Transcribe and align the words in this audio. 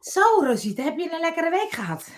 Zo, 0.00 0.20
Rosita, 0.40 0.82
heb 0.82 0.98
je 0.98 1.12
een 1.12 1.20
lekkere 1.20 1.50
week 1.50 1.70
gehad? 1.70 2.08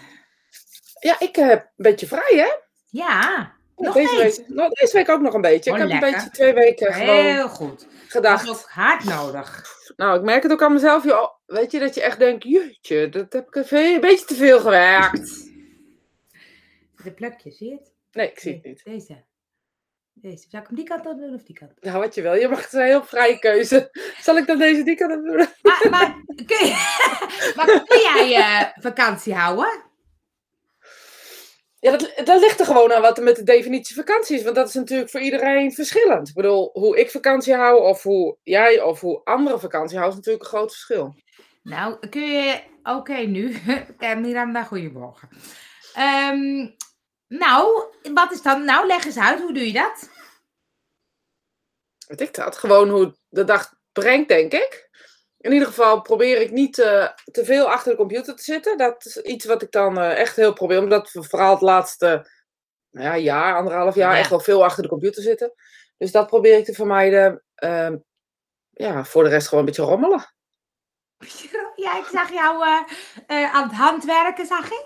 Ja, 1.00 1.20
ik 1.20 1.36
heb 1.36 1.60
een 1.60 1.70
beetje 1.76 2.06
vrij, 2.06 2.32
hè? 2.38 2.50
Ja, 2.86 3.52
nog 3.76 3.94
deze, 3.94 4.16
week, 4.16 4.48
nou, 4.48 4.70
deze 4.72 4.96
week 4.96 5.08
ook 5.08 5.20
nog 5.20 5.34
een 5.34 5.40
beetje. 5.40 5.70
Oh, 5.70 5.76
ik 5.76 5.82
heb 5.82 5.90
lekker. 5.90 6.08
een 6.08 6.14
beetje 6.14 6.30
twee 6.30 6.52
weken 6.52 6.92
gewoon 6.92 7.24
Heel 7.24 7.48
goed. 7.48 7.78
Dat 7.78 7.88
gedacht. 8.08 8.42
is 8.42 8.50
ook 8.50 8.68
hard 8.70 9.04
nodig. 9.04 9.64
Nou, 9.96 10.18
ik 10.18 10.24
merk 10.24 10.42
het 10.42 10.52
ook 10.52 10.62
aan 10.62 10.72
mezelf. 10.72 11.04
Joh. 11.04 11.28
Weet 11.46 11.70
je, 11.70 11.78
dat 11.78 11.94
je 11.94 12.02
echt 12.02 12.18
denkt, 12.18 12.44
jeetje, 12.44 13.08
dat 13.08 13.32
heb 13.32 13.46
ik 13.46 13.54
even 13.54 13.94
een 13.94 14.00
beetje 14.00 14.26
te 14.26 14.34
veel 14.34 14.60
gewerkt. 14.60 15.50
De 17.02 17.12
plukje, 17.14 17.50
zie 17.50 17.68
je 17.68 17.74
het? 17.74 17.92
Nee, 18.12 18.30
ik 18.30 18.38
zie 18.38 18.54
het 18.54 18.64
niet. 18.64 18.84
Deze. 18.84 19.24
Deze. 20.20 20.46
Zal 20.48 20.60
ik 20.60 20.66
hem 20.66 20.76
die 20.76 20.84
kant 20.84 21.06
op 21.06 21.18
doen 21.18 21.34
of 21.34 21.42
die 21.42 21.58
kant? 21.58 21.72
Nou, 21.80 21.98
wat 21.98 22.14
je 22.14 22.22
wil. 22.22 22.34
Je 22.34 22.48
mag 22.48 22.62
het 22.62 22.72
een 22.72 22.84
heel 22.84 23.04
vrije 23.04 23.38
keuze. 23.38 23.88
Zal 24.26 24.36
ik 24.36 24.46
dan 24.46 24.58
deze 24.58 24.82
die 24.82 24.96
kan 24.96 25.08
doen? 25.08 25.36
Maar, 25.62 25.86
maar, 25.90 26.22
kun, 26.46 26.66
je, 26.66 26.72
maar 27.56 27.66
kun 27.66 28.00
jij 28.00 28.36
eh, 28.36 28.82
vakantie 28.82 29.34
houden? 29.34 29.88
Ja, 31.78 31.90
dat, 31.90 32.12
dat 32.24 32.40
ligt 32.40 32.60
er 32.60 32.66
gewoon 32.66 32.92
aan 32.92 33.02
wat 33.02 33.18
er 33.18 33.24
met 33.24 33.36
de 33.36 33.42
definitie 33.42 33.96
vakantie 33.96 34.36
is. 34.36 34.42
Want 34.42 34.56
dat 34.56 34.68
is 34.68 34.74
natuurlijk 34.74 35.10
voor 35.10 35.20
iedereen 35.20 35.72
verschillend. 35.72 36.28
Ik 36.28 36.34
bedoel, 36.34 36.70
hoe 36.72 36.98
ik 36.98 37.10
vakantie 37.10 37.54
hou 37.54 37.82
of 37.82 38.02
hoe 38.02 38.36
jij 38.42 38.82
of 38.82 39.00
hoe 39.00 39.20
anderen 39.24 39.60
vakantie 39.60 39.98
houden, 39.98 40.18
is 40.18 40.24
natuurlijk 40.24 40.52
een 40.52 40.58
groot 40.58 40.72
verschil. 40.72 41.14
Nou, 41.62 42.08
kun 42.08 42.30
je... 42.32 42.60
Oké, 42.82 43.16
nu. 43.16 43.56
Eh, 43.98 44.16
Miranda, 44.16 44.62
goedemorgen. 44.62 45.28
Ehm, 45.94 46.68
nou, 47.38 47.84
wat 48.14 48.32
is 48.32 48.42
dan... 48.42 48.64
Nou, 48.64 48.86
leg 48.86 49.04
eens 49.04 49.18
uit. 49.18 49.40
Hoe 49.40 49.52
doe 49.52 49.66
je 49.66 49.72
dat? 49.72 50.08
Weet 52.06 52.20
ik 52.20 52.34
dat? 52.34 52.56
Gewoon 52.56 52.88
hoe 52.88 53.16
de 53.28 53.44
dag 53.44 53.74
brengt, 53.92 54.28
denk 54.28 54.52
ik. 54.52 54.88
In 55.36 55.52
ieder 55.52 55.68
geval 55.68 56.00
probeer 56.00 56.40
ik 56.40 56.50
niet 56.50 56.78
eh, 56.78 57.08
te 57.32 57.44
veel 57.44 57.70
achter 57.70 57.90
de 57.90 57.96
computer 57.96 58.36
te 58.36 58.42
zitten. 58.42 58.78
Dat 58.78 59.04
is 59.04 59.16
iets 59.16 59.44
wat 59.44 59.62
ik 59.62 59.70
dan 59.70 59.98
eh, 59.98 60.18
echt 60.18 60.36
heel 60.36 60.52
probeer. 60.52 60.78
Omdat 60.78 61.12
we 61.12 61.22
vooral 61.22 61.50
het 61.50 61.60
laatste 61.60 62.30
nou 62.90 63.06
ja, 63.06 63.16
jaar, 63.16 63.56
anderhalf 63.56 63.94
jaar, 63.94 64.12
Ja. 64.12 64.18
echt 64.18 64.30
wel 64.30 64.40
veel 64.40 64.64
achter 64.64 64.82
de 64.82 64.88
computer 64.88 65.22
zitten. 65.22 65.52
Dus 65.96 66.12
dat 66.12 66.26
probeer 66.26 66.58
ik 66.58 66.64
te 66.64 66.72
vermijden. 66.74 67.44
Ehm, 67.54 67.96
ja, 68.70 69.04
voor 69.04 69.24
de 69.24 69.28
rest 69.30 69.48
gewoon 69.48 69.60
een 69.60 69.70
beetje 69.70 69.90
rommelen. 69.90 70.34
Ja, 71.76 71.98
ik 71.98 72.06
zag 72.12 72.32
jou 72.32 72.64
eh, 73.26 73.54
aan 73.54 73.68
het 73.68 73.76
handwerken, 73.76 74.46
zag 74.46 74.70
ik. 74.70 74.84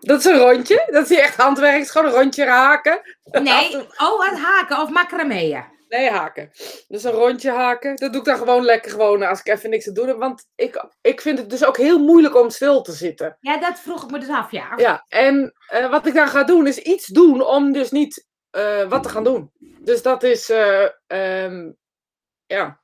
Dat 0.00 0.18
is 0.18 0.24
een 0.24 0.38
rondje. 0.38 0.88
Dat 0.90 1.02
is 1.02 1.08
niet 1.08 1.18
echt 1.18 1.36
handwerk. 1.36 1.80
Is 1.80 1.90
gewoon 1.90 2.06
een 2.06 2.18
rondje 2.18 2.46
haken. 2.46 3.00
Nee, 3.24 3.76
oh, 3.76 4.30
het 4.30 4.38
haken 4.38 4.80
of 4.80 4.90
macrameën. 4.90 5.64
Nee, 5.88 6.10
haken. 6.10 6.50
Dus 6.88 7.04
een 7.04 7.10
rondje 7.10 7.50
haken. 7.50 7.96
Dat 7.96 8.12
doe 8.12 8.20
ik 8.20 8.26
dan 8.26 8.36
gewoon 8.36 8.64
lekker 8.64 8.90
gewoon 8.90 9.22
als 9.22 9.40
ik 9.40 9.48
even 9.48 9.70
niks 9.70 9.84
te 9.84 9.92
doen 9.92 10.08
heb. 10.08 10.18
Want 10.18 10.46
ik, 10.54 10.84
ik 11.00 11.20
vind 11.20 11.38
het 11.38 11.50
dus 11.50 11.64
ook 11.64 11.76
heel 11.76 11.98
moeilijk 11.98 12.36
om 12.36 12.50
stil 12.50 12.82
te 12.82 12.92
zitten. 12.92 13.36
Ja, 13.40 13.56
dat 13.56 13.80
vroeg 13.80 14.04
ik 14.04 14.10
me 14.10 14.18
dus 14.18 14.28
af, 14.28 14.50
ja. 14.50 14.72
Ja, 14.76 15.04
en 15.08 15.52
eh, 15.66 15.90
wat 15.90 16.06
ik 16.06 16.14
dan 16.14 16.28
ga 16.28 16.44
doen 16.44 16.66
is 16.66 16.78
iets 16.78 17.06
doen 17.06 17.42
om 17.42 17.72
dus 17.72 17.90
niet 17.90 18.26
eh, 18.50 18.88
wat 18.88 19.02
te 19.02 19.08
gaan 19.08 19.24
doen. 19.24 19.50
Dus 19.80 20.02
dat 20.02 20.22
is, 20.22 20.50
eh, 20.50 20.88
ehm, 21.06 21.70
ja. 22.46 22.80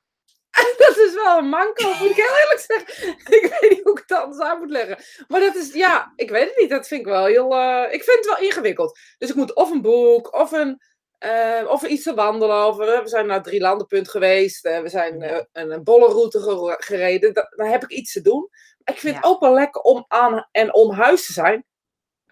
dat 0.77 0.97
is 0.97 1.13
wel 1.13 1.37
een 1.37 1.49
manko, 1.49 1.87
moet 1.87 2.09
ik 2.09 2.15
heel 2.15 2.37
eerlijk 2.41 2.65
zeggen. 2.67 3.09
ik 3.41 3.57
weet 3.59 3.69
niet 3.71 3.83
hoe 3.83 3.91
ik 3.99 4.03
het 4.07 4.17
anders 4.17 4.41
uit 4.41 4.59
moet 4.59 4.69
leggen. 4.69 4.97
Maar 5.27 5.39
dat 5.39 5.55
is, 5.55 5.73
ja, 5.73 6.13
ik 6.15 6.29
weet 6.29 6.47
het 6.47 6.57
niet. 6.57 6.69
Dat 6.69 6.87
vind 6.87 7.01
ik 7.01 7.07
wel 7.07 7.25
heel, 7.25 7.55
eh, 7.55 7.93
ik 7.93 8.03
vind 8.03 8.17
het 8.17 8.25
wel 8.25 8.37
ingewikkeld. 8.47 8.99
Dus 9.17 9.29
ik 9.29 9.35
moet 9.35 9.55
of 9.55 9.71
een 9.71 9.81
boek, 9.81 10.33
of 10.33 10.51
een, 10.51 10.81
eh, 11.17 11.63
of 11.67 11.83
iets 11.83 12.03
te 12.03 12.13
wandelen. 12.13 12.65
Of, 12.65 12.79
eh, 12.79 12.99
we 13.01 13.07
zijn 13.07 13.27
naar 13.27 13.43
drie 13.43 13.61
landenpunt 13.61 14.09
geweest. 14.09 14.61
we 14.61 14.89
zijn 14.89 15.21
een, 15.51 15.71
een 15.71 15.83
bollenroute 15.83 16.39
gere- 16.39 16.75
gereden. 16.79 17.33
Da- 17.33 17.53
dan 17.55 17.67
heb 17.67 17.83
ik 17.83 17.89
iets 17.91 18.11
te 18.13 18.21
doen. 18.21 18.49
Ik 18.83 18.99
vind 18.99 19.15
het 19.15 19.25
ook 19.25 19.39
wel 19.39 19.53
lekker 19.53 19.81
om 19.81 20.05
aan 20.07 20.47
en 20.51 20.73
om 20.73 20.91
huis 20.91 21.25
te 21.25 21.33
zijn. 21.33 21.65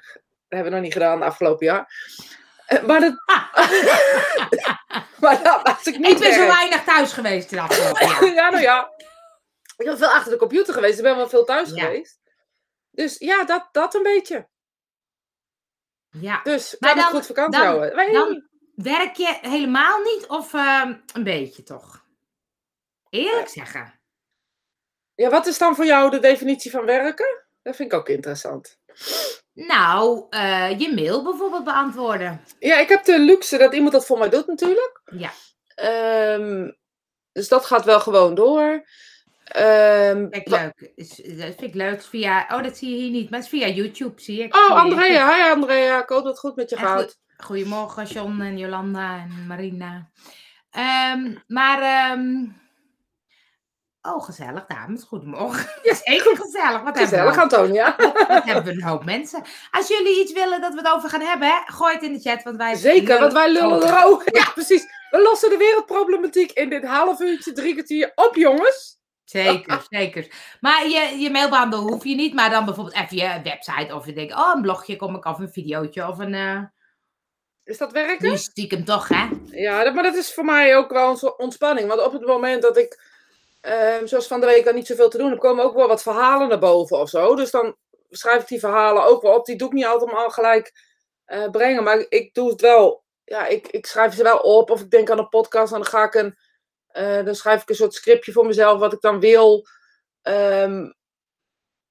Dat 0.03 0.61
hebben 0.61 0.69
we 0.71 0.77
nog 0.77 0.81
niet 0.81 0.93
gedaan 0.93 1.19
het 1.19 1.29
afgelopen 1.29 1.65
jaar. 1.65 1.93
Eh, 2.77 2.83
Maar, 2.83 2.99
dat, 2.99 3.13
maar 5.21 5.43
dat, 5.43 5.85
ik 5.85 5.97
niet 5.97 6.07
Ik 6.11 6.19
ben 6.19 6.33
zo 6.33 6.45
weinig 6.47 6.83
thuis 6.83 7.13
geweest 7.13 7.51
in 7.51 7.57
de 7.57 7.63
afgelopen 7.63 8.07
jaar. 8.07 8.25
ja, 8.43 8.49
nou 8.49 8.61
ja. 8.63 8.91
Ik 9.77 9.85
ben 9.85 9.97
veel 9.97 10.07
achter 10.07 10.31
de 10.31 10.37
computer 10.37 10.73
geweest. 10.73 10.97
Ik 10.97 11.03
ben 11.03 11.15
wel 11.15 11.29
veel 11.29 11.45
thuis 11.45 11.69
Ja. 11.69 11.83
geweest. 11.83 12.19
Dus 12.91 13.17
ja, 13.17 13.43
dat, 13.43 13.69
dat 13.71 13.93
een 13.93 14.03
beetje. 14.03 14.47
Ja. 16.09 16.41
Dus 16.43 16.75
Maar 16.79 16.95
dan- 16.95 17.03
goed 17.09 17.25
vakantie 17.25 17.61
dan- 17.61 17.67
houden. 17.69 18.13
Dan 18.13 18.47
werk 18.75 19.15
je 19.15 19.37
helemaal 19.41 19.99
niet 20.01 20.25
of 20.27 20.53
ehm, 20.53 20.93
een 21.13 21.23
beetje 21.23 21.63
toch? 21.63 22.05
Eerlijk 23.09 23.47
zeggen. 23.49 23.99
Ja, 25.15 25.29
wat 25.29 25.45
is 25.45 25.57
dan 25.57 25.75
voor 25.75 25.85
jou 25.85 26.09
de 26.11 26.19
definitie 26.19 26.71
van 26.71 26.85
werken? 26.85 27.43
Dat 27.61 27.75
vind 27.75 27.91
ik 27.91 27.97
ook 27.99 28.09
interessant. 28.09 28.79
Nou, 29.53 30.25
eh, 30.29 30.79
je 30.79 30.93
mail 30.95 31.23
bijvoorbeeld 31.23 31.63
beantwoorden. 31.63 32.41
Ja, 32.59 32.77
ik 32.79 32.89
heb 32.89 33.03
de 33.03 33.19
luxe 33.19 33.57
dat 33.57 33.73
iemand 33.73 33.91
dat 33.91 34.05
voor 34.05 34.17
mij 34.17 34.29
doet 34.29 34.47
natuurlijk. 34.47 35.01
Ja. 35.17 35.31
Ehm, 35.75 36.71
dus 37.31 37.47
dat 37.47 37.65
gaat 37.65 37.85
wel 37.85 37.99
gewoon 37.99 38.35
door. 38.35 38.85
Ehm, 39.43 40.29
Kijk, 40.29 40.49
wa- 40.49 40.61
leuk. 40.61 40.91
Is- 40.95 41.15
Dat 41.15 41.35
vind 41.45 41.61
ik 41.61 41.73
leuk. 41.73 42.03
Via, 42.03 42.47
oh, 42.51 42.63
dat 42.63 42.77
zie 42.77 42.89
je 42.89 42.95
hier 43.01 43.11
niet, 43.11 43.29
maar 43.29 43.39
het 43.39 43.53
is 43.53 43.59
via 43.59 43.67
YouTube, 43.67 44.21
zie 44.21 44.43
ik. 44.43 44.55
Oh, 44.55 44.65
Zie 44.65 44.73
je. 44.75 44.79
Andrea. 44.81 45.33
Hi 45.35 45.51
Andrea. 45.51 46.01
Ik 46.01 46.09
hoop 46.09 46.23
dat 46.23 46.31
het 46.31 46.39
goed 46.39 46.55
met 46.55 46.69
je 46.69 46.77
gaat. 46.77 47.01
goed- 47.03 47.21
Goedemorgen, 47.37 48.05
John 48.05 48.41
en 48.41 48.57
Jolanda 48.57 49.17
en 49.17 49.47
Marina. 49.47 50.09
Ehm, 50.69 51.35
maar, 51.47 51.81
ehm, 51.81 52.45
oh, 54.11 54.23
gezellig, 54.23 54.65
dames. 54.65 55.03
Goedemorgen. 55.03 55.69
Ja, 55.83 55.93
zeker 55.93 56.37
gezellig. 56.37 56.81
Wat 56.81 56.97
Gezellig, 56.97 57.35
we, 57.35 57.41
Antonia. 57.41 57.95
wat 58.27 58.43
hebben 58.43 58.63
we 58.63 58.71
een 58.71 58.83
hoop 58.83 59.05
mensen. 59.05 59.43
Als 59.71 59.87
jullie 59.87 60.21
iets 60.21 60.33
willen 60.33 60.61
dat 60.61 60.73
we 60.73 60.79
het 60.79 60.91
over 60.91 61.09
gaan 61.09 61.21
hebben, 61.21 61.47
hè, 61.47 61.57
gooi 61.65 61.93
het 61.93 62.03
in 62.03 62.13
de 62.13 62.19
chat, 62.19 62.43
want 62.43 62.57
wij... 62.57 62.75
Zeker, 62.75 63.19
want 63.19 63.33
wij 63.33 63.51
lullen 63.51 63.83
er 63.87 64.05
ook. 64.05 64.23
Ja, 64.25 64.51
precies. 64.53 64.83
We 65.09 65.21
lossen 65.21 65.49
de 65.49 65.57
wereldproblematiek 65.57 66.51
in 66.51 66.69
dit 66.69 66.85
half 66.85 67.19
uurtje, 67.19 67.51
drie 67.51 67.73
kwartier 67.73 68.11
op, 68.15 68.35
jongens. 68.35 69.01
Zeker, 69.23 69.85
zeker. 69.89 70.27
Maar 70.61 70.87
je, 70.87 71.15
je 71.19 71.29
mailbundel 71.31 71.81
hoef 71.81 72.03
je 72.03 72.15
niet, 72.15 72.33
maar 72.33 72.49
dan 72.49 72.65
bijvoorbeeld 72.65 72.95
even 72.95 73.17
je 73.17 73.41
website 73.43 73.95
of 73.95 74.05
je 74.05 74.13
denkt, 74.13 74.33
oh, 74.33 74.51
een 74.55 74.61
blogje 74.61 74.95
kom 74.95 75.15
ik 75.15 75.25
of 75.25 75.39
een 75.39 75.51
videootje 75.51 76.07
of 76.07 76.17
een... 76.19 76.33
eh 76.33 76.61
Is 77.63 77.77
dat 77.77 77.91
werken? 77.91 78.29
nu 78.29 78.37
stiekem 78.37 78.85
toch, 78.85 79.07
hè? 79.07 79.27
Ja, 79.45 79.83
dat, 79.83 79.93
maar 79.93 80.03
dat 80.03 80.15
is 80.15 80.33
voor 80.33 80.45
mij 80.45 80.77
ook 80.77 80.91
wel 80.91 81.09
een 81.09 81.33
ontspanning. 81.37 81.87
Want 81.87 82.05
op 82.05 82.13
het 82.13 82.25
moment 82.25 82.61
dat 82.61 82.77
ik, 82.77 83.01
ehm, 83.63 84.05
zoals 84.05 84.27
van 84.27 84.39
de 84.39 84.45
week, 84.45 84.65
dan 84.65 84.75
niet 84.75 84.87
zoveel 84.87 85.09
te 85.09 85.17
doen 85.17 85.29
heb, 85.29 85.39
komen 85.39 85.63
ook 85.63 85.75
wel 85.75 85.87
wat 85.87 86.01
verhalen 86.01 86.47
naar 86.47 86.59
boven 86.59 86.97
of 86.99 87.09
zo. 87.09 87.35
Dus 87.35 87.51
dan 87.51 87.75
schrijf 88.09 88.41
ik 88.41 88.47
die 88.47 88.59
verhalen 88.59 89.03
ook 89.05 89.21
wel 89.21 89.33
op. 89.35 89.45
Die 89.45 89.55
doe 89.55 89.67
ik 89.67 89.73
niet 89.73 89.85
altijd 89.85 90.11
maar 90.11 90.31
gelijk 90.31 90.71
eh, 91.25 91.49
brengen. 91.49 91.83
Maar 91.83 92.05
ik 92.09 92.33
doe 92.33 92.49
het 92.49 92.61
wel. 92.61 93.03
Ja, 93.23 93.47
ik, 93.47 93.67
ik 93.67 93.85
schrijf 93.85 94.13
ze 94.13 94.23
wel 94.23 94.37
op. 94.37 94.69
Of 94.69 94.81
ik 94.81 94.89
denk 94.89 95.09
aan 95.09 95.17
een 95.19 95.29
podcast 95.29 95.73
en 95.73 95.79
dan 95.79 95.87
ga 95.87 96.03
ik 96.03 96.13
een. 96.13 96.35
eh, 96.87 97.25
dan 97.25 97.35
schrijf 97.35 97.61
ik 97.61 97.69
een 97.69 97.75
soort 97.75 97.93
scriptje 97.93 98.31
voor 98.31 98.45
mezelf 98.45 98.79
wat 98.79 98.93
ik 98.93 99.01
dan 99.01 99.19
wil. 99.19 99.65
Ehm, 100.21 100.91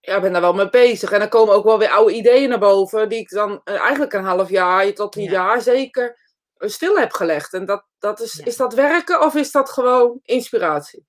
ja, 0.01 0.17
ik 0.17 0.23
ben 0.23 0.33
daar 0.33 0.41
wel 0.41 0.53
mee 0.53 0.71
bezig. 0.71 1.13
En 1.13 1.19
dan 1.19 1.29
komen 1.29 1.55
ook 1.55 1.65
wel 1.65 1.79
weer 1.79 1.91
oude 1.91 2.13
ideeën 2.15 2.49
naar 2.49 2.59
boven. 2.59 3.09
Die 3.09 3.19
ik 3.19 3.29
dan 3.31 3.61
eh, 3.65 3.81
eigenlijk 3.81 4.13
een 4.13 4.25
half 4.25 4.49
jaar 4.49 4.93
tot 4.93 5.17
een 5.17 5.23
Ja. 5.23 5.31
jaar 5.31 5.61
zeker 5.61 6.19
stil 6.59 6.99
heb 6.99 7.13
gelegd. 7.13 7.53
En 7.53 7.67
dat, 7.67 7.85
dat 7.99 8.21
is, 8.21 8.33
Ja. 8.33 8.45
is 8.45 8.57
dat 8.57 8.75
werken 8.75 9.21
of 9.23 9.35
is 9.35 9.51
dat 9.51 9.71
gewoon 9.71 10.21
inspiratie? 10.23 11.07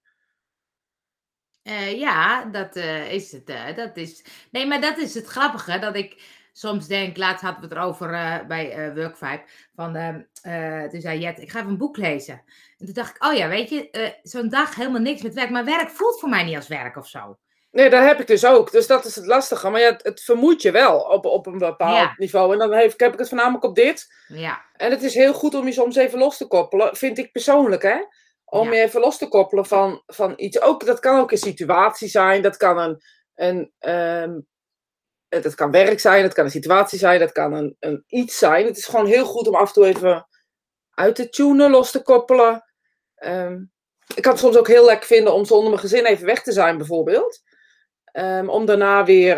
Eh, 1.63 1.99
ja, 1.99 2.45
dat 2.45 2.75
eh, 2.75 3.11
is 3.11 3.31
het. 3.31 3.49
eh, 3.49 3.75
dat 3.75 3.97
is... 3.97 4.23
Nee, 4.51 4.67
maar 4.67 4.81
dat 4.81 4.97
is 4.97 5.13
het 5.13 5.25
grappige. 5.25 5.79
Dat 5.79 5.95
ik 5.95 6.21
soms 6.53 6.87
denk, 6.87 7.17
laatst 7.17 7.41
hadden 7.43 7.61
we 7.61 7.67
het 7.67 7.77
erover 7.77 8.13
eh, 8.13 8.45
bij 8.47 8.71
eh 8.71 8.93
Workvibe. 8.95 9.43
Van, 9.75 9.95
ehm, 9.95 10.21
eh, 10.41 10.89
toen 10.89 11.01
zei 11.01 11.19
Jet, 11.19 11.39
ik 11.41 11.51
ga 11.51 11.59
even 11.59 11.71
een 11.71 11.77
boek 11.77 11.97
lezen. 11.97 12.33
En 12.79 12.85
toen 12.85 12.93
dacht 12.93 13.15
ik, 13.15 13.25
oh 13.25 13.33
ja, 13.33 13.47
weet 13.47 13.69
je, 13.69 13.89
eh, 13.89 14.09
zo'n 14.23 14.49
dag 14.49 14.75
helemaal 14.75 15.01
niks 15.01 15.21
met 15.21 15.33
werk. 15.33 15.49
Maar 15.49 15.65
werk 15.65 15.89
voelt 15.89 16.19
voor 16.19 16.29
mij 16.29 16.43
niet 16.43 16.55
als 16.55 16.67
werk 16.67 16.95
of 16.97 17.07
zo. 17.07 17.37
Nee, 17.71 17.89
dat 17.89 18.03
heb 18.03 18.19
ik 18.19 18.27
dus 18.27 18.45
ook. 18.45 18.71
Dus 18.71 18.87
dat 18.87 19.05
is 19.05 19.15
het 19.15 19.25
lastige. 19.25 19.69
Maar 19.69 19.81
ja, 19.81 19.91
het, 19.91 20.03
het 20.03 20.21
vermoedt 20.23 20.61
je 20.61 20.71
wel 20.71 20.99
op, 20.99 21.25
op 21.25 21.45
een 21.45 21.57
bepaald 21.57 21.95
Ja. 21.97 22.13
niveau. 22.17 22.53
En 22.53 22.59
dan 22.59 22.73
heeft, 22.73 22.99
heb 22.99 23.13
ik 23.13 23.19
het 23.19 23.27
voornamelijk 23.29 23.63
op 23.63 23.75
dit. 23.75 24.13
Ja, 24.27 24.61
En 24.77 24.91
het 24.91 25.03
is 25.03 25.13
heel 25.13 25.33
goed 25.33 25.55
om 25.55 25.65
je 25.65 25.71
soms 25.71 25.95
even 25.95 26.19
los 26.19 26.37
te 26.37 26.47
koppelen. 26.47 26.95
Vind 26.95 27.17
ik 27.17 27.31
persoonlijk, 27.31 27.81
hè? 27.83 27.97
Om 28.53 28.67
Ja. 28.67 28.73
je 28.75 28.81
even 28.81 29.01
los 29.01 29.17
te 29.17 29.27
koppelen 29.27 29.65
van, 29.65 30.03
van 30.05 30.33
iets. 30.35 30.61
Ook, 30.61 30.85
dat 30.85 30.99
kan 30.99 31.19
ook 31.19 31.31
een 31.31 31.37
situatie 31.37 32.07
zijn. 32.07 32.41
Dat 32.41 32.57
kan 32.57 32.77
een... 32.77 33.01
een 33.35 33.71
eh, 33.79 35.41
dat 35.41 35.55
kan 35.55 35.71
werk 35.71 35.99
zijn, 35.99 36.23
dat 36.23 36.33
kan 36.33 36.45
een 36.45 36.51
situatie 36.51 36.99
zijn, 36.99 37.19
dat 37.19 37.31
kan 37.31 37.53
een, 37.53 37.75
een 37.79 38.03
iets 38.07 38.37
zijn. 38.37 38.65
Het 38.65 38.77
is 38.77 38.85
gewoon 38.85 39.05
heel 39.05 39.25
goed 39.25 39.47
om 39.47 39.55
af 39.55 39.67
en 39.67 39.73
toe 39.73 39.85
even 39.85 40.27
uit 40.89 41.15
te 41.15 41.29
tunen, 41.29 41.69
los 41.71 41.91
te 41.91 42.01
koppelen. 42.01 42.63
Ehm, 43.15 43.63
ik 44.15 44.21
kan 44.21 44.31
het 44.31 44.41
soms 44.41 44.57
ook 44.57 44.67
heel 44.67 44.85
lekker 44.85 45.07
vinden 45.07 45.33
om 45.33 45.45
zonder 45.45 45.69
mijn 45.69 45.81
gezin 45.81 46.05
even 46.05 46.25
weg 46.25 46.43
te 46.43 46.51
zijn, 46.51 46.77
bijvoorbeeld. 46.77 47.41
Ehm, 48.03 48.49
om 48.49 48.65
daarna 48.65 49.03
weer 49.05 49.37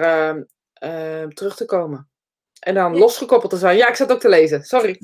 terug 1.34 1.56
te 1.56 1.66
komen. 1.66 2.10
En 2.60 2.74
dan 2.74 2.94
Ja. 2.94 3.00
losgekoppeld 3.00 3.52
te 3.52 3.58
zijn. 3.58 3.78
Ja, 3.78 3.88
ik 3.88 3.96
zat 3.96 4.12
ook 4.12 4.20
te 4.20 4.30
lezen. 4.30 4.64
Sorry. 4.64 5.00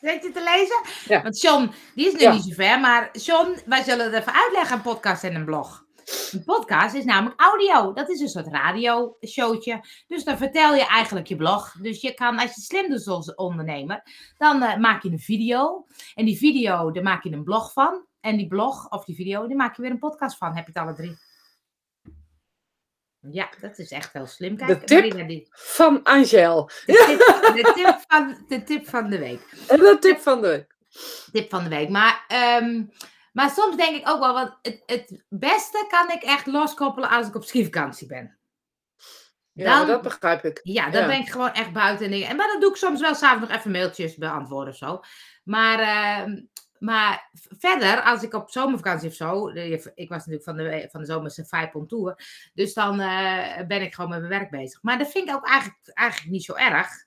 Zet 0.00 0.22
je 0.22 0.30
te 0.32 0.42
lezen? 0.42 0.80
Ja. 1.14 1.22
Want 1.22 1.40
John, 1.40 1.70
die 1.94 2.06
is 2.06 2.12
nu 2.12 2.18
Ja. 2.20 2.32
niet 2.32 2.42
zo 2.42 2.52
ver. 2.54 2.80
Maar 2.80 3.08
John, 3.12 3.58
wij 3.66 3.82
zullen 3.82 4.04
het 4.04 4.14
even 4.14 4.34
uitleggen, 4.34 4.76
een 4.76 4.82
podcast 4.82 5.24
en 5.24 5.34
een 5.34 5.44
blog. 5.44 5.86
Een 6.32 6.44
podcast 6.44 6.94
is 6.94 7.04
namelijk 7.04 7.40
audio. 7.40 7.92
Dat 7.92 8.08
is 8.08 8.20
een 8.20 8.28
soort 8.28 8.46
radioshowtje. 8.46 9.84
Dus 10.06 10.24
dan 10.24 10.36
vertel 10.36 10.74
je 10.74 10.86
eigenlijk 10.86 11.26
je 11.26 11.36
blog. 11.36 11.72
Dus 11.72 12.00
je 12.00 12.14
kan, 12.14 12.38
als 12.38 12.54
je 12.54 12.60
slim 12.60 12.88
doet 12.90 13.06
als 13.06 13.34
ondernemer, 13.34 14.02
dan 14.36 14.62
eh, 14.62 14.76
maak 14.76 15.02
je 15.02 15.10
een 15.10 15.18
video. 15.18 15.84
En 16.14 16.24
die 16.24 16.36
video, 16.38 16.90
daar 16.90 17.02
maak 17.02 17.22
je 17.24 17.32
een 17.32 17.44
blog 17.44 17.72
van. 17.72 18.06
En 18.20 18.36
die 18.36 18.46
blog 18.48 18.88
of 18.90 19.04
die 19.04 19.14
video, 19.16 19.46
daar 19.46 19.56
maak 19.56 19.76
je 19.76 19.82
weer 19.82 19.90
een 19.90 19.98
podcast 19.98 20.36
van. 20.36 20.54
Heb 20.56 20.66
je 20.66 20.72
het 20.72 20.82
alle 20.82 20.94
drie. 20.94 21.16
Ja, 23.20 23.48
dat 23.60 23.78
is 23.78 23.90
echt 23.90 24.12
heel 24.12 24.26
slim. 24.26 24.56
Kijk, 24.56 24.80
De 24.80 24.84
tip 24.86 25.28
die- 25.28 25.48
Van 25.50 26.02
Angel. 26.04 26.70
de, 26.86 26.92
tip, 27.06 27.54
de, 27.56 27.72
tip 27.74 28.04
van, 28.06 28.44
de 28.48 28.62
tip 28.62 28.88
van 28.88 29.10
de 29.10 29.18
week. 29.18 29.40
En 29.68 29.78
de 29.78 29.96
tip 30.00 30.18
van 30.20 30.40
de 30.40 30.48
week. 30.48 30.76
Tip 31.32 31.50
van 31.50 31.62
de 31.62 31.68
week. 31.68 31.88
Maar, 31.88 32.24
ehm, 32.28 32.84
maar 33.32 33.50
soms 33.50 33.76
denk 33.76 33.96
ik 33.96 34.08
ook 34.08 34.18
wel, 34.20 34.32
want 34.32 34.58
het, 34.62 34.82
het 34.86 35.22
beste 35.28 35.86
kan 35.88 36.10
ik 36.10 36.22
echt 36.22 36.46
loskoppelen 36.46 37.08
als 37.10 37.26
ik 37.26 37.34
op 37.34 37.44
skivakantie 37.44 38.06
ben. 38.06 38.38
Ja, 39.52 39.78
Dan- 39.78 39.86
dat 39.86 40.02
begrijp 40.02 40.44
ik. 40.44 40.60
Ja, 40.62 40.90
dan 40.90 41.00
Ja. 41.00 41.06
ben 41.06 41.18
ik 41.20 41.28
gewoon 41.30 41.52
echt 41.52 41.72
buiten. 41.72 42.12
En 42.12 42.36
maar 42.36 42.46
dat 42.48 42.60
doe 42.60 42.70
ik 42.70 42.76
soms 42.76 43.00
wel 43.00 43.14
s'avonds 43.14 43.48
nog 43.48 43.58
even 43.58 43.70
mailtjes 43.70 44.16
beantwoorden 44.16 44.72
of 44.72 44.78
zo. 44.78 45.00
Maar, 45.44 45.78
ehm, 45.78 46.40
maar 46.78 47.30
verder, 47.58 48.02
als 48.02 48.22
ik 48.22 48.34
op 48.34 48.50
zomervakantie 48.50 49.08
of 49.08 49.14
zo. 49.14 49.48
Ik 49.94 50.08
was 50.08 50.26
natuurlijk 50.26 50.44
van 50.44 50.56
de, 50.56 50.88
van 50.90 51.00
de 51.00 51.06
zomerse 51.06 51.44
vijf 51.44 51.70
tour. 51.86 52.24
Dus 52.54 52.74
dan 52.74 53.00
eh, 53.00 53.66
ben 53.66 53.82
ik 53.82 53.94
gewoon 53.94 54.10
met 54.10 54.18
mijn 54.18 54.32
werk 54.40 54.50
bezig. 54.50 54.82
Maar 54.82 54.98
dat 54.98 55.10
vind 55.10 55.28
ik 55.28 55.34
ook 55.34 55.46
eigenlijk, 55.48 55.78
eigenlijk 55.94 56.30
niet 56.30 56.44
zo 56.44 56.54
erg. 56.54 57.06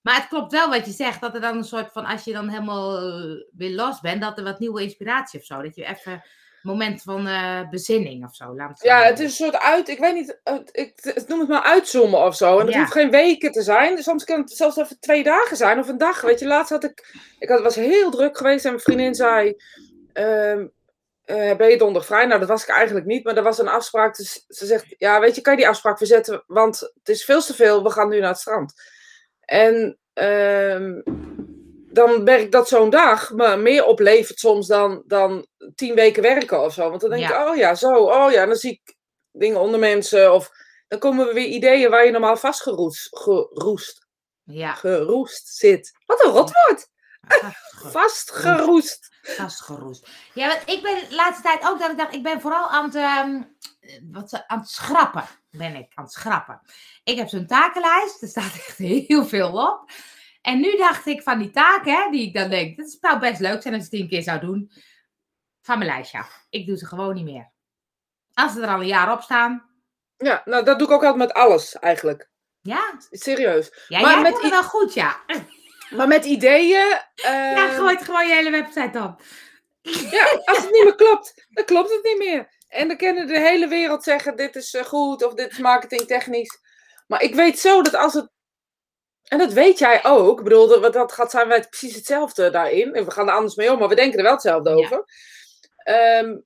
Maar 0.00 0.14
het 0.14 0.28
klopt 0.28 0.52
wel 0.52 0.68
wat 0.68 0.86
je 0.86 0.92
zegt. 0.92 1.20
Dat 1.20 1.34
er 1.34 1.40
dan 1.40 1.56
een 1.56 1.64
soort 1.64 1.92
van. 1.92 2.04
Als 2.04 2.24
je 2.24 2.32
dan 2.32 2.48
helemaal 2.48 2.96
eh, 2.96 3.42
weer 3.52 3.74
los 3.74 4.00
bent. 4.00 4.20
Dat 4.20 4.38
er 4.38 4.44
wat 4.44 4.58
nieuwe 4.58 4.82
inspiratie 4.82 5.40
of 5.40 5.46
zo. 5.46 5.62
Dat 5.62 5.76
je 5.76 5.84
even. 5.84 6.22
Moment 6.62 7.02
van 7.02 7.26
eh, 7.26 7.68
bezinning 7.70 8.24
of 8.24 8.34
zo. 8.34 8.54
Laat 8.56 8.68
het 8.68 8.82
Ja, 8.82 9.02
het 9.02 9.18
is 9.18 9.24
een 9.24 9.44
soort 9.46 9.58
uit, 9.58 9.88
ik 9.88 9.98
weet 9.98 10.14
niet, 10.14 10.40
ik, 10.72 11.24
noem 11.26 11.40
het 11.40 11.48
maar 11.48 11.62
uitzoomen 11.62 12.24
of 12.24 12.36
zo. 12.36 12.58
En 12.58 12.64
het 12.66 12.74
Ja. 12.74 12.80
hoeft 12.80 12.92
geen 12.92 13.10
weken 13.10 13.52
te 13.52 13.62
zijn. 13.62 14.02
Soms 14.02 14.24
kan 14.24 14.40
het 14.40 14.50
zelfs 14.50 14.76
even 14.76 15.00
twee 15.00 15.22
dagen 15.22 15.56
zijn 15.56 15.78
of 15.78 15.88
een 15.88 15.98
dag. 15.98 16.20
Weet 16.20 16.38
je, 16.38 16.46
laatst 16.46 16.70
had 16.70 16.84
ik, 16.84 17.14
ik 17.38 17.48
had, 17.48 17.60
was 17.60 17.74
heel 17.74 18.10
druk 18.10 18.36
geweest 18.36 18.64
en 18.64 18.70
mijn 18.70 18.82
vriendin 18.82 19.14
zei, 19.14 19.56
ehm, 20.12 20.66
eh, 21.24 21.56
ben 21.56 21.70
je 21.70 21.78
donderdag 21.78 22.06
vrij? 22.06 22.26
Nou, 22.26 22.40
dat 22.40 22.48
was 22.48 22.62
ik 22.62 22.68
eigenlijk 22.68 23.06
niet, 23.06 23.24
maar 23.24 23.36
er 23.36 23.42
was 23.42 23.58
een 23.58 23.68
afspraak. 23.68 24.16
Dus 24.16 24.44
ze 24.48 24.66
zegt, 24.66 24.84
ja, 24.98 25.20
weet 25.20 25.34
je, 25.34 25.40
kan 25.40 25.52
je 25.52 25.58
die 25.58 25.68
afspraak 25.68 25.98
verzetten? 25.98 26.44
Want 26.46 26.80
het 26.80 27.08
is 27.08 27.24
veel 27.24 27.40
te 27.40 27.54
veel, 27.54 27.82
we 27.82 27.90
gaan 27.90 28.08
nu 28.08 28.20
naar 28.20 28.28
het 28.28 28.38
strand. 28.38 28.74
En 29.40 29.98
ehm, 30.12 31.00
dan 31.90 32.24
werkt 32.24 32.52
dat 32.52 32.68
zo'n 32.68 32.90
dag 32.90 33.30
me 33.30 33.56
meer 33.56 33.84
oplevert 33.84 34.38
soms 34.38 34.66
dan, 34.66 35.02
dan 35.06 35.46
tien 35.74 35.94
weken 35.94 36.22
werken 36.22 36.60
of 36.64 36.72
zo. 36.72 36.88
Want 36.88 37.00
dan 37.00 37.10
denk 37.10 37.22
Ja. 37.22 37.42
ik, 37.42 37.48
oh 37.48 37.56
ja, 37.56 37.74
zo, 37.74 37.88
oh 37.94 38.30
ja, 38.32 38.46
dan 38.46 38.56
zie 38.56 38.70
ik 38.82 38.94
dingen 39.32 39.60
onder 39.60 39.80
mensen. 39.80 40.34
Of 40.34 40.50
dan 40.88 40.98
komen 40.98 41.28
er 41.28 41.34
weer 41.34 41.46
ideeën 41.46 41.90
waar 41.90 42.04
je 42.04 42.10
normaal 42.10 42.36
vastgeroest 42.36 43.08
geroest, 43.18 44.06
Ja. 44.44 44.72
geroest 44.74 45.48
zit. 45.48 45.92
Wat 46.06 46.24
een 46.24 46.30
rotwoord! 46.30 46.88
Vastgeroest. 47.20 47.92
Vastgeroest. 47.92 49.08
Vastgeroest. 49.22 50.08
Ja, 50.34 50.46
want 50.48 50.60
ik 50.66 50.82
ben 50.82 51.08
de 51.08 51.14
laatste 51.14 51.42
tijd 51.42 51.66
ook 51.68 51.78
dat 51.78 51.90
ik 51.90 51.98
dacht, 51.98 52.14
ik 52.14 52.22
ben 52.22 52.40
vooral 52.40 52.68
aan 52.68 52.84
het, 52.84 52.94
ehm, 52.94 53.42
wat, 54.12 54.44
aan 54.46 54.58
het 54.58 54.68
schrappen. 54.68 55.24
Ben 55.50 55.74
ik 55.74 55.92
aan 55.94 56.04
het 56.04 56.12
schrappen. 56.12 56.60
Ik 57.04 57.16
heb 57.18 57.28
zo'n 57.28 57.46
takenlijst, 57.46 58.22
er 58.22 58.28
staat 58.28 58.54
echt 58.54 58.76
heel 58.78 59.24
veel 59.24 59.52
op. 59.68 59.90
En 60.40 60.60
nu 60.60 60.76
dacht 60.76 61.06
ik 61.06 61.22
van 61.22 61.38
die 61.38 61.50
taken, 61.50 61.92
hè, 61.92 62.10
die 62.10 62.26
ik 62.26 62.34
dan 62.34 62.50
denk, 62.50 62.76
dat 62.76 62.96
zou 63.00 63.18
best 63.18 63.40
leuk 63.40 63.62
zijn 63.62 63.74
als 63.74 63.84
ik 63.84 63.90
het 63.90 64.00
tien 64.00 64.08
keer 64.08 64.22
zou 64.22 64.40
doen. 64.40 64.72
Van 65.62 65.78
mijn 65.78 65.90
lijstje 65.90 66.18
af. 66.18 66.46
Ik 66.50 66.66
doe 66.66 66.76
ze 66.76 66.86
gewoon 66.86 67.14
niet 67.14 67.24
meer. 67.24 67.50
Als 68.34 68.52
ze 68.52 68.60
er 68.60 68.68
al 68.68 68.80
een 68.80 68.86
jaar 68.86 69.12
op 69.12 69.22
staan. 69.22 69.68
Ja, 70.16 70.42
nou 70.44 70.64
dat 70.64 70.78
doe 70.78 70.88
ik 70.88 70.94
ook 70.94 71.04
altijd 71.04 71.28
met 71.28 71.32
alles 71.32 71.78
eigenlijk. 71.78 72.30
Ja, 72.60 72.94
Serieus. 73.10 73.84
ja 73.88 74.00
Maar 74.00 74.12
jij 74.12 74.22
met 74.22 74.32
doet 74.32 74.42
het 74.42 74.50
wel 74.50 74.62
goed, 74.62 74.94
ja. 74.94 75.20
Maar 75.90 76.08
met 76.08 76.24
ideeën. 76.24 76.98
Ja, 77.14 77.68
eh, 77.68 77.76
gooit 77.76 78.02
gewoon 78.02 78.28
je 78.28 78.34
hele 78.34 78.50
website 78.50 78.98
op. 78.98 79.22
Ja, 80.16 80.24
als 80.44 80.58
het 80.58 80.70
niet 80.70 80.84
meer 80.84 80.94
klopt, 80.94 81.46
dan 81.50 81.64
klopt 81.64 81.90
het 81.90 82.04
niet 82.04 82.18
meer. 82.18 82.48
En 82.68 82.88
dan 82.88 82.96
kunnen 82.96 83.26
de 83.26 83.38
hele 83.38 83.68
wereld 83.68 84.02
zeggen: 84.02 84.36
dit 84.36 84.56
is 84.56 84.74
eh, 84.74 84.84
goed 84.84 85.24
of 85.24 85.34
dit 85.34 85.50
is 85.50 85.58
marketingtechnisch. 85.58 86.58
Maar 87.06 87.22
ik 87.22 87.34
weet 87.34 87.58
zo 87.58 87.82
dat 87.82 87.94
als 87.94 88.14
het. 88.14 88.28
En 89.30 89.38
dat 89.38 89.52
weet 89.52 89.78
jij 89.78 90.04
ook. 90.04 90.38
Ik 90.38 90.44
bedoel, 90.44 90.80
dat, 90.80 90.92
dat 90.92 91.12
gaat 91.12 91.30
zijn 91.30 91.48
wij 91.48 91.60
precies 91.68 91.94
hetzelfde 91.94 92.50
daarin. 92.50 92.94
En 92.94 93.04
we 93.04 93.10
gaan 93.10 93.28
er 93.28 93.34
anders 93.34 93.54
mee 93.54 93.72
om, 93.72 93.78
maar 93.78 93.88
we 93.88 93.94
denken 93.94 94.18
er 94.18 94.24
wel 94.24 94.32
hetzelfde 94.32 94.70
Ja. 94.70 94.76
over. 94.76 95.04
Ehm, 95.76 96.36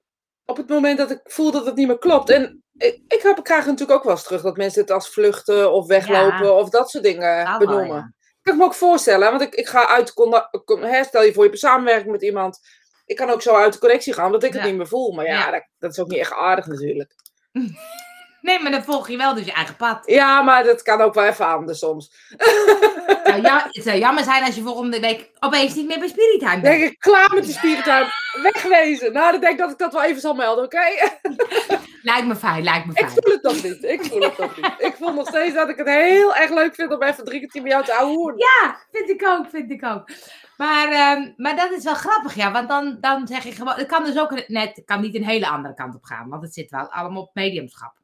op 0.44 0.56
het 0.56 0.68
moment 0.68 0.98
dat 0.98 1.10
ik 1.10 1.20
voel 1.24 1.50
dat 1.50 1.66
het 1.66 1.74
niet 1.74 1.86
meer 1.86 1.98
klopt. 1.98 2.30
En 2.30 2.62
ik, 2.76 3.00
ik, 3.08 3.22
heb, 3.22 3.38
ik 3.38 3.44
krijg 3.44 3.66
natuurlijk 3.66 3.98
ook 3.98 4.04
wel 4.04 4.12
eens 4.12 4.22
terug 4.22 4.42
dat 4.42 4.56
mensen 4.56 4.80
het 4.80 4.90
als 4.90 5.08
vluchten 5.08 5.72
of 5.72 5.86
weglopen 5.86 6.46
Ja. 6.46 6.52
of 6.52 6.68
dat 6.70 6.90
soort 6.90 7.04
dingen 7.04 7.58
benoemen. 7.58 7.96
ja. 7.96 8.12
kan 8.42 8.52
ik 8.52 8.58
me 8.58 8.64
ook 8.64 8.74
voorstellen, 8.74 9.30
want 9.30 9.42
ik, 9.42 9.54
ik 9.54 9.68
ga 9.68 9.88
uit, 9.88 10.08
stel 10.08 11.22
je 11.22 11.32
voor 11.32 11.42
je 11.42 11.48
hebt 11.48 11.58
samenwerking 11.58 12.10
met 12.12 12.22
iemand. 12.22 12.58
Ik 13.06 13.16
kan 13.16 13.30
ook 13.30 13.42
zo 13.42 13.54
uit 13.54 13.72
de 13.72 13.78
connectie 13.78 14.12
gaan, 14.12 14.26
omdat 14.26 14.42
ik 14.42 14.52
het 14.52 14.64
niet 14.64 14.76
meer 14.76 14.88
voel. 14.88 15.12
Maar 15.12 15.24
ja, 15.26 15.38
Ja. 15.38 15.50
Dat, 15.50 15.64
dat 15.78 15.90
is 15.90 15.98
ook 16.00 16.08
niet 16.08 16.18
echt 16.18 16.32
aardig 16.32 16.66
natuurlijk. 16.66 17.14
Nee, 18.44 18.60
maar 18.62 18.70
dan 18.70 18.84
volg 18.84 19.08
je 19.08 19.16
wel 19.16 19.34
dus 19.34 19.44
je 19.44 19.52
eigen 19.52 19.76
pad. 19.76 20.02
Ja, 20.06 20.42
maar 20.42 20.64
dat 20.64 20.82
kan 20.82 21.00
ook 21.00 21.14
wel 21.14 21.24
even 21.24 21.46
anders 21.46 21.78
soms. 21.78 22.10
Nou, 23.24 23.42
ja, 23.42 23.66
het 23.70 23.84
zou 23.84 23.98
jammer 23.98 24.24
zijn 24.24 24.44
als 24.44 24.54
je 24.54 24.62
volgende 24.62 25.00
week 25.00 25.30
opeens 25.40 25.74
niet 25.74 25.86
meer 25.86 25.98
bij 25.98 26.08
Spirit 26.08 26.38
Time 26.40 26.52
Dan 26.52 26.62
denk 26.62 26.80
bent. 26.80 26.92
ik, 26.92 26.98
klaar 26.98 27.34
met 27.34 27.44
die 27.44 27.52
spierentuin, 27.52 28.06
wegwezen. 28.42 29.12
Nou, 29.12 29.30
dan 29.32 29.40
denk 29.40 29.52
ik 29.52 29.58
dat 29.58 29.70
ik 29.70 29.78
dat 29.78 29.92
wel 29.92 30.02
even 30.02 30.20
zal 30.20 30.34
melden, 30.34 30.64
oké? 30.64 30.78
Lijkt 32.02 32.26
me 32.26 32.36
fijn, 32.36 32.62
lijkt 32.64 32.86
me 32.86 32.92
Ik 32.92 32.98
fijn. 32.98 33.10
voel 33.10 33.32
het 33.32 33.42
nog 33.42 33.62
niet, 33.62 33.84
ik 33.84 34.04
voel 34.04 34.20
het 34.20 34.38
nog 34.38 34.56
niet. 34.56 34.74
Ik 34.78 34.94
voel 34.98 35.12
nog 35.12 35.28
steeds 35.28 35.54
dat 35.54 35.68
ik 35.68 35.76
het 35.76 35.88
heel 35.88 36.34
erg 36.34 36.50
leuk 36.50 36.74
vind 36.74 36.92
om 36.94 37.02
even 37.02 37.24
drie 37.24 37.38
kwartier 37.38 37.62
met 37.62 37.70
jou 37.72 37.84
te 37.84 37.94
ouwehoeren. 37.94 38.38
Ja, 38.38 38.76
vind 38.92 39.10
ik 39.10 39.26
ook, 39.28 39.46
vind 39.50 39.70
ik 39.70 39.84
ook. 39.84 40.08
Maar, 40.56 40.88
ehm, 40.92 41.32
maar 41.36 41.56
dat 41.56 41.70
is 41.70 41.84
wel 41.84 41.94
grappig, 41.94 42.34
ja. 42.34 42.52
Want 42.52 42.68
dan, 42.68 42.96
dan 43.00 43.26
zeg 43.26 43.44
je 43.44 43.52
gewoon... 43.52 43.74
Het 43.74 43.86
kan 43.86 44.04
dus 44.04 44.18
ook 44.18 44.48
net... 44.48 44.82
Kan 44.84 45.00
niet 45.00 45.14
een 45.14 45.24
hele 45.24 45.48
andere 45.48 45.74
kant 45.74 45.94
op 45.94 46.04
gaan. 46.04 46.28
Want 46.28 46.42
het 46.42 46.54
zit 46.54 46.70
wel 46.70 46.88
allemaal 46.90 47.22
op 47.22 47.34
mediumschap. 47.34 48.02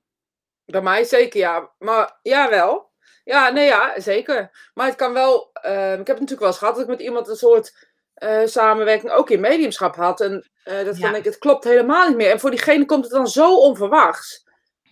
Bij 0.71 0.83
mij 0.83 1.05
zeker, 1.05 1.41
ja. 1.41 1.71
Maar 1.79 2.19
ja, 2.23 2.51
wel. 2.51 2.89
Ja, 3.25 3.51
nee, 3.51 3.67
ja, 3.67 4.01
zeker. 4.01 4.71
Maar 4.75 4.87
het 4.87 4.97
kan 4.97 5.13
wel. 5.13 5.51
ehm, 5.53 6.01
ik 6.01 6.07
heb 6.07 6.19
het 6.19 6.21
natuurlijk 6.21 6.41
wel 6.41 6.49
eens 6.49 6.59
gehad 6.59 6.75
dat 6.75 6.83
ik 6.85 6.91
met 6.91 7.01
iemand 7.01 7.29
een 7.29 7.37
soort 7.37 7.89
eh, 8.15 8.41
samenwerking 8.45 9.13
ook 9.13 9.31
in 9.31 9.41
mediumschap 9.41 9.95
had. 9.97 10.21
En 10.21 10.51
eh, 10.65 10.85
dat 10.85 10.99
Ja. 10.99 11.15
ik, 11.15 11.25
het 11.25 11.39
klopt 11.39 11.65
helemaal 11.65 12.09
niet 12.09 12.17
meer. 12.17 12.31
En 12.31 12.41
voor 12.41 12.51
diegene 12.51 12.85
komt 12.85 13.05
het 13.05 13.13
dan 13.13 13.27
zo 13.29 13.57
onverwachts. 13.57 14.45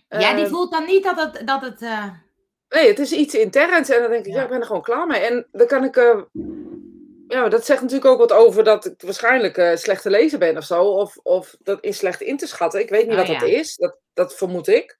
ja, 0.07 0.33
die 0.33 0.43
Ehm, 0.43 0.53
voelt 0.53 0.71
dan 0.71 0.85
niet 0.85 1.03
dat 1.03 1.15
het... 1.21 1.47
Dat 1.47 1.61
het 1.61 1.81
eh, 1.81 2.05
Nee, 2.69 2.87
het 2.87 2.99
is 2.99 3.11
iets 3.11 3.33
interns. 3.35 3.89
En 3.89 4.01
dan 4.01 4.11
denk 4.11 4.25
ik, 4.25 4.31
ja. 4.31 4.37
Ja. 4.37 4.43
ik 4.43 4.49
ben 4.49 4.59
er 4.59 4.65
gewoon 4.65 4.81
klaar 4.81 5.07
mee. 5.07 5.19
En 5.19 5.47
dan 5.51 5.67
kan 5.67 5.83
ik. 5.83 5.95
ja, 7.27 7.49
dat 7.49 7.65
zegt 7.65 7.81
natuurlijk 7.81 8.11
ook 8.11 8.17
wat 8.19 8.31
over 8.33 8.63
dat 8.63 8.85
ik 8.85 9.01
waarschijnlijk 9.01 9.77
slecht 9.77 10.01
te 10.01 10.09
lezen 10.09 10.39
ben 10.39 10.57
of 10.57 10.63
zo. 10.63 10.83
Of, 10.83 11.17
of 11.23 11.55
dat 11.59 11.83
is 11.83 11.97
slecht 11.97 12.21
in 12.21 12.37
te 12.37 12.47
schatten. 12.47 12.79
Ik 12.79 12.89
weet 12.89 13.03
niet 13.03 13.11
Oh, 13.11 13.17
wat 13.17 13.27
ja. 13.27 13.39
dat 13.39 13.49
is. 13.49 13.75
Dat, 13.75 13.97
dat 14.13 14.35
vermoed 14.35 14.67
ik. 14.67 14.97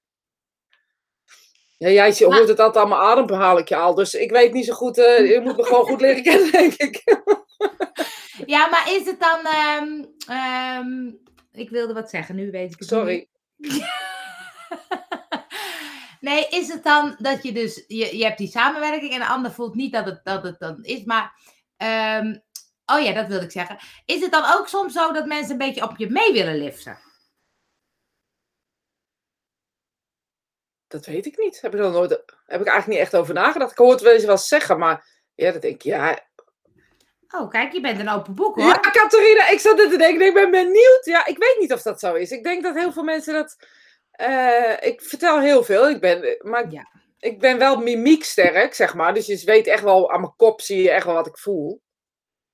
Ja, 1.79 1.89
jij 1.89 2.15
Maar- 2.27 2.38
hoort 2.38 2.50
het 2.50 2.59
altijd 2.59 2.86
allemaal 2.86 3.09
adem, 3.09 3.36
haal 3.36 3.57
ik 3.57 3.67
je 3.69 3.75
al. 3.75 3.95
Dus 3.95 4.13
ik 4.13 4.31
weet 4.31 4.53
niet 4.53 4.65
zo 4.65 4.74
goed. 4.74 4.98
eh, 4.98 5.29
je 5.31 5.39
moet 5.43 5.57
me 5.57 5.63
gewoon 5.63 5.86
goed 5.86 6.01
leren 6.01 6.24
kennen, 6.24 6.51
denk 6.51 6.74
ik. 6.74 7.03
Ja, 8.45 8.67
maar 8.67 8.91
is 8.91 9.05
het 9.05 9.19
dan... 9.19 9.39
ehm, 9.45 10.03
ehm, 10.27 11.12
ik 11.51 11.69
wilde 11.69 11.93
wat 11.93 12.09
zeggen, 12.09 12.36
nu 12.36 12.51
weet 12.51 12.71
ik 12.74 12.79
het 12.79 12.79
niet. 12.79 12.89
Sorry. 12.89 13.27
Nee, 16.19 16.48
is 16.50 16.67
het 16.67 16.83
dan 16.83 17.15
dat 17.19 17.43
je 17.43 17.51
dus, 17.51 17.83
je, 17.88 18.17
je 18.17 18.24
hebt 18.24 18.38
die 18.38 18.48
samenwerking 18.48 19.13
en 19.13 19.19
de 19.19 19.27
ander 19.27 19.51
voelt 19.51 19.75
niet 19.75 19.93
dat 19.93 20.05
het, 20.05 20.19
dat 20.24 20.43
het 20.43 20.59
dan 20.59 20.77
is, 20.81 21.03
maar, 21.03 21.33
ehm, 21.77 22.36
oh 22.86 23.00
ja, 23.03 23.13
dat 23.13 23.27
wilde 23.27 23.45
ik 23.45 23.51
zeggen. 23.51 23.77
Is 24.05 24.21
het 24.21 24.31
dan 24.31 24.43
ook 24.57 24.67
soms 24.67 24.93
zo 24.93 25.12
dat 25.12 25.25
mensen 25.25 25.51
een 25.51 25.57
beetje 25.57 25.83
op 25.83 25.98
je 25.98 26.09
mee 26.09 26.31
willen 26.31 26.57
liften? 26.57 27.00
Dat 30.89 31.05
weet 31.05 31.25
ik 31.25 31.38
niet. 31.38 31.62
Heb 31.62 31.74
ik, 31.75 31.79
dan 31.79 31.91
nooit, 31.91 32.10
heb 32.46 32.62
ik 32.62 32.67
eigenlijk 32.67 32.88
niet 32.88 32.98
echt 32.98 33.15
over 33.15 33.34
nagedacht. 33.34 33.72
Ik 33.72 33.77
hoor 33.77 33.91
het 33.91 34.01
wel 34.01 34.13
eens 34.13 34.25
wel 34.25 34.38
zeggen, 34.38 34.77
maar 34.79 35.08
ja, 35.36 35.51
dat 35.51 35.62
denk 35.62 35.75
ik, 35.75 35.81
ja. 35.81 36.27
Oh, 37.36 37.50
kijk, 37.50 37.74
je 37.74 37.81
bent 37.81 38.00
een 38.00 38.10
open 38.10 38.36
boek 38.36 38.55
hoor. 38.55 38.65
Ja, 38.65 38.79
Catharina, 38.79 39.50
ik 39.50 39.60
zat 39.60 39.77
dit 39.77 39.89
te 39.91 39.98
denken, 39.98 40.25
ik 40.27 40.34
ben 40.34 40.51
benieuwd. 40.51 41.01
Ja, 41.03 41.25
ik 41.25 41.38
weet 41.38 41.58
niet 41.60 41.74
of 41.74 41.81
dat 41.81 42.00
zo 42.00 42.13
is. 42.13 42.31
Ik 42.31 42.43
denk 42.43 42.63
dat 42.63 42.75
heel 42.75 42.91
veel 42.91 43.03
mensen 43.03 43.34
dat... 43.34 43.55
eh, 44.12 44.74
ik 44.79 45.01
vertel 45.01 45.39
heel 45.39 45.63
veel, 45.63 45.89
ik 45.89 46.00
ben, 46.01 46.38
maar 46.39 46.72
Ja. 46.72 46.88
ik 47.19 47.39
ben 47.39 47.58
wel 47.58 47.77
mimieksterk, 47.77 48.74
zeg 48.74 48.93
maar. 48.93 49.13
Dus 49.13 49.25
je 49.25 49.41
weet 49.46 49.67
echt 49.67 49.84
wel, 49.84 50.12
aan 50.12 50.22
mijn 50.22 50.36
kop 50.36 50.62
zie 50.62 50.81
je 50.81 50.91
echt 50.91 51.05
wel 51.05 51.13
wat 51.15 51.27
ik 51.27 51.38
voel. 51.38 51.81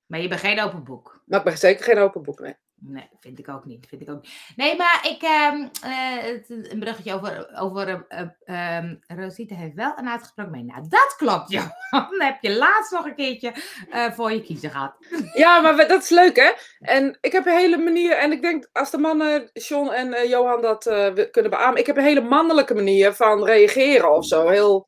Maar 0.06 0.20
je 0.20 0.28
bent 0.28 0.40
geen 0.40 0.60
open 0.60 0.84
boek. 0.84 1.22
Maar 1.24 1.38
ik 1.38 1.44
ben 1.44 1.58
zeker 1.58 1.84
geen 1.84 1.98
open 1.98 2.22
boek, 2.22 2.40
nee. 2.40 2.54
Nee, 2.88 3.08
vind 3.20 3.38
ik 3.38 3.48
ook 3.48 3.64
niet. 3.64 3.86
Vind 3.88 4.02
ik 4.02 4.10
ook 4.10 4.22
niet. 4.22 4.52
Nee, 4.56 4.76
maar 4.76 5.00
ik, 5.02 5.22
ehm, 5.22 5.68
eh, 5.82 6.70
een 6.70 6.78
bruggetje 6.78 7.14
over, 7.14 7.50
over 7.58 8.04
eh, 8.08 8.20
eh, 8.44 8.76
ehm, 8.76 8.94
Rosita 9.06 9.54
heeft 9.54 9.74
wel 9.74 9.92
een 9.96 10.08
uitgesproken 10.08 10.52
mening. 10.52 10.72
Nou, 10.72 10.88
dat 10.88 11.14
klopt, 11.16 11.50
Johan. 11.50 11.70
Dan 12.10 12.20
heb 12.20 12.36
je 12.40 12.56
laatst 12.56 12.92
nog 12.92 13.04
een 13.06 13.14
keertje 13.14 13.52
eh, 13.90 14.12
voor 14.12 14.32
je 14.32 14.42
kiezen 14.42 14.70
gehad. 14.70 14.94
Ja, 15.34 15.60
maar 15.60 15.76
we- 15.76 15.86
dat 15.86 16.02
is 16.02 16.08
leuk, 16.08 16.36
hè? 16.36 16.52
En 16.78 17.18
ik 17.20 17.32
heb 17.32 17.46
een 17.46 17.56
hele 17.56 17.76
manier, 17.78 18.12
en 18.12 18.32
ik 18.32 18.42
denk 18.42 18.68
als 18.72 18.90
de 18.90 18.98
mannen, 18.98 19.50
John 19.52 19.88
en 19.90 20.28
Johan, 20.28 20.60
dat 20.62 20.82
kunnen 21.30 21.50
beamen. 21.50 21.78
Ik 21.80 21.86
heb 21.86 21.96
een 21.96 22.02
hele 22.04 22.20
mannelijke 22.20 22.74
manier 22.74 23.12
van 23.12 23.44
reageren 23.44 24.12
of 24.14 24.26
zo. 24.26 24.48
Heel, 24.48 24.86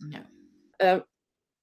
Ja. 0.77 1.07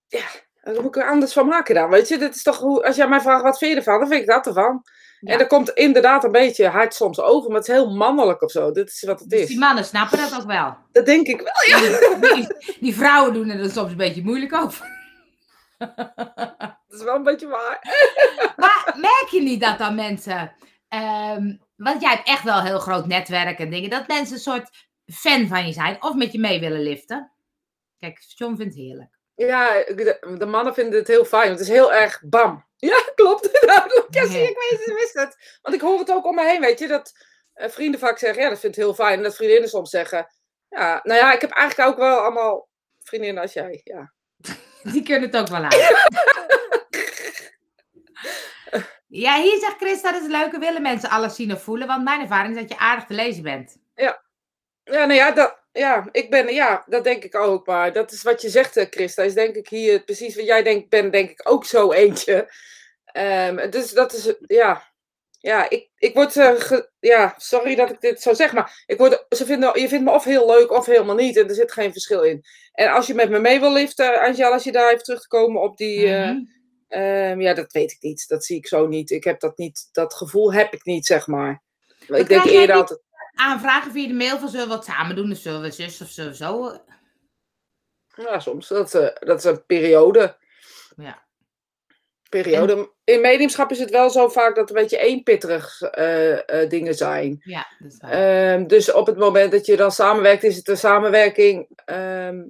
ja, 0.07 0.25
daar 0.61 0.81
moet 0.81 0.95
ik 0.95 1.03
er 1.03 1.09
anders 1.09 1.33
van 1.33 1.47
maken 1.47 1.75
dan. 1.75 1.89
Weet 1.89 2.07
je, 2.07 2.17
dit 2.17 2.35
is 2.35 2.43
toch 2.43 2.57
hoe, 2.59 2.83
als 2.85 2.95
jij 2.95 3.07
mij 3.07 3.21
vraagt 3.21 3.43
wat 3.43 3.57
vind 3.57 3.71
je 3.71 3.77
ervan, 3.77 3.99
dan 3.99 4.07
vind 4.07 4.21
ik 4.21 4.27
dat 4.27 4.47
ervan. 4.47 4.83
Ja. 5.25 5.31
En 5.31 5.37
dat 5.37 5.47
komt 5.47 5.69
inderdaad 5.69 6.23
een 6.23 6.31
beetje 6.31 6.67
hard 6.67 6.93
soms 6.93 7.19
over, 7.19 7.49
maar 7.49 7.57
het 7.59 7.67
is 7.67 7.73
heel 7.73 7.95
mannelijk 7.95 8.41
of 8.41 8.51
zo. 8.51 8.71
Dit 8.71 8.89
is 8.89 9.03
wat 9.03 9.19
het 9.19 9.29
Dus 9.29 9.39
is. 9.39 9.47
die 9.47 9.59
mannen 9.59 9.85
snappen 9.85 10.17
dat 10.17 10.35
ook 10.35 10.45
wel. 10.47 10.77
Dat 10.91 11.05
denk 11.05 11.27
ik 11.27 11.41
wel. 11.41 12.19
Die, 12.35 12.47
die 12.79 12.95
vrouwen 12.95 13.33
doen 13.33 13.49
er 13.49 13.57
dan 13.57 13.69
soms 13.69 13.91
een 13.91 13.97
beetje 13.97 14.23
moeilijk 14.23 14.53
over. 14.53 14.93
Dat 15.77 16.99
is 16.99 17.03
wel 17.03 17.15
een 17.15 17.23
beetje 17.23 17.47
waar. 17.47 17.79
Maar 18.57 18.93
merk 18.97 19.27
je 19.31 19.41
niet 19.41 19.61
dat 19.61 19.77
dan 19.77 19.95
mensen. 19.95 20.55
ehm, 20.87 21.55
want 21.75 22.01
jij 22.01 22.09
hebt 22.11 22.27
echt 22.27 22.43
wel 22.43 22.57
een 22.57 22.65
heel 22.65 22.79
groot 22.79 23.07
netwerk 23.07 23.59
en 23.59 23.69
dingen. 23.69 23.89
Dat 23.89 24.07
mensen 24.07 24.35
een 24.35 24.41
soort 24.41 24.69
fan 25.13 25.47
van 25.47 25.65
je 25.67 25.73
zijn. 25.73 26.03
Of 26.03 26.13
met 26.15 26.31
je 26.31 26.39
mee 26.39 26.59
willen 26.59 26.81
liften. 26.81 27.31
Kijk, 27.99 28.23
John 28.35 28.55
vindt 28.55 28.73
het 28.75 28.83
heerlijk. 28.83 29.14
Ja, 29.35 29.73
de, 29.73 30.35
de 30.37 30.45
mannen 30.45 30.73
vinden 30.73 30.99
het 30.99 31.07
heel 31.07 31.25
fijn. 31.25 31.47
want 31.47 31.59
Het 31.59 31.67
is 31.67 31.73
heel 31.75 31.93
erg 31.93 32.21
bam. 32.25 32.63
Ja, 32.77 32.97
klopt. 33.15 33.49
Ja, 34.09 34.25
zie, 34.25 34.39
Ja. 34.41 34.47
ik 34.49 34.67
weet, 34.69 34.87
ik 34.87 34.93
wist 34.97 35.13
het. 35.13 35.59
Want 35.61 35.75
ik 35.75 35.81
hoor 35.81 35.99
het 35.99 36.11
ook 36.11 36.25
om 36.25 36.35
me 36.35 36.45
heen, 36.45 36.61
weet 36.61 36.79
je. 36.79 36.87
Dat 36.87 37.11
eh, 37.53 37.69
vrienden 37.69 37.99
vaak 37.99 38.17
zeggen, 38.17 38.43
ja, 38.43 38.49
dat 38.49 38.59
vind 38.59 38.77
ik 38.77 38.83
heel 38.83 38.93
fijn. 38.93 39.17
En 39.17 39.23
dat 39.23 39.35
vriendinnen 39.35 39.69
soms 39.69 39.89
zeggen, 39.89 40.27
ja, 40.69 40.99
nou 41.03 41.19
ja, 41.19 41.33
ik 41.33 41.41
heb 41.41 41.51
eigenlijk 41.51 41.89
ook 41.89 41.97
wel 41.97 42.17
allemaal 42.17 42.69
vriendinnen 43.03 43.41
als 43.41 43.53
jij. 43.53 43.81
Ja. 43.83 44.13
Die 44.91 45.03
kunnen 45.03 45.29
het 45.29 45.37
ook 45.37 45.47
wel 45.47 45.63
aan. 45.63 45.77
Ja, 49.07 49.41
hier 49.41 49.59
zegt 49.59 49.75
Chris, 49.77 50.01
dat 50.01 50.13
is 50.15 50.21
het 50.21 50.31
leuke. 50.31 50.59
Willen 50.59 50.81
mensen 50.81 51.09
alles 51.09 51.35
zien 51.35 51.51
of 51.53 51.63
voelen? 51.63 51.87
Want 51.87 52.03
mijn 52.03 52.21
ervaring 52.21 52.55
is 52.55 52.61
dat 52.61 52.69
je 52.71 52.77
aardig 52.77 53.05
te 53.05 53.13
lezen 53.13 53.43
bent. 53.43 53.77
Ja, 53.95 54.21
nou 54.83 55.13
ja, 55.13 55.31
dat, 55.31 55.63
ja, 55.77 56.09
ik 56.11 56.29
ben, 56.29 56.53
ja, 56.53 56.83
dat 56.87 57.03
denk 57.03 57.23
ik 57.23 57.35
ook. 57.35 57.65
Maar 57.67 57.93
dat 57.93 58.11
is 58.11 58.21
wat 58.23 58.41
je 58.41 58.49
zegt, 58.49 58.77
eh, 58.77 58.85
Chris. 58.89 59.15
Dat 59.15 59.25
is 59.25 59.33
denk 59.33 59.55
ik 59.55 59.67
hier 59.69 60.03
precies 60.03 60.35
wat 60.35 60.45
jij 60.45 60.63
denkt, 60.63 60.89
ben 60.89 61.11
denk 61.11 61.29
ik 61.29 61.49
ook 61.49 61.65
zo 61.65 61.91
eentje. 61.91 62.53
Ehm, 63.05 63.69
dus 63.69 63.91
dat 63.91 64.13
is, 64.13 64.33
ja, 64.39 64.93
ja, 65.39 65.69
ik, 65.69 65.89
ik 65.97 66.13
word, 66.13 66.37
eh, 66.37 66.51
ge- 66.55 66.89
ja, 66.99 67.33
sorry 67.37 67.75
dat 67.75 67.89
ik 67.89 68.01
dit 68.01 68.21
zo 68.21 68.33
zeg, 68.33 68.53
maar 68.53 68.83
ik 68.85 68.97
word, 68.97 69.25
ze 69.29 69.45
vinden, 69.45 69.79
je 69.81 69.87
vindt 69.87 70.05
me 70.05 70.11
of 70.11 70.23
heel 70.23 70.47
leuk 70.47 70.71
of 70.71 70.85
helemaal 70.85 71.15
niet. 71.15 71.37
En 71.37 71.47
er 71.49 71.55
zit 71.55 71.71
geen 71.71 71.91
verschil 71.91 72.21
in. 72.21 72.43
En 72.73 72.91
als 72.91 73.07
je 73.07 73.13
met 73.13 73.29
me 73.29 73.39
mee 73.39 73.59
wil 73.59 73.71
liften, 73.73 74.21
Angela, 74.21 74.49
als 74.51 74.63
je 74.63 74.71
daar 74.71 74.91
even 74.91 75.03
terug 75.03 75.21
te 75.21 75.27
komen 75.27 75.61
op 75.61 75.77
die, 75.77 76.05
eh, 76.05 76.29
Mhm. 76.29 76.39
ehm, 76.87 77.41
ja, 77.41 77.53
dat 77.53 77.71
weet 77.71 77.91
ik 77.91 77.97
niet. 78.01 78.27
Dat 78.27 78.45
zie 78.45 78.57
ik 78.57 78.67
zo 78.67 78.87
niet. 78.87 79.11
Ik 79.11 79.23
heb 79.23 79.39
dat 79.39 79.57
niet, 79.57 79.89
dat 79.91 80.13
gevoel 80.13 80.53
heb 80.53 80.73
ik 80.73 80.85
niet, 80.85 81.05
zeg 81.05 81.27
maar. 81.27 81.63
Ik 81.99 82.27
denk 82.27 82.41
eerder 82.51 82.75
altijd. 82.75 82.99
Aanvragen 83.35 83.91
via 83.91 84.07
de 84.07 84.13
mail 84.13 84.39
van 84.39 84.49
zullen 84.49 84.67
we 84.67 84.73
wat 84.73 84.85
samen 84.85 85.15
doen? 85.15 85.31
Of 85.31 85.37
zullen 85.37 85.61
we 85.61 85.71
zus 85.71 86.01
of 86.01 86.09
zullen 86.09 86.31
we 86.31 86.37
zo? 86.37 86.77
Ja, 88.15 88.39
soms. 88.39 88.67
Dat, 88.67 88.87
is, 88.87 88.93
eh, 88.93 89.15
dat 89.19 89.37
is 89.37 89.43
een 89.43 89.65
periode. 89.65 90.37
Ja. 90.97 91.23
periode. 92.29 92.91
In 93.03 93.21
mediumschap 93.21 93.71
is 93.71 93.79
het 93.79 93.89
wel 93.89 94.09
zo 94.09 94.27
vaak 94.27 94.55
dat 94.55 94.69
het 94.69 94.77
een 94.77 94.83
beetje 94.83 94.97
eenpitterig 94.97 95.81
eh, 95.81 96.61
eh, 96.61 96.69
dingen 96.69 96.95
zijn. 96.95 97.41
Ja, 97.43 97.67
dat 97.79 97.91
is 97.91 97.97
waar. 97.97 98.11
Ehm, 98.11 98.67
dus 98.67 98.91
op 98.91 99.05
het 99.07 99.17
moment 99.17 99.51
dat 99.51 99.65
je 99.65 99.75
dan 99.75 99.91
samenwerkt, 99.91 100.43
is 100.43 100.55
het 100.55 100.67
een 100.67 100.77
samenwerking 100.77 101.67
ehm, 101.85 102.43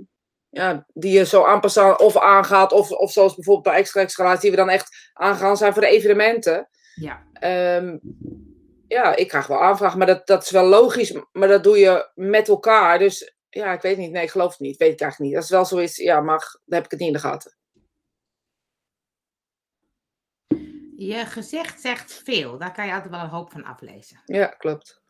ja, 0.50 0.86
die 0.94 1.18
je 1.18 1.26
zo 1.26 1.44
aanpassen 1.44 2.00
of 2.00 2.18
aangaat. 2.18 2.72
Of, 2.72 2.92
of 2.92 3.12
zoals 3.12 3.36
bijvoorbeeld 3.36 3.68
bij 3.68 3.76
extra 3.76 4.02
extra 4.02 4.24
relatie, 4.24 4.50
die 4.50 4.60
we 4.60 4.66
dan 4.66 4.74
echt 4.74 5.12
aangaan 5.14 5.58
zijn 5.58 5.74
voor 5.74 5.82
de 5.82 5.88
evenementen. 5.88 6.70
ja. 6.96 7.24
Ehm, 7.34 7.98
ja, 8.88 9.16
ik 9.16 9.28
krijg 9.28 9.48
wel 9.48 9.62
aanvragen, 9.62 9.98
maar 9.98 10.08
dat, 10.08 10.28
dat 10.28 10.44
is 10.44 10.52
wel 10.52 10.66
logisch. 10.66 11.22
Maar 11.32 11.48
dat 11.48 11.64
doe 11.64 11.78
je 11.78 12.12
met 12.14 12.48
elkaar. 12.48 13.00
Dus 13.00 13.36
ja, 13.50 13.74
ik 13.74 13.82
weet 13.82 13.98
niet. 13.98 14.12
Nee, 14.12 14.24
ik 14.24 14.30
geloof 14.30 14.52
het 14.52 14.60
niet. 14.60 14.78
Weet 14.78 14.94
ik 14.94 15.02
eigenlijk 15.02 15.32
niet. 15.32 15.42
Als 15.42 15.50
het 15.50 15.58
wel 15.58 15.66
zo 15.66 15.78
is, 15.78 15.96
ja, 15.96 16.22
mag, 16.22 16.52
dan 16.52 16.76
heb 16.78 16.86
ik 16.86 16.92
het 16.92 17.00
niet 17.00 17.10
in 17.10 17.14
de 17.14 17.20
gaten. 17.20 17.56
Je 20.98 21.26
gezicht 21.26 21.82
zegt 21.82 22.22
veel. 22.24 22.58
Daar 22.58 22.74
kan 22.74 22.86
je 22.86 22.94
altijd 22.94 23.12
wel 23.12 23.22
een 23.22 23.30
hoop 23.30 23.52
van 23.52 23.64
aflezen. 23.64 24.22
Ja, 24.26 24.48
klopt. 24.48 25.04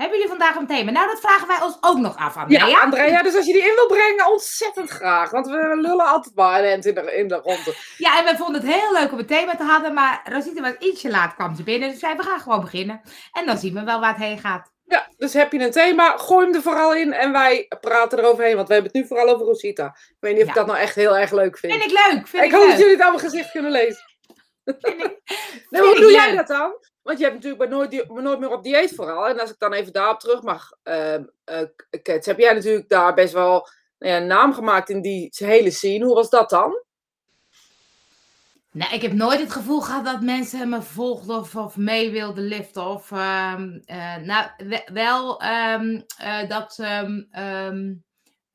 Hebben 0.00 0.18
jullie 0.18 0.28
vandaag 0.36 0.56
een 0.56 0.66
thema? 0.66 0.90
Nou, 0.90 1.06
dat 1.06 1.20
vragen 1.20 1.46
wij 1.46 1.60
ons 1.62 1.76
ook 1.80 1.98
nog 1.98 2.16
af, 2.16 2.36
Andrea. 2.36 2.66
Ja, 2.66 2.80
Andrea, 2.80 3.22
dus 3.22 3.36
als 3.36 3.46
je 3.46 3.52
die 3.52 3.62
in 3.62 3.74
wil 3.74 3.86
brengen, 3.86 4.30
ontzettend 4.32 4.90
graag. 4.90 5.30
Want 5.30 5.46
we 5.46 5.76
lullen 5.80 6.06
altijd 6.06 6.34
maar 6.34 6.64
in 6.64 6.80
de, 6.80 7.12
in 7.16 7.28
de 7.28 7.34
ronde. 7.34 7.74
Ja, 7.96 8.18
en 8.18 8.24
we 8.24 8.36
vonden 8.36 8.60
het 8.62 8.74
heel 8.74 8.92
leuk 8.92 9.12
om 9.12 9.18
een 9.18 9.26
thema 9.26 9.56
te 9.56 9.62
hadden, 9.62 9.94
maar 9.94 10.20
Rosita 10.24 10.60
was 10.60 10.74
ietsje 10.78 11.10
laat, 11.10 11.34
kwam 11.34 11.54
ze 11.56 11.62
binnen. 11.62 11.90
Dus 11.90 11.98
zei, 11.98 12.16
we 12.16 12.22
gaan 12.22 12.40
gewoon 12.40 12.60
beginnen. 12.60 13.00
En 13.32 13.46
dan 13.46 13.58
zien 13.58 13.74
we 13.74 13.84
wel 13.84 14.00
waar 14.00 14.14
het 14.14 14.22
heen 14.24 14.38
gaat. 14.38 14.70
Ja, 14.84 15.08
dus 15.16 15.32
heb 15.32 15.52
je 15.52 15.58
een 15.58 15.70
thema, 15.70 16.16
gooi 16.16 16.44
hem 16.46 16.54
er 16.54 16.62
vooral 16.62 16.94
in 16.94 17.12
en 17.12 17.32
wij 17.32 17.70
praten 17.80 18.18
eroverheen. 18.18 18.56
Want 18.56 18.68
we 18.68 18.74
hebben 18.74 18.92
het 18.92 19.00
nu 19.02 19.08
vooral 19.08 19.28
over 19.34 19.46
Rosita. 19.46 19.86
Ik 19.86 20.16
weet 20.20 20.32
niet 20.34 20.42
of 20.42 20.48
ik 20.48 20.54
dat 20.54 20.66
nou 20.66 20.78
echt 20.78 20.94
heel 20.94 21.16
erg 21.16 21.30
leuk 21.32 21.58
vind. 21.58 21.72
Vind 21.72 21.84
ik 21.84 21.90
leuk, 21.90 22.26
vind 22.28 22.42
ik, 22.44 22.48
ik 22.48 22.54
hoop 22.54 22.60
leuk. 22.62 22.70
dat 22.70 22.78
jullie 22.78 22.94
het 22.96 23.02
aan 23.04 23.12
mijn 23.14 23.24
gezicht 23.28 23.50
kunnen 23.50 23.70
lezen. 23.70 24.02
Vind 24.64 24.84
ik- 24.84 25.20
Nee, 25.68 25.82
vind 25.82 25.84
hoe 25.84 26.00
doe 26.00 26.10
jij 26.12 26.36
dat 26.36 26.46
dan? 26.46 26.72
Want 27.02 27.18
je 27.18 27.24
hebt 27.24 27.36
natuurlijk 27.36 27.70
bij 27.70 27.70
nooit, 27.70 28.38
meer 28.38 28.50
op 28.52 28.62
dieet 28.62 28.94
vooral. 28.94 29.28
En 29.28 29.40
als 29.40 29.50
ik 29.50 29.58
dan 29.58 29.72
even 29.72 29.92
daarop 29.92 30.20
terug 30.20 30.42
mag 30.42 30.70
eh, 30.82 31.14
Kets, 32.02 32.26
heb 32.26 32.38
jij 32.38 32.52
natuurlijk 32.54 32.88
daar 32.88 33.14
best 33.14 33.32
wel 33.32 33.68
nou 33.98 34.16
een 34.20 34.26
naam 34.26 34.54
gemaakt 34.54 34.88
in 34.90 35.00
die 35.00 35.28
hele 35.36 35.70
scene. 35.70 36.04
Hoe 36.04 36.14
was 36.14 36.30
dat 36.30 36.50
dan? 36.50 36.82
Nou, 38.72 38.94
ik 38.94 39.02
heb 39.02 39.12
nooit 39.12 39.40
het 39.40 39.52
gevoel 39.52 39.80
gehad 39.80 40.04
dat 40.04 40.20
mensen 40.20 40.68
me 40.68 40.82
volgden 40.82 41.36
of, 41.36 41.56
of 41.56 41.76
mee 41.76 42.10
wilden 42.10 42.44
liften. 42.44 42.86
Of, 42.86 43.10
ehm, 43.10 43.78
eh, 43.84 44.16
nou, 44.16 44.50
we- 44.56 44.88
wel 44.92 45.40
eh, 46.18 46.48
dat. 46.48 46.78
ehm, 47.30 47.94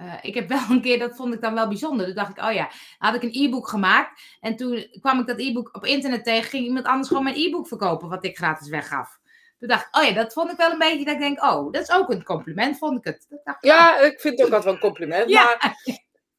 eh, 0.05 0.13
ik 0.21 0.33
heb 0.33 0.47
wel 0.50 0.62
een 0.69 0.81
keer, 0.81 1.00
dat 1.00 1.15
vond 1.15 1.33
ik 1.33 1.41
dan 1.41 1.53
wel 1.53 1.67
bijzonder. 1.67 2.05
Toen 2.05 2.15
dacht 2.15 2.38
ik, 2.38 2.43
oh 2.43 2.51
ja, 2.53 2.69
had 2.97 3.15
ik 3.15 3.24
een 3.24 3.45
e-book 3.45 3.67
gemaakt. 3.67 4.21
En 4.39 4.55
toen 4.55 4.88
kwam 5.01 5.19
ik 5.19 5.27
dat 5.27 5.39
e-book 5.39 5.69
op 5.75 5.85
internet 5.85 6.24
tegen. 6.24 6.50
Ging 6.50 6.65
iemand 6.65 6.85
anders 6.85 7.07
gewoon 7.07 7.24
mijn 7.24 7.35
e-book 7.35 7.67
verkopen, 7.67 8.09
wat 8.09 8.25
ik 8.25 8.38
gratis 8.38 8.69
weggaf. 8.69 9.19
Toen 9.59 9.67
dacht 9.67 9.88
ik, 9.88 9.95
oh 9.95 10.03
ja, 10.03 10.13
dat 10.13 10.33
vond 10.33 10.51
ik 10.51 10.57
wel 10.57 10.71
een 10.71 10.77
beetje. 10.77 11.05
Dat 11.05 11.13
ik 11.13 11.19
denk, 11.19 11.43
oh, 11.43 11.71
dat 11.71 11.81
is 11.81 11.91
ook 11.91 12.09
een 12.09 12.24
compliment, 12.24 12.77
vond 12.77 12.97
ik 12.97 13.03
het. 13.03 13.25
Dat 13.29 13.39
dacht 13.43 13.63
ik, 13.63 13.69
Ja, 13.69 14.00
ik 14.00 14.19
vind 14.19 14.39
het 14.39 14.47
ook 14.47 14.53
altijd 14.53 14.63
wel 14.63 14.74
een 14.74 14.79
compliment. 14.79 15.29
Ja. 15.39 15.57
Maar 15.59 15.75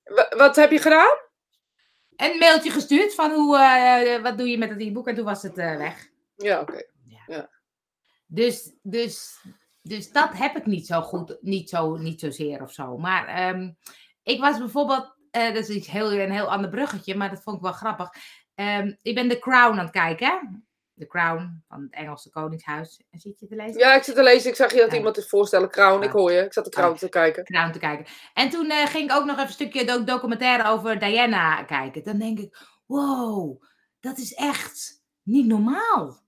wa- 0.05 0.37
wat 0.37 0.57
heb 0.57 0.71
je 0.71 0.79
gedaan? 0.79 1.25
een 2.17 2.39
mailtje 2.39 2.71
gestuurd 2.71 3.15
van 3.15 3.31
hoe, 3.33 3.59
eh, 3.59 4.23
wat 4.23 4.39
doe 4.39 4.49
je 4.49 4.59
met 4.59 4.71
het 4.71 4.81
e-book? 4.81 5.09
En 5.09 5.15
toen 5.15 5.25
was 5.25 5.43
het 5.43 5.59
eh, 5.59 5.77
weg. 5.77 6.09
Ja, 6.37 6.61
oké. 6.61 6.83
Dus, 8.27 8.73
dus, 8.83 9.41
dus 9.89 10.13
dat 10.13 10.29
heb 10.33 10.57
ik 10.57 10.67
niet 10.67 10.87
zo 10.87 11.01
goed, 11.01 11.37
niet, 11.41 11.69
zo, 11.69 11.97
niet 11.97 12.21
zozeer 12.21 12.63
of 12.63 12.73
zo. 12.73 12.97
Maar 12.99 13.27
ehm, 13.27 13.71
ik 14.23 14.41
was 14.41 14.59
bijvoorbeeld, 14.59 15.17
eh, 15.31 15.47
dat 15.55 15.69
is 15.69 15.77
iets 15.77 15.87
heel, 15.91 16.13
een 16.13 16.31
heel 16.33 16.51
ander 16.53 16.71
bruggetje, 16.71 17.15
maar 17.17 17.31
dat 17.31 17.43
vond 17.43 17.57
ik 17.57 17.63
wel 17.63 17.73
grappig. 17.73 18.11
Ehm, 18.55 18.93
ik 19.03 19.15
ben 19.15 19.29
The 19.29 19.39
Crown 19.39 19.79
aan 19.79 19.85
het 19.85 19.91
kijken. 19.91 20.27
hè? 20.27 20.39
The 20.99 21.07
Crown 21.07 21.63
van 21.69 21.83
het 21.83 21.93
Engelse 21.93 22.31
Koningshuis. 22.31 23.01
En 23.11 23.19
zit 23.19 23.41
je 23.41 23.47
te 23.47 23.55
lezen? 23.57 23.79
Ja, 23.79 23.95
ik 23.95 24.03
zit 24.03 24.15
te 24.15 24.23
lezen. 24.23 24.51
Ik 24.51 24.57
zag 24.57 24.73
je 24.73 24.81
dat 24.81 24.91
Ja. 24.91 24.97
iemand 24.97 25.17
het 25.17 25.29
voorstellen. 25.29 25.71
Crown, 25.71 26.03
ik 26.03 26.13
Ja. 26.13 26.19
hoor 26.19 26.33
je. 26.33 26.41
Ik 26.45 26.53
zat 26.53 26.65
de 26.65 26.71
Crown 26.71 26.93
Oh. 26.93 26.97
te 26.99 27.09
kijken. 27.09 27.45
Crown 27.45 27.73
te 27.73 27.79
kijken. 27.79 28.07
En 28.35 28.51
toen 28.51 28.71
eh, 28.71 28.87
ging 28.87 29.11
ik 29.11 29.17
ook 29.17 29.25
nog 29.25 29.35
even 29.37 29.47
een 29.47 29.53
stukje 29.53 29.85
doc- 29.85 30.07
documentaire 30.07 30.69
over 30.69 30.99
Diana 30.99 31.63
kijken. 31.63 32.05
Dan 32.05 32.19
denk 32.19 32.39
ik, 32.39 32.59
wow, 32.87 33.63
dat 34.01 34.19
is 34.19 34.35
echt 34.35 35.03
niet 35.23 35.47
normaal. 35.47 36.25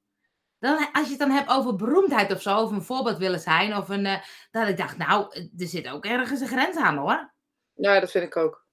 Dan, 0.59 0.89
als 0.93 1.05
je 1.05 1.11
het 1.11 1.19
dan 1.19 1.31
hebt 1.31 1.51
over 1.51 1.77
beroemdheid 1.77 2.33
of 2.33 2.43
zo, 2.43 2.57
of 2.59 2.71
een 2.71 2.83
voorbeeld 2.83 3.19
willen 3.19 3.41
zijn, 3.41 3.77
of 3.77 3.89
een, 3.89 4.07
eh, 4.07 4.17
dat 4.51 4.69
ik 4.69 4.77
dacht, 4.77 4.97
nou, 4.97 5.27
er 5.59 5.67
zit 5.67 5.89
ook 5.89 6.05
ergens 6.05 6.41
een 6.41 6.47
grens 6.49 6.77
aan 6.77 6.97
hoor. 6.97 7.33
Ja, 7.75 8.01
dat 8.01 8.11
vind 8.11 8.25
ik 8.25 8.37
ook. 8.37 8.67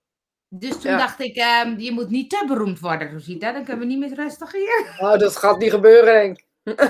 Dus 0.49 0.81
toen 0.81 0.91
Ja. 0.91 0.97
dacht 0.97 1.19
ik, 1.19 1.35
ehm, 1.35 1.77
je 1.77 1.91
moet 1.91 2.09
niet 2.09 2.29
te 2.29 2.43
beroemd 2.47 2.79
worden, 2.79 3.11
Rosita. 3.11 3.51
Dan 3.51 3.63
kunnen 3.63 3.87
we 3.87 3.93
niet 3.93 3.99
meer 3.99 4.13
rustig 4.13 4.51
hier. 4.51 4.85
Oh, 4.99 5.17
dat 5.17 5.35
gaat 5.37 5.57
niet 5.57 5.71
gebeuren. 5.71 6.43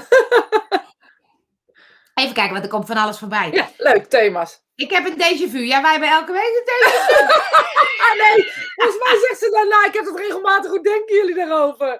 Even 2.13 2.33
kijken, 2.33 2.51
want 2.51 2.63
er 2.63 2.69
komt 2.69 2.87
van 2.87 2.97
alles 2.97 3.19
voorbij. 3.19 3.49
Ja, 3.51 3.69
leuk. 3.77 4.05
Thema's. 4.05 4.63
Ik 4.75 4.91
heb 4.91 5.05
een 5.05 5.13
déjà 5.21 5.49
vu. 5.51 5.59
Ja, 5.59 5.81
wij 5.81 5.91
hebben 5.91 6.09
elke 6.09 6.31
week 6.31 6.41
een 6.41 6.63
déjà 6.71 6.89
vu. 6.91 7.23
Ah, 8.05 8.13
nee. 8.21 8.51
Volgens 8.75 9.03
mij 9.03 9.19
zegt 9.27 9.39
ze 9.39 9.49
daarna. 9.51 9.85
Ik 9.85 9.93
heb 9.93 10.05
het 10.05 10.17
regelmatig. 10.19 10.69
Hoe 10.71 10.83
denken 10.83 11.15
jullie 11.15 11.35
daarover? 11.35 11.99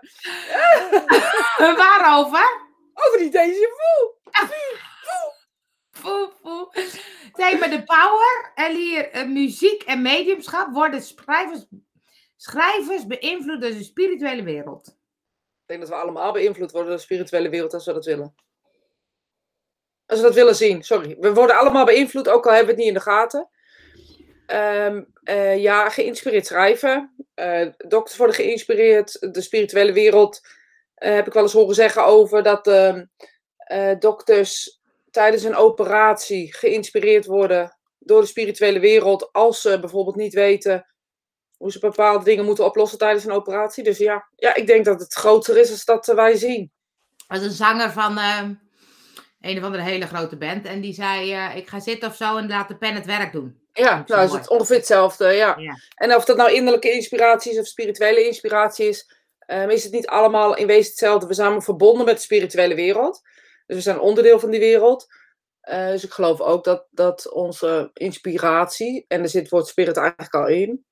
Waarover? 1.58 2.65
Over 2.96 3.20
die 3.20 3.30
deze 3.30 3.74
vu. 3.78 4.14
Poe, 6.02 6.32
poe. 6.42 6.70
Thema 7.34 7.68
de 7.68 7.84
power. 7.84 8.52
En 8.56 8.76
hier 8.76 9.10
eh, 9.10 9.28
muziek 9.28 9.84
en 9.84 10.02
mediumschap 10.02 10.74
worden 10.74 11.02
schrijvers, 11.02 11.66
schrijvers 12.36 13.06
beïnvloed 13.08 13.62
door 13.62 13.72
de 13.72 13.84
spirituele 13.84 14.44
wereld. 14.44 14.88
Ik 14.88 15.66
denk 15.66 15.80
dat 15.80 15.90
we 15.90 15.96
allemaal 15.96 16.32
beïnvloed 16.32 16.72
worden 16.72 16.90
door 16.90 16.98
de 16.98 17.04
spirituele 17.04 17.50
wereld 17.50 17.74
als 17.74 17.86
we 17.86 17.94
dat 17.94 18.06
willen. 18.06 18.36
Als 20.06 20.20
we 20.20 20.26
dat 20.26 20.36
willen 20.36 20.56
zien, 20.56 20.84
sorry. 20.84 21.18
We 21.20 21.34
worden 21.34 21.58
allemaal 21.58 21.86
beïnvloed, 21.86 22.30
ook 22.30 22.46
al 22.46 22.54
hebben 22.54 22.76
we 22.76 22.82
het 22.82 22.82
niet 22.82 22.88
in 22.88 23.00
de 23.04 23.10
gaten. 23.12 23.50
Ehm, 24.46 25.04
eh, 25.24 25.62
ja, 25.62 25.90
geïnspireerd 25.90 26.46
schrijven. 26.46 27.16
Uh, 27.36 27.68
dokter 27.78 28.18
worden 28.18 28.36
geïnspireerd. 28.36 29.34
De 29.34 29.42
spirituele 29.42 29.94
wereld 29.94 30.42
uh, 30.44 30.52
heb 30.96 31.28
ik 31.28 31.34
wel 31.34 31.44
eens 31.44 31.54
horen 31.54 31.76
zeggen 31.76 32.06
over 32.06 32.44
dat 32.44 32.68
ehm, 32.68 33.06
dokters 34.00 34.80
tijdens 35.12 35.44
een 35.44 35.56
operatie 35.56 36.54
geïnspireerd 36.56 37.26
worden 37.26 37.78
door 38.00 38.22
de 38.22 38.28
spirituele 38.28 38.80
wereld. 38.80 39.34
Als 39.34 39.62
ze 39.62 39.80
bijvoorbeeld 39.80 40.16
niet 40.16 40.34
weten 40.34 40.86
hoe 41.58 41.72
ze 41.72 41.80
bepaalde 41.80 42.24
dingen 42.24 42.46
moeten 42.46 42.66
oplossen 42.66 42.98
tijdens 42.98 43.26
een 43.26 43.32
operatie. 43.32 43.84
Dus 43.84 43.98
ja, 43.98 44.28
ja 44.36 44.56
ik 44.56 44.68
denk 44.68 44.86
dat 44.86 45.00
het 45.00 45.14
groter 45.14 45.58
is 45.58 45.86
dan 45.86 45.96
dat 45.96 46.16
wij 46.16 46.36
zien. 46.36 46.72
Als 47.28 47.42
een 47.42 47.52
zanger 47.52 47.92
van 47.92 48.18
ehm, 48.18 48.54
een 49.42 49.58
of 49.58 49.64
andere 49.64 49.84
hele 49.84 50.08
grote 50.08 50.38
band. 50.38 50.66
En 50.66 50.82
die 50.82 50.94
zei, 50.94 51.34
ik 51.56 51.68
ga 51.68 51.80
zitten 51.80 52.10
of 52.10 52.16
zo 52.16 52.38
en 52.38 52.48
laat 52.48 52.68
de 52.68 52.78
pen 52.78 52.96
het 52.96 53.06
werk 53.06 53.32
doen. 53.32 53.64
Ja, 53.74 54.04
nou 54.08 54.26
is 54.26 54.32
het 54.32 54.50
ongeveer 54.50 54.76
hetzelfde, 54.76 55.28
ja. 55.28 55.58
En 55.96 56.16
of 56.16 56.26
dat 56.26 56.38
nou 56.38 56.54
innerlijke 56.54 56.92
inspiratie 56.92 57.52
is 57.52 57.60
of 57.60 57.68
spirituele 57.68 58.26
inspiratie 58.26 58.88
is, 58.88 59.12
um, 59.48 59.70
is 59.70 59.84
het 59.84 59.94
niet 59.94 60.08
allemaal 60.08 60.56
in 60.56 60.68
wezen 60.68 60.90
hetzelfde. 60.90 61.28
We 61.28 61.34
zijn 61.34 61.62
verbonden 61.62 62.06
met 62.06 62.16
de 62.16 62.22
spirituele 62.22 62.76
wereld. 62.76 63.22
Dus 63.66 63.76
we 63.76 63.82
zijn 63.82 64.00
onderdeel 64.00 64.40
van 64.40 64.50
die 64.50 64.60
wereld. 64.60 65.08
Uh, 65.70 65.88
dus 65.88 66.04
ik 66.04 66.12
geloof 66.12 66.42
ook 66.42 66.64
dat, 66.64 66.88
dat 66.92 67.32
onze 67.32 67.90
inspiratie, 67.94 69.06
en 69.08 69.22
er 69.22 69.30
zit 69.30 69.42
het 69.42 69.52
woord 69.52 69.68
spirit 69.68 69.98
eigenlijk 69.98 70.34
al 70.34 70.48
in, 70.48 70.86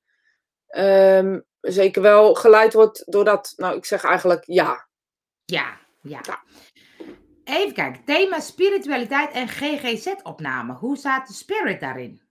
um, 0.78 1.46
zeker 1.62 2.02
wel 2.02 2.34
geleid 2.34 2.74
wordt 2.74 3.04
doordat, 3.06 3.54
nou 3.56 3.78
ik 3.78 3.86
zeg 3.86 4.04
eigenlijk 4.04 4.44
ja. 4.46 4.88
Ja, 5.46 5.78
ja. 6.02 6.20
ja. 6.22 6.44
Even 7.44 7.74
kijken, 7.74 8.06
thema 8.06 8.40
spiritualiteit 8.40 9.32
en 9.32 9.48
GGZ-opname. 9.48 10.74
Hoe 10.74 10.98
staat 10.98 11.28
de 11.28 11.34
spirit 11.34 11.80
daarin? 11.80 12.23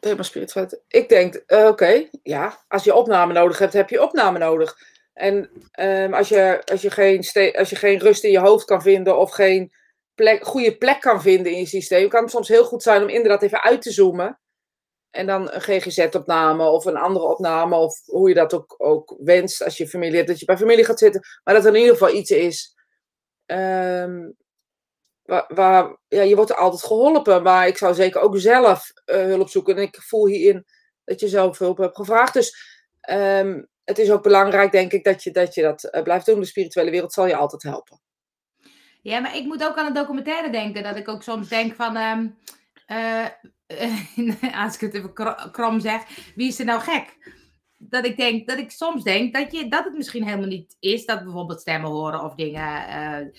Thema 0.00 0.22
spiritualiteit. 0.22 0.82
Ik 0.88 1.08
denk, 1.08 1.42
uh, 1.46 1.66
oké, 1.66 2.08
ja, 2.22 2.64
als 2.68 2.84
je 2.84 2.94
opname 2.94 3.32
nodig 3.32 3.58
hebt, 3.58 3.72
heb 3.72 3.88
je 3.88 4.02
opname 4.02 4.38
nodig. 4.38 4.76
En 5.12 5.50
um, 5.80 6.14
als, 6.14 6.28
je, 6.28 6.62
als, 6.64 6.82
je 6.82 6.90
geen 6.90 7.24
als 7.56 7.70
je 7.70 7.76
geen 7.76 7.98
rust 7.98 8.24
in 8.24 8.30
je 8.30 8.38
hoofd 8.38 8.64
kan 8.64 8.82
vinden 8.82 9.18
of 9.18 9.30
geen 9.30 9.72
plek, 10.14 10.44
goede 10.44 10.76
plek 10.76 11.00
kan 11.00 11.22
vinden 11.22 11.52
in 11.52 11.58
je 11.58 11.66
systeem, 11.66 12.08
kan 12.08 12.22
het 12.22 12.30
soms 12.30 12.48
heel 12.48 12.64
goed 12.64 12.82
zijn 12.82 13.02
om 13.02 13.08
inderdaad 13.08 13.42
even 13.42 13.62
uit 13.62 13.82
te 13.82 13.90
zoomen. 13.90 14.40
En 15.10 15.26
dan 15.26 15.52
een 15.52 15.60
GGZ-opname 15.60 16.64
of 16.64 16.84
een 16.84 16.96
andere 16.96 17.24
opname, 17.24 17.76
of 17.76 18.00
hoe 18.04 18.28
je 18.28 18.34
dat 18.34 18.54
ook, 18.54 18.74
ook 18.78 19.16
wenst 19.18 19.64
als 19.64 19.76
je 19.76 19.88
familie 19.88 20.16
hebt, 20.16 20.28
dat 20.28 20.38
je 20.38 20.44
bij 20.44 20.56
familie 20.56 20.84
gaat 20.84 20.98
zitten. 20.98 21.20
Maar 21.44 21.54
dat 21.54 21.64
er 21.64 21.74
in 21.74 21.80
ieder 21.80 21.96
geval 21.96 22.14
iets 22.14 22.30
is 22.30 22.74
um, 23.46 24.36
ja, 26.08 26.22
je 26.22 26.36
wordt 26.36 26.56
altijd 26.56 26.82
geholpen, 26.82 27.42
maar 27.42 27.66
ik 27.66 27.76
zou 27.76 27.94
zeker 27.94 28.20
ook 28.20 28.38
zelf 28.38 28.92
uh, 29.06 29.16
hulp 29.16 29.48
zoeken. 29.48 29.76
En 29.76 29.82
ik 29.82 29.96
voel 30.02 30.26
hierin 30.26 30.64
dat 31.04 31.20
je 31.20 31.28
zelf 31.28 31.58
hulp 31.58 31.78
hebt 31.78 31.96
gevraagd. 31.96 32.32
Dus 32.32 32.78
um, 33.10 33.68
het 33.84 33.98
is 33.98 34.10
ook 34.10 34.22
belangrijk, 34.22 34.72
denk 34.72 34.92
ik, 34.92 35.04
dat 35.04 35.22
je 35.22 35.30
dat, 35.30 35.54
je 35.54 35.62
dat 35.62 35.88
uh, 35.94 36.02
blijft 36.02 36.26
doen. 36.26 36.40
De 36.40 36.46
spirituele 36.46 36.90
wereld 36.90 37.12
zal 37.12 37.26
je 37.26 37.36
altijd 37.36 37.62
helpen. 37.62 38.00
Ja, 39.02 39.20
maar 39.20 39.36
ik 39.36 39.44
moet 39.44 39.64
ook 39.64 39.76
aan 39.76 39.86
een 39.86 39.92
documentaire 39.92 40.50
denken. 40.50 40.82
Dat 40.82 40.96
ik 40.96 41.08
ook 41.08 41.22
soms 41.22 41.48
denk 41.48 41.74
van... 41.74 41.96
Um, 41.96 42.38
uh, 42.86 43.26
als 44.64 44.74
ik 44.74 44.80
het 44.80 44.94
even 44.94 45.12
krom 45.52 45.80
zeg, 45.80 46.02
wie 46.34 46.48
is 46.48 46.58
er 46.58 46.64
nou 46.64 46.80
gek? 46.80 47.36
Dat 47.76 48.04
ik 48.04 48.16
denk, 48.16 48.48
dat 48.48 48.58
ik 48.58 48.70
soms 48.70 49.02
denk 49.02 49.34
dat, 49.34 49.52
je, 49.52 49.68
dat 49.68 49.84
het 49.84 49.96
misschien 49.96 50.24
helemaal 50.24 50.48
niet 50.48 50.76
is 50.80 51.04
dat 51.04 51.24
bijvoorbeeld 51.24 51.60
stemmen 51.60 51.90
horen 51.90 52.24
of 52.24 52.34
dingen. 52.34 53.32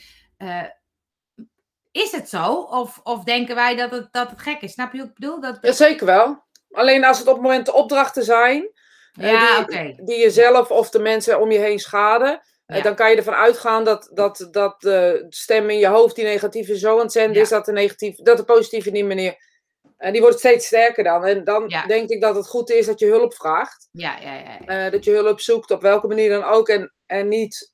Is 1.92 2.12
het 2.12 2.30
zo? 2.30 2.54
Of, 2.54 3.00
of 3.04 3.24
denken 3.24 3.56
wij 3.56 3.76
dat 3.76 3.92
het, 3.92 4.08
dat 4.12 4.30
het 4.30 4.42
gek 4.42 4.62
is? 4.62 4.72
Snap 4.72 4.92
je 4.92 4.98
wat 4.98 5.08
ik 5.08 5.14
bedoel? 5.14 5.42
Dat... 5.42 5.58
Ja, 5.62 5.72
zeker 5.72 6.06
wel. 6.06 6.44
Alleen 6.72 7.06
als 7.06 7.20
het 7.20 7.28
op 7.28 7.34
het 7.34 7.44
moment 7.44 7.66
de 7.66 7.74
opdrachten 7.74 8.24
zijn, 8.24 8.70
eh, 9.14 9.32
ja, 9.32 9.64
die, 9.64 10.04
die 10.04 10.20
jezelf 10.20 10.70
of 10.70 10.90
de 10.90 11.00
mensen 11.00 11.40
om 11.40 11.52
je 11.52 11.60
heen 11.60 11.80
schaden, 11.80 12.42
eh, 12.66 12.84
dan 12.84 12.96
kan 12.96 13.10
je 13.10 13.16
ervan 13.16 13.34
uitgaan 13.34 13.84
dat, 13.84 14.10
dat, 14.14 14.48
dat 14.52 14.82
de 14.82 15.26
stem 15.30 15.70
in 15.70 15.78
je 15.78 15.88
hoofd 15.88 16.16
die 16.16 16.26
negatieve 16.26 16.78
zo 16.78 16.94
aan 16.94 17.02
het 17.02 17.12
zenden 17.12 17.42
is, 17.42 17.50
dat 17.50 17.66
de, 17.66 17.72
negatieve, 17.72 18.24
dat 18.24 18.38
de 18.38 18.44
positieve 18.44 18.90
niet 18.90 19.06
meer. 19.06 19.50
En 19.98 20.12
die 20.12 20.22
wordt 20.22 20.40
steeds 20.40 20.66
sterker 20.66 21.04
dan. 21.04 21.26
En 21.26 21.44
dan 21.44 21.68
denk 21.88 22.10
ik 22.10 22.22
dat 22.22 22.36
het 22.36 22.48
goed 22.48 22.70
is 22.70 22.86
dat 22.86 23.00
je 23.00 23.06
hulp 23.06 23.34
vraagt. 23.34 23.88
Ja, 23.92 24.18
ja, 24.20 24.34
ja. 24.34 24.86
Uh, 24.86 24.92
dat 24.92 25.04
je 25.04 25.12
hulp 25.12 25.40
zoekt, 25.40 25.72
op 25.72 25.82
welke 25.82 26.08
manier 26.08 26.30
dan 26.30 26.44
ook. 26.44 26.70
En, 26.70 26.94
en 27.06 27.28
niet 27.28 27.74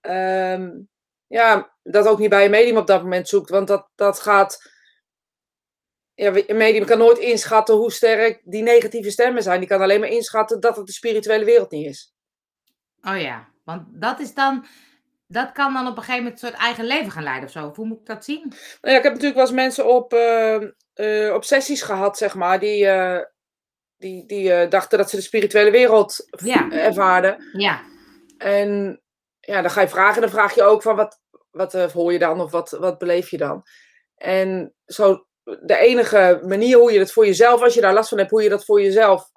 um, 0.00 0.88
ja, 1.32 1.72
dat 1.82 2.06
ook 2.06 2.18
niet 2.18 2.30
bij 2.30 2.44
een 2.44 2.50
medium 2.50 2.76
op 2.76 2.86
dat 2.86 3.02
moment 3.02 3.28
zoekt. 3.28 3.50
Want 3.50 3.68
dat, 3.68 3.88
dat 3.94 4.20
gaat. 4.20 4.70
Ja, 6.14 6.32
een 6.46 6.56
medium 6.56 6.84
kan 6.84 6.98
nooit 6.98 7.18
inschatten 7.18 7.74
hoe 7.74 7.92
sterk 7.92 8.40
die 8.44 8.62
negatieve 8.62 9.10
stemmen 9.10 9.42
zijn. 9.42 9.60
Die 9.60 9.68
kan 9.68 9.80
alleen 9.80 10.00
maar 10.00 10.08
inschatten 10.08 10.60
dat 10.60 10.76
het 10.76 10.86
de 10.86 10.92
spirituele 10.92 11.44
wereld 11.44 11.70
niet 11.70 11.86
is. 11.86 12.14
Oh 13.02 13.20
ja, 13.20 13.48
want 13.64 13.82
dat 13.90 14.20
is 14.20 14.34
dan. 14.34 14.66
Dat 15.26 15.52
kan 15.52 15.72
dan 15.72 15.86
op 15.86 15.96
een 15.96 16.02
gegeven 16.02 16.22
moment 16.22 16.42
een 16.42 16.48
soort 16.48 16.60
eigen 16.60 16.84
leven 16.84 17.10
gaan 17.10 17.22
leiden 17.22 17.44
of 17.44 17.50
zo. 17.50 17.72
Hoe 17.74 17.86
moet 17.86 18.00
ik 18.00 18.06
dat 18.06 18.24
zien? 18.24 18.48
Nou 18.80 18.92
ja, 18.92 18.96
ik 18.96 19.02
heb 19.02 19.12
natuurlijk 19.12 19.34
wel 19.34 19.46
eens 19.46 19.54
mensen 19.54 19.86
op, 19.86 20.12
uh, 20.12 20.62
uh, 20.94 21.34
op 21.34 21.44
sessies 21.44 21.82
gehad, 21.82 22.16
zeg 22.16 22.34
maar, 22.34 22.60
die, 22.60 22.84
uh, 22.84 23.18
die, 23.96 24.26
die 24.26 24.68
dachten 24.68 24.98
dat 24.98 25.10
ze 25.10 25.16
de 25.16 25.22
spirituele 25.22 25.70
wereld 25.70 26.26
ja. 26.44 26.70
ervaarden. 26.70 27.50
Ja. 27.52 27.82
En 28.38 29.00
ja, 29.40 29.60
dan 29.60 29.70
ga 29.70 29.80
je 29.80 29.88
vragen. 29.88 30.20
Dan 30.20 30.30
vraag 30.30 30.54
je 30.54 30.62
ook 30.62 30.82
van 30.82 30.96
wat, 30.96 31.21
wat 31.52 31.74
uh, 31.74 31.90
hoor 31.90 32.12
je 32.12 32.18
dan 32.18 32.40
of 32.40 32.50
wat, 32.50 32.70
wat 32.70 32.98
beleef 32.98 33.30
je 33.30 33.38
dan? 33.38 33.62
En 34.16 34.74
zo, 34.86 35.26
de 35.44 35.76
enige 35.76 36.40
manier 36.46 36.78
hoe 36.78 36.92
je 36.92 36.98
dat 36.98 37.12
voor 37.12 37.26
jezelf, 37.26 37.62
als 37.62 37.74
je 37.74 37.80
daar 37.80 37.94
last 37.94 38.08
van 38.08 38.18
hebt, 38.18 38.30
hoe 38.30 38.42
je 38.42 38.48
dat 38.48 38.64
voor 38.64 38.82
jezelf 38.82 39.30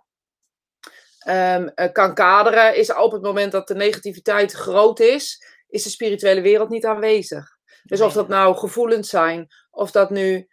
um, 1.27 1.73
kan 1.91 2.13
kaderen, 2.13 2.75
is 2.75 2.93
op 2.93 3.11
het 3.11 3.21
moment 3.21 3.51
dat 3.51 3.67
de 3.67 3.75
negativiteit 3.75 4.51
groot 4.51 4.99
is, 4.99 5.45
is 5.67 5.83
de 5.83 5.89
spirituele 5.89 6.41
wereld 6.41 6.69
niet 6.69 6.85
aanwezig. 6.85 7.57
Dus 7.83 8.01
of 8.01 8.13
dat 8.13 8.27
nou 8.27 8.55
gevoelens 8.55 9.09
zijn, 9.09 9.47
of 9.71 9.91
dat 9.91 10.09
nu 10.09 10.47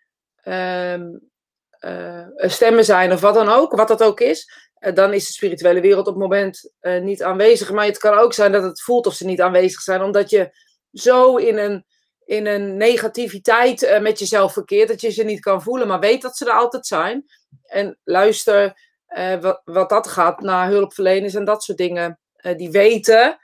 um, 0.44 1.30
uh, 1.80 2.26
stemmen 2.36 2.84
zijn, 2.84 3.12
of 3.12 3.20
wat 3.20 3.34
dan 3.34 3.48
ook, 3.48 3.72
wat 3.72 3.88
dat 3.88 4.02
ook 4.02 4.20
is, 4.20 4.70
dan 4.94 5.12
is 5.12 5.26
de 5.26 5.32
spirituele 5.32 5.80
wereld 5.80 6.06
op 6.06 6.14
het 6.14 6.22
moment 6.22 6.72
uh, 6.80 7.00
niet 7.00 7.22
aanwezig. 7.22 7.70
Maar 7.70 7.84
het 7.84 7.98
kan 7.98 8.18
ook 8.18 8.32
zijn 8.32 8.52
dat 8.52 8.62
het 8.62 8.82
voelt 8.82 9.06
of 9.06 9.14
ze 9.14 9.24
niet 9.24 9.40
aanwezig 9.40 9.80
zijn, 9.80 10.02
omdat 10.02 10.30
je 10.30 10.50
zo 10.92 11.36
in 11.36 11.58
een, 11.58 11.84
in 12.24 12.46
een 12.46 12.76
negativiteit 12.76 13.82
uh, 13.82 14.00
met 14.00 14.18
jezelf 14.18 14.52
verkeert 14.52 14.88
dat 14.88 15.00
je 15.00 15.10
ze 15.10 15.24
niet 15.24 15.40
kan 15.40 15.62
voelen, 15.62 15.88
maar 15.88 16.00
weet 16.00 16.22
dat 16.22 16.36
ze 16.36 16.44
er 16.44 16.52
altijd 16.52 16.86
zijn. 16.86 17.24
En 17.62 17.98
luister 18.04 18.80
uh, 19.08 19.40
wat, 19.40 19.60
wat 19.64 19.88
dat 19.88 20.06
gaat 20.06 20.40
naar 20.40 20.68
hulpverleners 20.68 21.34
en 21.34 21.44
dat 21.44 21.62
soort 21.62 21.78
dingen, 21.78 22.16
die 22.56 22.70
weten 22.70 23.38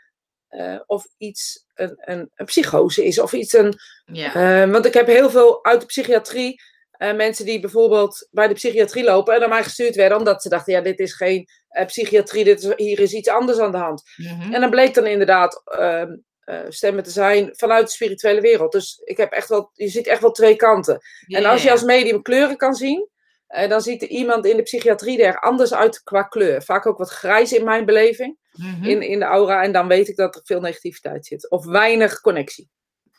of 0.87 1.07
iets 1.17 1.65
een, 1.75 1.95
een, 1.99 2.31
een, 2.35 2.47
psychose 2.47 3.05
is 3.05 3.19
of 3.19 3.33
iets 3.33 3.53
een. 3.53 3.75
Ja. 4.05 4.69
want 4.69 4.87
ik 4.87 4.95
heb 4.95 5.07
heel 5.07 5.31
veel 5.31 5.65
uit 5.65 5.81
de 5.81 5.87
psychiatrie 5.87 6.61
mensen 6.99 7.45
die 7.45 7.61
bijvoorbeeld 7.61 8.29
bij 8.31 8.49
de 8.49 8.55
psychiatrie 8.55 9.05
lopen 9.05 9.35
en 9.35 9.41
naar 9.41 9.49
mij 9.49 9.63
gestuurd 9.63 9.95
werden 9.95 10.19
omdat 10.19 10.43
ze 10.43 10.49
dachten, 10.49 10.73
ja, 10.73 10.81
dit 10.81 10.99
is 10.99 11.15
geen 11.15 11.49
psychiatrie, 11.87 12.45
dit 12.45 12.63
is, 12.63 12.73
hier 12.77 13.01
is 13.01 13.13
iets 13.13 13.29
anders 13.29 13.59
aan 13.59 13.73
de 13.73 13.79
hand. 13.79 14.03
Mm-hmm. 14.17 14.55
En 14.55 14.61
dan 14.61 14.71
bleek 14.71 14.95
dan 14.95 15.07
inderdaad 15.07 15.63
uh, 16.49 16.61
stemmen 16.69 17.05
te 17.05 17.11
zijn 17.11 17.51
vanuit 17.53 17.87
de 17.87 17.93
spirituele 17.93 18.41
wereld. 18.41 18.73
Dus 18.73 19.01
ik 19.05 19.17
heb 19.17 19.33
echt 19.33 19.49
wel, 19.49 19.71
je 19.75 19.89
ziet 19.89 20.07
echt 20.07 20.21
wel 20.21 20.31
twee 20.31 20.57
kanten. 20.57 21.01
Yeah. 21.27 21.43
En 21.43 21.51
als 21.51 21.63
je 21.63 21.71
als 21.71 21.83
medium 21.83 22.23
kleuren 22.23 22.57
kan 22.57 22.75
zien, 22.75 23.09
dan 23.69 23.81
ziet 23.81 24.03
er 24.03 24.09
iemand 24.09 24.47
in 24.47 24.57
de 24.57 24.63
psychiatrie 24.63 25.23
er 25.23 25.41
anders 25.41 25.75
uit 25.75 26.03
qua 26.03 26.23
kleur. 26.23 26.63
Vaak 26.63 26.87
ook 26.87 26.99
wat 26.99 27.11
grijs 27.11 27.53
in 27.53 27.65
mijn 27.65 27.85
beleving, 27.85 28.37
mm-hmm. 28.53 28.85
in, 28.85 29.03
in 29.03 29.19
de 29.19 29.25
aura. 29.25 29.63
En 29.63 29.73
dan 29.73 29.89
weet 29.89 30.09
ik 30.09 30.17
dat 30.17 30.35
er 30.35 30.41
veel 30.45 30.61
negativiteit 30.61 31.27
zit. 31.27 31.51
Of 31.51 31.65
weinig 31.65 32.21
connectie. 32.21 32.69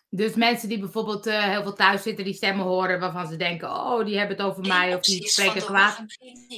Dus 0.09 0.35
mensen 0.35 0.69
die 0.69 0.79
bijvoorbeeld 0.79 1.27
uh, 1.27 1.43
heel 1.43 1.61
veel 1.61 1.73
thuis 1.73 2.01
zitten, 2.01 2.25
die 2.25 2.33
stemmen 2.33 2.65
horen 2.65 2.99
waarvan 2.99 3.27
ze 3.27 3.35
denken, 3.35 3.69
oh, 3.69 4.05
die 4.05 4.17
hebben 4.17 4.37
het 4.37 4.45
over 4.45 4.67
mij 4.67 4.95
of 4.95 5.01
die 5.01 5.27
spreken 5.27 5.61
kwaad. 5.61 6.05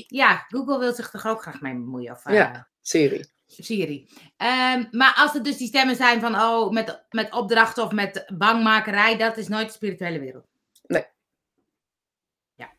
Ja, 0.08 0.46
Google 0.48 0.80
wil 0.80 0.94
zich 0.94 1.10
toch 1.10 1.28
ook 1.28 1.42
graag 1.42 1.62
mee 1.62 1.74
bemoeien. 1.74 2.12
Of, 2.12 2.26
uh, 2.28 2.34
ja, 2.34 2.70
Siri. 2.82 3.26
Siri. 3.60 4.10
Um, 4.38 4.88
maar 4.92 5.14
als 5.18 5.34
het 5.34 5.44
dus 5.44 5.58
die 5.58 5.68
stemmen 5.68 5.96
zijn 5.96 6.20
van, 6.20 6.36
oh, 6.36 6.72
met, 6.72 7.06
met 7.10 7.34
opdrachten 7.34 7.84
of 7.84 7.92
met 7.92 8.26
bangmakerij, 8.34 9.18
dat 9.18 9.38
is 9.38 9.48
nooit 9.48 9.68
de 9.68 9.74
spirituele 9.74 10.20
wereld. 10.20 10.46
Nee. 10.88 11.06
Ja. 12.56 12.72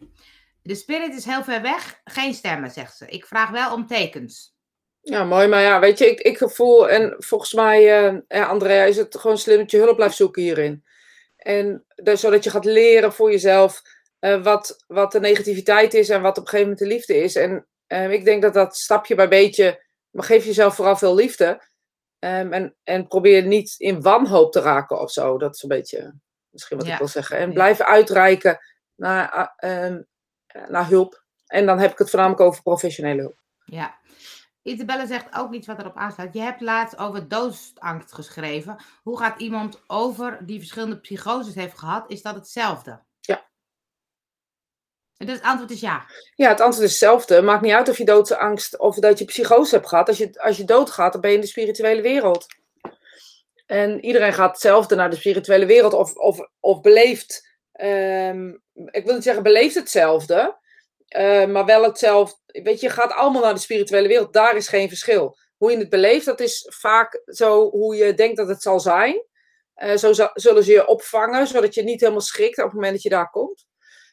De 0.63 0.75
spirit 0.75 1.15
is 1.15 1.25
heel 1.25 1.45
ver 1.45 1.63
weg, 1.63 2.01
geen 2.05 2.35
stemmen, 2.35 2.71
zegt 2.71 2.97
ze. 2.97 3.07
Ik 3.07 3.27
vraag 3.27 3.51
wel 3.51 3.73
om 3.73 3.87
tekens. 3.87 4.55
Ja, 5.01 5.25
mooi. 5.25 5.47
Maar 5.47 5.63
ja, 5.63 5.81
weet 5.81 5.99
je, 5.99 6.11
ik, 6.11 6.21
ik 6.21 6.51
voel, 6.51 6.89
en 6.89 7.15
volgens 7.19 7.53
mij, 7.53 8.13
uh, 8.13 8.19
ja, 8.29 8.45
Andrea, 8.45 8.85
is 8.85 8.97
het 8.97 9.19
gewoon 9.19 9.39
slim 9.39 9.59
dat 9.59 9.71
je 9.71 9.79
hulp 9.79 9.97
blijft 9.97 10.17
zoeken 10.17 10.43
hierin. 10.43 10.85
En 11.37 11.85
dus, 11.95 12.21
zodat 12.21 12.45
je 12.45 12.51
gaat 12.51 12.65
leren 12.65 13.13
voor 13.13 13.31
jezelf 13.31 13.83
uh, 14.21 14.43
wat, 14.43 14.85
wat 14.87 15.13
de 15.13 15.21
negativiteit 15.21 15.95
is 15.95 16.09
en 16.09 16.23
wat 16.23 16.39
op 16.39 16.45
een 16.45 16.49
gegeven 16.49 16.71
moment 16.71 16.89
de 16.89 16.95
liefde 16.95 17.17
is. 17.17 17.35
En 17.35 17.67
uh, 17.89 18.11
ik 18.11 18.25
denk 18.25 18.43
dat 18.43 18.55
dat 18.55 18.77
stapje 18.77 19.15
bij 19.15 19.29
beetje, 19.29 19.82
maar 20.13 20.25
geef 20.25 20.45
jezelf 20.45 20.75
vooral 20.75 20.97
veel 20.97 21.15
liefde. 21.15 21.63
Ehm, 22.19 22.53
en, 22.53 22.77
en 22.83 23.07
probeer 23.07 23.47
niet 23.47 23.75
in 23.79 24.03
wanhoop 24.03 24.53
te 24.53 24.61
raken 24.61 25.01
of 25.01 25.11
zo. 25.11 25.39
Dat 25.39 25.55
is 25.55 25.63
een 25.63 25.69
beetje 25.69 26.15
misschien 26.51 26.77
wat 26.77 26.87
Ja. 26.87 26.93
ik 26.93 26.99
wil 26.99 27.09
zeggen. 27.09 27.37
En 27.39 27.53
blijf 27.53 27.81
uitreiken 27.81 28.59
naar, 28.95 29.31
ah, 29.31 29.49
ehm, 29.57 30.03
naar 30.69 30.89
hulp. 30.89 31.25
En 31.47 31.67
dan 31.67 31.79
heb 31.79 31.93
ik 31.93 31.99
het 31.99 32.11
voornamelijk 32.11 32.43
over 32.43 32.63
professionele 32.63 33.21
hulp. 33.21 33.41
Ja. 33.65 34.01
Isabelle 34.63 35.07
zegt 35.07 35.37
ook 35.37 35.53
iets 35.53 35.67
wat 35.67 35.79
erop 35.79 35.97
aansluit. 35.97 36.35
Je 36.35 36.41
hebt 36.41 36.61
laatst 36.61 36.97
over 36.99 37.29
doodsangst 37.29 38.13
geschreven. 38.13 38.77
Hoe 39.03 39.19
gaat 39.19 39.41
iemand 39.41 39.83
over 39.87 40.39
die 40.47 40.59
verschillende 40.59 41.01
psychoses 41.01 41.55
heeft 41.55 41.79
gehad? 41.79 42.11
Is 42.11 42.23
dat 42.23 42.35
hetzelfde? 42.35 43.03
Dus 45.27 45.35
het 45.35 45.43
antwoord 45.43 45.71
is 45.71 45.81
ja. 45.81 46.07
Ja, 46.35 46.49
het 46.49 46.61
antwoord 46.61 46.87
is 46.87 46.91
hetzelfde. 46.91 47.43
Maakt 47.43 47.63
niet 47.63 47.73
uit 47.73 47.89
of 47.89 47.99
je 47.99 48.05
doodsangst 48.05 48.79
of 48.79 48.97
dat 48.97 49.19
je 49.19 49.25
psychose 49.25 49.75
hebt 49.75 49.89
gehad. 49.89 50.09
Als 50.09 50.19
je, 50.19 50.43
als 50.43 50.57
je 50.57 50.65
doodgaat, 50.65 51.13
dan 51.13 51.21
ben 51.21 51.31
je 51.31 51.37
in 51.37 51.43
de 51.43 51.49
spirituele 51.49 52.03
wereld. 52.03 52.47
En 53.67 54.05
iedereen 54.05 54.33
gaat 54.33 54.51
hetzelfde 54.51 54.95
naar 54.95 55.11
de 55.11 55.17
spirituele 55.17 55.67
wereld 55.67 55.93
of, 55.93 56.15
of, 56.15 56.49
of 56.61 56.81
beleeft, 56.81 57.49
ehm, 57.73 58.49
ik 58.91 59.05
wil 59.05 59.15
niet 59.15 59.23
zeggen 59.23 59.43
beleeft 59.43 59.75
hetzelfde, 59.75 60.59
eh, 61.09 61.47
maar 61.47 61.65
wel 61.65 61.83
hetzelfde. 61.83 62.37
Weet 62.47 62.81
je, 62.81 62.87
je 62.87 62.93
gaat 62.93 63.13
allemaal 63.13 63.43
naar 63.43 63.55
de 63.55 63.61
spirituele 63.61 64.09
wereld. 64.09 64.33
Daar 64.33 64.57
is 64.57 64.69
geen 64.69 64.89
verschil. 64.89 65.39
Hoe 65.57 65.71
je 65.71 65.79
het 65.79 65.89
beleeft, 65.89 66.27
dat 66.27 66.41
is 66.41 66.67
vaak 66.69 67.23
zo 67.25 67.71
hoe 67.71 67.97
je 67.97 68.15
denkt 68.15 68.37
dat 68.37 68.49
het 68.49 68.63
zal 68.63 68.81
zijn. 68.81 69.25
Eh, 69.75 69.97
zo 69.97 70.13
zullen 70.35 70.65
ze 70.65 70.73
je 70.73 70.87
opvangen, 70.87 71.47
zodat 71.47 71.75
je 71.75 71.83
niet 71.83 72.01
helemaal 72.01 72.21
schrikt 72.21 72.59
op 72.59 72.65
het 72.65 72.73
moment 72.73 72.93
dat 72.93 73.03
je 73.03 73.09
daar 73.09 73.31
komt. 73.31 73.67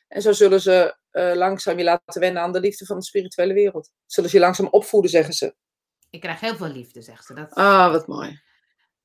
En 0.08 0.22
zo 0.22 0.32
zullen 0.32 0.62
ze 0.62 0.96
eh, 1.12 1.32
langzaam 1.34 1.78
je 1.78 1.84
laten 1.84 2.22
wennen 2.22 2.42
aan 2.42 2.52
de 2.52 2.60
liefde 2.60 2.86
van 2.86 2.98
de 2.98 3.06
spirituele 3.06 3.54
wereld. 3.54 3.92
Zullen 4.06 4.30
ze 4.30 4.36
je 4.36 4.42
langzaam 4.44 4.68
opvoeden, 4.68 5.12
zeggen 5.12 5.34
ze. 5.34 5.56
Ik 6.10 6.20
krijg 6.20 6.40
heel 6.40 6.56
veel 6.56 6.68
liefde, 6.68 7.02
zegt 7.02 7.26
ze. 7.26 7.34
Dat... 7.34 7.54
Ah, 7.54 7.92
wat 7.92 8.08
mooi. 8.08 8.42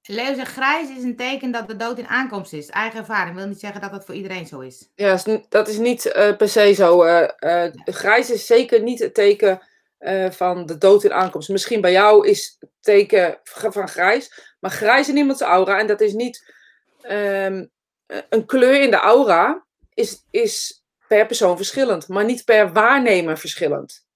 Leo 0.02 0.34
zegt, 0.34 0.52
grijs 0.52 0.88
is 0.88 1.02
een 1.02 1.16
teken 1.16 1.50
dat 1.50 1.68
de 1.68 1.76
dood 1.76 1.98
in 1.98 2.06
aankomst 2.06 2.52
is. 2.52 2.68
Eigen 2.68 2.98
ervaring. 2.98 3.36
Wil 3.36 3.46
niet 3.46 3.60
zeggen 3.60 3.80
dat 3.80 3.90
dat 3.90 4.04
voor 4.04 4.14
iedereen 4.14 4.46
zo 4.46 4.60
is. 4.60 4.90
Ja, 4.94 5.18
dat 5.48 5.68
is 5.68 5.78
niet 5.78 6.06
eh, 6.06 6.36
per 6.36 6.48
se 6.48 6.72
zo. 6.72 7.02
eh, 7.02 7.64
eh, 7.66 7.72
grijs 7.84 8.30
is 8.30 8.46
zeker 8.46 8.82
niet 8.82 8.98
het 8.98 9.14
teken 9.14 9.60
eh, 9.98 10.30
van 10.30 10.66
de 10.66 10.78
dood 10.78 11.04
in 11.04 11.12
aankomst. 11.12 11.48
Misschien 11.48 11.80
bij 11.80 11.92
jou 11.92 12.28
is 12.28 12.56
het 12.60 12.70
teken 12.80 13.40
van 13.42 13.88
grijs, 13.88 14.54
maar 14.60 14.70
grijs 14.70 15.08
in 15.08 15.16
iemands 15.16 15.40
aura, 15.40 15.78
en 15.78 15.86
dat 15.86 16.00
is 16.00 16.12
niet 16.12 16.52
ehm, 17.00 17.66
eh, 18.06 18.18
een 18.28 18.46
kleur 18.46 18.82
in 18.82 18.90
de 18.90 18.96
aura, 18.96 19.66
is, 19.94 20.24
is 20.30 20.83
per 21.14 21.26
persoon 21.26 21.56
verschillend, 21.56 22.08
maar 22.08 22.24
niet 22.24 22.44
per 22.44 22.72
waarnemer 22.72 23.38
verschillend. 23.38 24.06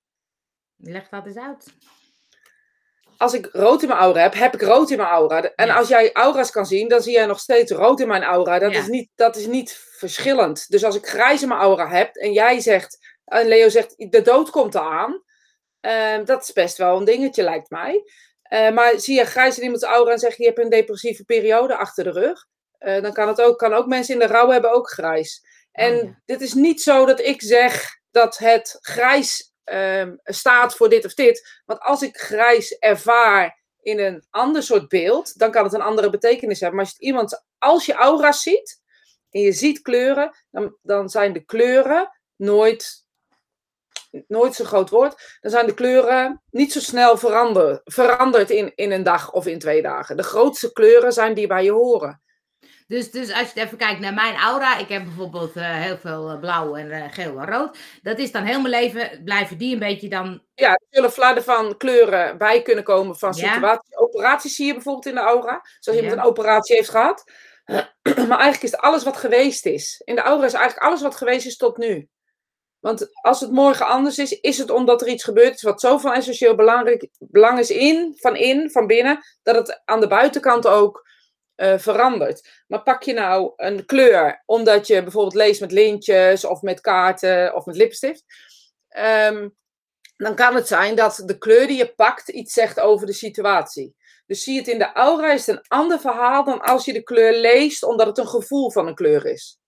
Leg 0.76 1.08
dat 1.08 1.26
eens 1.26 1.36
uit. 1.38 1.66
Als 3.16 3.34
ik 3.34 3.48
rood 3.52 3.82
in 3.82 3.88
mijn 3.88 4.00
aura 4.00 4.20
heb, 4.22 4.34
heb 4.34 4.54
ik 4.54 4.62
rood 4.62 4.90
in 4.90 4.96
mijn 4.96 5.08
aura. 5.08 5.42
En 5.42 5.66
Ja. 5.66 5.74
als 5.76 5.88
jij 5.88 6.12
aura's 6.12 6.50
kan 6.50 6.66
zien, 6.66 6.88
dan 6.88 7.02
zie 7.02 7.12
jij 7.12 7.26
nog 7.26 7.40
steeds 7.40 7.72
rood 7.72 8.00
in 8.00 8.08
mijn 8.08 8.22
aura. 8.22 8.58
Dat, 8.58 8.72
Ja. 8.72 8.78
is, 8.80 8.86
niet, 8.86 9.10
dat 9.14 9.36
is 9.36 9.46
niet 9.46 9.72
verschillend. 9.90 10.68
Dus 10.70 10.84
als 10.84 10.96
ik 10.96 11.06
grijs 11.06 11.42
in 11.42 11.48
mijn 11.48 11.60
aura 11.60 11.88
heb 11.88 12.14
en 12.16 12.32
jij 12.32 12.60
zegt, 12.60 12.98
en 13.24 13.46
Leo 13.48 13.68
zegt, 13.68 13.94
de 14.10 14.22
dood 14.22 14.50
komt 14.50 14.74
eraan. 14.74 15.22
eh, 15.80 16.24
dat 16.24 16.42
is 16.42 16.52
best 16.52 16.76
wel 16.76 16.96
een 16.96 17.04
dingetje, 17.04 17.42
lijkt 17.42 17.70
mij. 17.70 18.02
Eh, 18.42 18.70
maar 18.70 18.98
zie 19.00 19.16
je 19.16 19.24
grijs 19.24 19.56
in 19.56 19.62
iemands 19.62 19.84
aura 19.84 20.10
en 20.12 20.18
zeg 20.18 20.36
je, 20.36 20.42
je 20.42 20.48
hebt 20.48 20.60
een 20.60 20.68
depressieve 20.70 21.24
periode 21.24 21.76
achter 21.76 22.04
de 22.04 22.10
rug. 22.10 22.46
eh, 22.78 23.02
dan 23.02 23.12
kan 23.12 23.28
het 23.28 23.40
ook, 23.40 23.58
kan 23.58 23.72
ook 23.74 23.86
mensen 23.86 24.14
in 24.14 24.20
de 24.20 24.26
rouw 24.26 24.50
hebben 24.50 24.72
ook 24.72 24.90
grijs. 24.90 25.42
En 25.78 25.94
Oh, 25.94 26.02
ja. 26.02 26.22
dit 26.24 26.40
is 26.40 26.54
niet 26.54 26.82
zo 26.82 27.06
dat 27.06 27.20
ik 27.20 27.42
zeg 27.42 27.98
dat 28.10 28.38
het 28.38 28.78
grijs 28.80 29.52
ehm, 29.64 30.16
staat 30.24 30.76
voor 30.76 30.88
dit 30.88 31.04
of 31.04 31.14
dit. 31.14 31.62
Want 31.64 31.80
als 31.80 32.02
ik 32.02 32.16
grijs 32.16 32.78
ervaar 32.78 33.62
in 33.82 33.98
een 33.98 34.26
ander 34.30 34.62
soort 34.62 34.88
beeld, 34.88 35.38
dan 35.38 35.50
kan 35.50 35.64
het 35.64 35.72
een 35.72 35.80
andere 35.80 36.10
betekenis 36.10 36.60
hebben. 36.60 36.76
Maar 36.76 36.84
als 36.84 36.94
je, 36.98 37.04
iemand, 37.06 37.44
als 37.58 37.86
je 37.86 37.92
aura's 37.92 38.42
ziet 38.42 38.80
en 39.30 39.40
je 39.40 39.52
ziet 39.52 39.82
kleuren, 39.82 40.36
dan, 40.50 40.76
dan 40.82 41.08
zijn 41.08 41.32
de 41.32 41.44
kleuren 41.44 42.10
nooit, 42.36 43.04
nooit 44.26 44.54
zo'n 44.54 44.66
groot 44.66 44.90
woord, 44.90 45.38
dan 45.40 45.50
zijn 45.50 45.66
de 45.66 45.74
kleuren 45.74 46.42
niet 46.50 46.72
zo 46.72 46.80
snel 46.80 47.16
verander, 47.16 47.80
veranderd 47.84 48.50
in, 48.50 48.72
in 48.74 48.90
een 48.92 49.02
dag 49.02 49.32
of 49.32 49.46
in 49.46 49.58
twee 49.58 49.82
dagen. 49.82 50.16
De 50.16 50.22
grootste 50.22 50.72
kleuren 50.72 51.12
zijn 51.12 51.34
die 51.34 51.46
bij 51.46 51.64
je 51.64 51.72
horen. 51.72 52.22
Dus, 52.88 53.10
dus 53.10 53.32
als 53.32 53.52
je 53.52 53.60
even 53.60 53.78
kijkt 53.78 54.00
naar 54.00 54.14
mijn 54.14 54.34
aura. 54.34 54.78
Ik 54.78 54.88
heb 54.88 55.04
bijvoorbeeld 55.04 55.56
eh, 55.56 55.80
heel 55.80 55.98
veel 55.98 56.30
eh, 56.30 56.38
blauw 56.38 56.76
en 56.76 56.90
eh, 56.90 57.04
geel 57.10 57.38
en 57.38 57.46
rood. 57.46 57.78
Dat 58.02 58.18
is 58.18 58.32
dan 58.32 58.42
heel 58.42 58.60
mijn 58.60 58.74
leven. 58.74 59.24
Blijven 59.24 59.58
die 59.58 59.72
een 59.72 59.78
beetje 59.78 60.08
dan. 60.08 60.42
Ja, 60.54 60.70
er 60.70 60.86
zullen 60.90 61.12
flarden 61.12 61.44
van 61.44 61.76
kleuren 61.76 62.38
bij 62.38 62.62
kunnen 62.62 62.84
komen 62.84 63.16
van 63.16 63.32
Ja. 63.36 63.52
situaties. 63.52 63.96
Operaties 63.96 64.54
zie 64.54 64.66
je 64.66 64.72
bijvoorbeeld 64.72 65.06
in 65.06 65.14
de 65.14 65.20
aura. 65.20 65.60
Zoals 65.78 65.98
iemand 65.98 66.16
Ja. 66.16 66.22
een 66.22 66.30
operatie 66.30 66.76
heeft 66.76 66.88
gehad. 66.88 67.24
Maar 68.02 68.38
eigenlijk 68.38 68.62
is 68.62 68.70
het 68.70 68.80
alles 68.80 69.04
wat 69.04 69.16
geweest 69.16 69.66
is. 69.66 70.02
In 70.04 70.14
de 70.14 70.20
aura 70.20 70.44
is 70.44 70.52
eigenlijk 70.52 70.86
alles 70.86 71.02
wat 71.02 71.16
geweest 71.16 71.46
is 71.46 71.56
tot 71.56 71.76
nu. 71.76 72.08
Want 72.78 73.08
als 73.22 73.40
het 73.40 73.50
morgen 73.50 73.86
anders 73.86 74.18
is, 74.18 74.32
is 74.40 74.58
het 74.58 74.70
omdat 74.70 75.02
er 75.02 75.08
iets 75.08 75.24
gebeurd 75.24 75.54
is 75.54 75.62
wat 75.62 75.80
zo 75.80 75.98
van 75.98 76.12
essentieel 76.12 76.54
belangrijk, 76.54 77.08
belang 77.18 77.58
is 77.58 77.70
in, 77.70 78.14
van 78.16 78.36
in, 78.36 78.70
van 78.70 78.86
binnen, 78.86 79.18
dat 79.42 79.54
het 79.54 79.82
aan 79.84 80.00
de 80.00 80.06
buitenkant 80.06 80.66
ook 80.66 81.06
eh, 81.58 81.78
verandert. 81.78 82.62
Maar 82.66 82.82
pak 82.82 83.02
je 83.02 83.12
nou 83.12 83.52
een 83.56 83.86
kleur, 83.86 84.42
omdat 84.46 84.86
je 84.86 85.02
bijvoorbeeld 85.02 85.34
leest 85.34 85.60
met 85.60 85.72
lintjes 85.72 86.44
of 86.44 86.62
met 86.62 86.80
kaarten 86.80 87.54
of 87.54 87.64
met 87.64 87.76
lipstift. 87.76 88.24
ehm, 88.88 89.48
dan 90.16 90.34
kan 90.34 90.54
het 90.54 90.68
zijn 90.68 90.96
dat 90.96 91.22
de 91.24 91.38
kleur 91.38 91.66
die 91.66 91.76
je 91.76 91.94
pakt 91.94 92.28
iets 92.28 92.52
zegt 92.52 92.80
over 92.80 93.06
de 93.06 93.12
situatie. 93.12 93.94
Dus 94.26 94.42
zie 94.42 94.58
het 94.58 94.68
in 94.68 94.78
de 94.78 94.92
aura 94.92 95.32
is 95.32 95.46
het 95.46 95.56
een 95.56 95.64
ander 95.68 96.00
verhaal 96.00 96.44
dan 96.44 96.60
als 96.60 96.84
je 96.84 96.92
de 96.92 97.02
kleur 97.02 97.40
leest, 97.40 97.82
omdat 97.82 98.06
het 98.06 98.18
een 98.18 98.28
gevoel 98.28 98.70
van 98.70 98.86
een 98.86 98.94
kleur 98.94 99.26
is. 99.26 99.58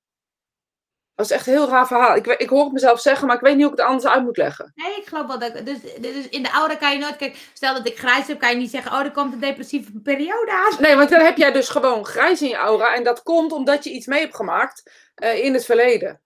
Dat 1.21 1.31
is 1.31 1.37
echt 1.37 1.47
een 1.47 1.53
heel 1.53 1.69
raar 1.69 1.87
verhaal. 1.87 2.17
Ik, 2.17 2.27
ik 2.27 2.49
hoor 2.49 2.65
het 2.65 2.73
mezelf 2.73 3.01
zeggen, 3.01 3.27
maar 3.27 3.37
ik 3.37 3.43
weet 3.43 3.55
niet 3.55 3.63
hoe 3.65 3.73
ik 3.73 3.79
het 3.79 3.87
anders 3.89 4.07
uit 4.07 4.23
moet 4.23 4.37
leggen. 4.37 4.73
Nee, 4.75 4.97
ik 4.97 5.07
geloof 5.07 5.27
wel 5.27 5.39
dat. 5.39 5.57
ik- 5.57 5.67
Dus, 5.67 5.79
dus 6.01 6.29
in 6.29 6.43
de 6.43 6.49
aura 6.49 6.75
kan 6.75 6.93
je 6.93 6.99
nooit. 6.99 7.17
Kijk, 7.17 7.37
stel 7.53 7.75
dat 7.75 7.87
ik 7.89 7.99
grijs 7.99 8.27
heb, 8.27 8.39
kan 8.39 8.51
je 8.51 8.57
niet 8.57 8.71
zeggen. 8.71 8.93
Oh, 8.93 8.99
er 8.99 9.11
komt 9.11 9.33
een 9.33 9.41
depressieve 9.41 9.93
periode 10.03 10.51
aan. 10.53 10.81
Nee, 10.83 10.97
want 10.97 11.11
dan 11.11 11.21
heb 11.21 11.37
jij 11.37 11.53
dus 11.53 11.69
gewoon 11.69 12.07
grijs 12.07 12.43
in 12.43 12.49
je 12.49 12.55
aura. 12.57 12.95
En 12.95 13.05
dat 13.05 13.23
komt 13.23 13.53
omdat 13.53 13.85
je 13.85 13.91
iets 13.91 14.07
mee 14.07 14.21
hebt 14.21 14.37
gemaakt 14.37 14.91
eh, 15.15 15.45
in 15.45 15.55
het 15.55 15.65
verleden. 15.65 16.21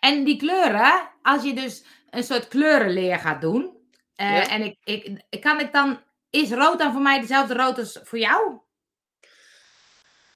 En 0.00 0.24
die 0.24 0.36
kleuren, 0.36 1.10
als 1.22 1.42
je 1.42 1.54
dus 1.54 1.84
een 2.10 2.24
soort 2.24 2.48
kleurenleer 2.48 3.18
gaat 3.18 3.40
doen. 3.40 3.78
eh, 4.14 4.36
Ja. 4.36 4.48
En 4.48 4.62
ik, 4.62 4.76
ik, 5.30 5.40
kan 5.40 5.60
ik 5.60 5.72
dan. 5.72 6.00
Is 6.30 6.50
rood 6.50 6.78
dan 6.78 6.92
voor 6.92 7.02
mij 7.02 7.20
dezelfde 7.20 7.54
rood 7.54 7.78
als 7.78 7.98
voor 8.02 8.18
jou? 8.18 8.58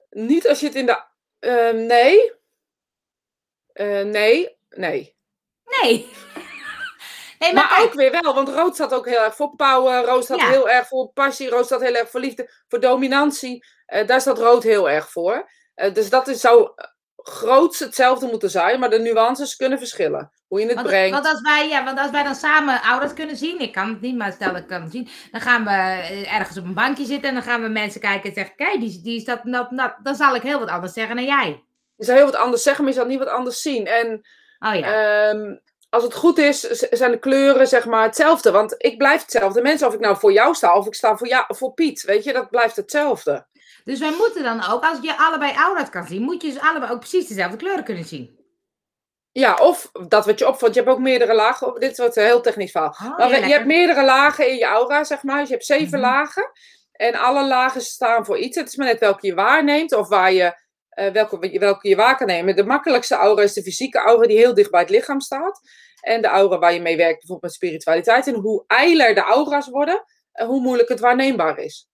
Niet 0.09 0.47
als 0.47 0.59
je 0.59 0.65
het 0.65 0.75
in 0.75 0.85
de. 0.85 1.03
eh, 1.39 1.71
nee. 1.71 2.31
Eh, 3.75 4.01
nee. 4.01 4.57
Nee. 4.69 5.15
Nee. 5.81 6.09
nee, 7.39 7.53
maar, 7.53 7.81
ook 7.83 7.93
weer 7.93 8.11
wel, 8.21 8.33
want 8.33 8.49
rood 8.49 8.73
staat 8.73 8.93
ook 8.93 9.05
heel 9.05 9.23
erg 9.23 9.35
voor 9.35 9.55
power. 9.55 10.05
Rood 10.05 10.23
staat 10.23 10.39
Ja. 10.39 10.49
heel 10.49 10.69
erg 10.69 10.87
voor 10.87 11.11
passie. 11.13 11.49
Rood 11.49 11.65
staat 11.65 11.81
heel 11.81 11.95
erg 11.95 12.09
voor 12.09 12.19
liefde. 12.19 12.49
Voor 12.67 12.79
dominantie. 12.79 13.65
Eh, 13.85 14.07
daar 14.07 14.21
staat 14.21 14.37
rood 14.37 14.63
heel 14.63 14.89
erg 14.89 15.11
voor. 15.11 15.49
Eh, 15.73 15.93
dus 15.93 16.09
dat 16.09 16.27
is, 16.27 16.39
zou 16.41 16.69
groots 17.15 17.79
hetzelfde 17.79 18.27
moeten 18.27 18.49
zijn. 18.49 18.79
Maar 18.79 18.89
de 18.89 18.99
nuances 18.99 19.55
kunnen 19.55 19.77
verschillen. 19.77 20.31
Hoe 20.47 20.59
je 20.59 20.65
het 20.65 20.75
Want, 20.75 20.87
brengt. 20.87 21.11
want, 21.13 21.25
als 21.27 21.41
wij, 21.41 21.67
ja, 21.69 21.83
want 21.83 21.99
als 21.99 22.11
wij 22.11 22.23
dan 22.23 22.35
samen 22.35 22.81
ouders 22.81 23.13
kunnen 23.13 23.37
zien, 23.37 23.59
ik 23.59 23.71
kan 23.71 23.89
het 23.89 24.01
niet, 24.01 24.15
maar 24.15 24.31
stel 24.31 24.51
dat 24.51 24.61
ik 24.61 24.67
kan 24.67 24.81
het 24.81 24.91
zien, 24.91 25.09
dan 25.31 25.41
gaan 25.41 25.63
we 25.63 25.71
ergens 26.29 26.57
op 26.57 26.63
een 26.63 26.73
bankje 26.73 27.05
zitten 27.05 27.29
en 27.29 27.33
dan 27.35 27.43
gaan 27.43 27.61
we 27.61 27.67
mensen 27.67 28.01
kijken 28.01 28.29
en 28.29 28.35
zeggen, 28.35 28.55
kijk, 28.55 28.79
die, 28.79 29.01
die 29.01 29.15
is 29.15 29.23
dat, 29.23 29.39
dat, 29.43 29.67
dat, 29.69 29.95
dan 30.03 30.15
zal 30.15 30.35
ik 30.35 30.41
heel 30.41 30.59
wat 30.59 30.69
anders 30.69 30.93
zeggen 30.93 31.15
dan 31.15 31.25
jij. 31.25 31.64
Je 31.95 32.05
zou 32.05 32.17
heel 32.17 32.25
wat 32.25 32.35
anders 32.35 32.63
zeggen, 32.63 32.83
maar 32.83 32.93
je 32.93 32.99
zal 32.99 33.07
niet 33.07 33.19
wat 33.19 33.27
anders 33.27 33.61
zien. 33.61 33.85
En 33.87 34.25
Oh 34.59 34.75
ja, 34.75 35.29
Ehm, 35.29 35.55
als 35.89 36.03
het 36.03 36.13
goed 36.13 36.37
is, 36.37 36.59
zijn 36.69 37.11
de 37.11 37.19
kleuren 37.19 37.67
zeg 37.67 37.85
maar 37.85 38.03
hetzelfde. 38.03 38.51
Want 38.51 38.75
ik 38.77 38.97
blijf 38.97 39.21
hetzelfde. 39.21 39.61
Mensen, 39.61 39.87
of 39.87 39.93
ik 39.93 39.99
nou 39.99 40.17
voor 40.17 40.31
jou 40.31 40.53
sta 40.55 40.73
of 40.75 40.85
ik 40.87 40.95
sta 40.95 41.17
voor, 41.17 41.27
jou, 41.27 41.43
voor 41.47 41.73
Piet, 41.73 42.01
weet 42.03 42.23
je, 42.23 42.33
dat 42.33 42.49
blijft 42.49 42.75
hetzelfde. 42.75 43.47
dus 43.83 43.99
wij 43.99 44.11
moeten 44.17 44.43
dan 44.43 44.67
ook, 44.71 44.83
als 44.83 44.97
je 45.01 45.17
allebei 45.17 45.53
aura's 45.55 45.89
kan 45.89 46.05
zien, 46.07 46.21
moet 46.21 46.41
je 46.41 46.47
dus 46.53 46.61
allebei 46.61 46.91
ook 46.91 46.99
precies 46.99 47.27
dezelfde 47.27 47.57
kleuren 47.57 47.83
kunnen 47.83 48.05
zien. 48.05 48.43
Ja, 49.31 49.53
of 49.55 49.89
dat 50.07 50.25
wat 50.25 50.39
je 50.39 50.47
opvalt. 50.47 50.73
Je 50.73 50.79
hebt 50.79 50.91
ook 50.93 50.99
meerdere 51.01 51.33
lagen. 51.33 51.67
Oh, 51.67 51.75
Dit 51.79 51.97
wordt 51.97 52.15
een 52.15 52.23
heel 52.23 52.41
technisch 52.41 52.71
verhaal. 52.71 52.89
Oh, 52.89 53.17
Maar 53.17 53.29
ja, 53.29 53.39
we- 53.39 53.45
je 53.47 53.53
hebt 53.53 53.65
meerdere 53.65 54.03
lagen 54.03 54.47
in 54.49 54.55
je 54.55 54.65
aura, 54.65 55.03
zeg 55.03 55.23
maar. 55.23 55.37
Dus 55.39 55.47
je 55.47 55.53
hebt 55.53 55.65
zeven 55.65 55.99
Mhm. 55.99 56.07
lagen. 56.09 56.51
En 56.91 57.15
alle 57.15 57.47
lagen 57.47 57.81
staan 57.81 58.25
voor 58.25 58.37
iets. 58.37 58.57
Het 58.57 58.67
is 58.67 58.75
maar 58.75 58.87
net 58.87 58.99
welke 58.99 59.27
je 59.27 59.33
waarneemt 59.33 59.93
of 59.93 60.07
waar 60.07 60.31
je, 60.33 60.63
eh, 60.95 61.11
welke, 61.11 61.59
welke 61.59 61.87
je 61.89 61.95
waar 61.95 62.17
kan 62.17 62.27
nemen. 62.27 62.55
De 62.55 62.63
makkelijkste 62.65 63.15
aura 63.15 63.41
is 63.41 63.53
de 63.53 63.63
fysieke 63.63 63.99
aura 63.99 64.27
die 64.27 64.37
heel 64.37 64.53
dicht 64.53 64.71
bij 64.71 64.81
het 64.81 64.89
lichaam 64.89 65.19
staat. 65.19 65.59
En 66.01 66.21
de 66.21 66.27
aura 66.27 66.59
waar 66.59 66.73
je 66.73 66.81
mee 66.81 66.97
werkt, 66.97 67.13
bijvoorbeeld 67.19 67.41
met 67.41 67.53
spiritualiteit. 67.53 68.27
En 68.27 68.33
hoe 68.33 68.63
eiler 68.67 69.15
de 69.15 69.21
aura's 69.23 69.67
worden, 69.67 70.03
eh, 70.31 70.47
hoe 70.47 70.61
moeilijk 70.61 70.89
het 70.89 70.99
waarneembaar 70.99 71.57
is. 71.59 71.87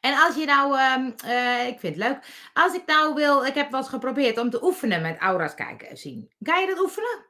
En 0.00 0.14
als 0.14 0.34
je 0.36 0.44
nou, 0.44 0.78
ehm, 0.78 1.10
eh, 1.26 1.66
ik 1.66 1.78
vind 1.80 1.94
het 1.96 2.04
leuk, 2.04 2.18
als 2.52 2.74
ik 2.74 2.82
nou 2.86 3.14
wil, 3.14 3.44
ik 3.44 3.54
heb 3.54 3.70
wel 3.70 3.80
eens 3.80 3.88
geprobeerd 3.88 4.38
om 4.38 4.50
te 4.50 4.64
oefenen 4.64 5.02
met 5.02 5.18
aura's 5.18 5.54
kijken 5.54 5.88
en 5.88 5.96
zien. 5.96 6.30
Kan 6.42 6.60
je 6.60 6.66
dat 6.66 6.80
oefenen? 6.80 7.24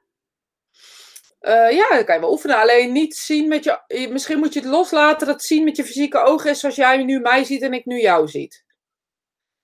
Ja, 1.70 1.88
dat 1.88 2.04
kan 2.04 2.14
je 2.14 2.20
wel 2.20 2.30
oefenen. 2.30 2.56
Alleen 2.60 2.92
niet 2.92 3.16
zien 3.16 3.48
met 3.48 3.64
je. 3.64 3.80
je- 3.86 4.08
Misschien 4.08 4.38
moet 4.38 4.52
je 4.52 4.60
het 4.60 4.68
loslaten 4.68 5.26
dat 5.26 5.42
zien 5.42 5.64
met 5.64 5.76
je 5.76 5.84
fysieke 5.84 6.18
ogen 6.18 6.50
is 6.50 6.60
zoals 6.60 6.74
jij 6.76 7.04
nu 7.04 7.20
mij 7.20 7.44
ziet 7.44 7.62
en 7.62 7.72
ik 7.72 7.84
nu 7.84 8.00
jou 8.00 8.28
ziet. 8.28 8.64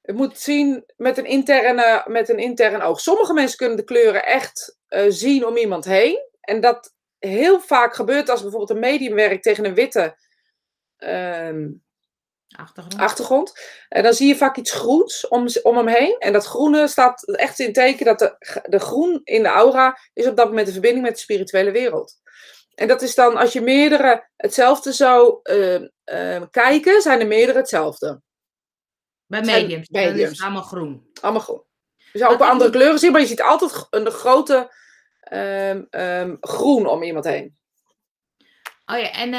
Het 0.02 0.16
moet 0.16 0.38
zien 0.38 0.84
met 0.96 1.18
een, 1.18 1.26
interne, 1.26 2.04
met 2.06 2.28
een 2.28 2.38
intern 2.38 2.82
oog. 2.82 3.00
Sommige 3.00 3.32
mensen 3.32 3.56
kunnen 3.56 3.76
de 3.76 3.84
kleuren 3.84 4.24
echt 4.24 4.78
eh, 4.86 5.04
zien 5.08 5.46
om 5.46 5.56
iemand 5.56 5.84
heen. 5.84 6.28
En 6.40 6.60
dat 6.60 6.94
heel 7.18 7.60
vaak 7.60 7.94
gebeurt 7.94 8.28
als 8.28 8.40
bijvoorbeeld 8.40 8.70
een 8.70 8.78
medium 8.78 9.14
werkt 9.14 9.42
tegen 9.42 9.64
een 9.64 9.74
witte 9.74 10.16
ehm, 10.96 11.68
Achtergrond. 12.56 13.02
achtergrond. 13.02 13.52
En 13.88 14.02
dan 14.02 14.12
zie 14.12 14.28
je 14.28 14.36
vaak 14.36 14.56
iets 14.56 14.72
groens 14.72 15.28
om, 15.28 15.46
om 15.62 15.76
hem 15.76 15.88
heen. 15.88 16.16
En 16.18 16.32
dat 16.32 16.46
groene 16.46 16.88
staat 16.88 17.32
echt 17.36 17.58
in 17.58 17.72
teken 17.72 18.04
dat 18.04 18.18
de, 18.18 18.36
de 18.68 18.78
groen 18.78 19.20
in 19.24 19.42
de 19.42 19.48
aura 19.48 19.98
is 20.12 20.26
op 20.26 20.36
dat 20.36 20.48
moment 20.48 20.66
de 20.66 20.72
verbinding 20.72 21.04
met 21.04 21.14
de 21.14 21.20
spirituele 21.20 21.70
wereld. 21.70 22.20
En 22.74 22.88
dat 22.88 23.02
is 23.02 23.14
dan, 23.14 23.36
als 23.36 23.52
je 23.52 23.60
meerdere 23.60 24.28
hetzelfde 24.36 24.92
zou 24.92 25.38
eh, 25.42 25.74
eh, 26.04 26.42
kijken, 26.50 27.02
zijn 27.02 27.20
er 27.20 27.26
meerdere 27.26 27.58
hetzelfde. 27.58 28.20
Bij 29.40 29.40
mediums. 29.60 29.88
Dan 29.88 30.02
is 30.02 30.28
het 30.28 30.40
allemaal 30.40 30.62
groen. 30.62 31.06
Allemaal 31.20 31.40
groen. 31.40 31.62
Je 32.12 32.18
zou 32.18 32.32
ook 32.32 32.40
andere 32.40 32.70
kleuren 32.70 32.98
zien, 32.98 33.12
maar 33.12 33.20
je 33.20 33.26
ziet 33.26 33.42
altijd 33.42 33.86
een 33.90 34.10
grote 34.10 34.74
ehm, 35.20 35.82
ehm, 35.90 36.36
groen 36.40 36.86
om 36.86 37.02
iemand 37.02 37.24
heen. 37.24 37.56
Oh 38.86 38.98
ja, 38.98 39.10
en 39.12 39.34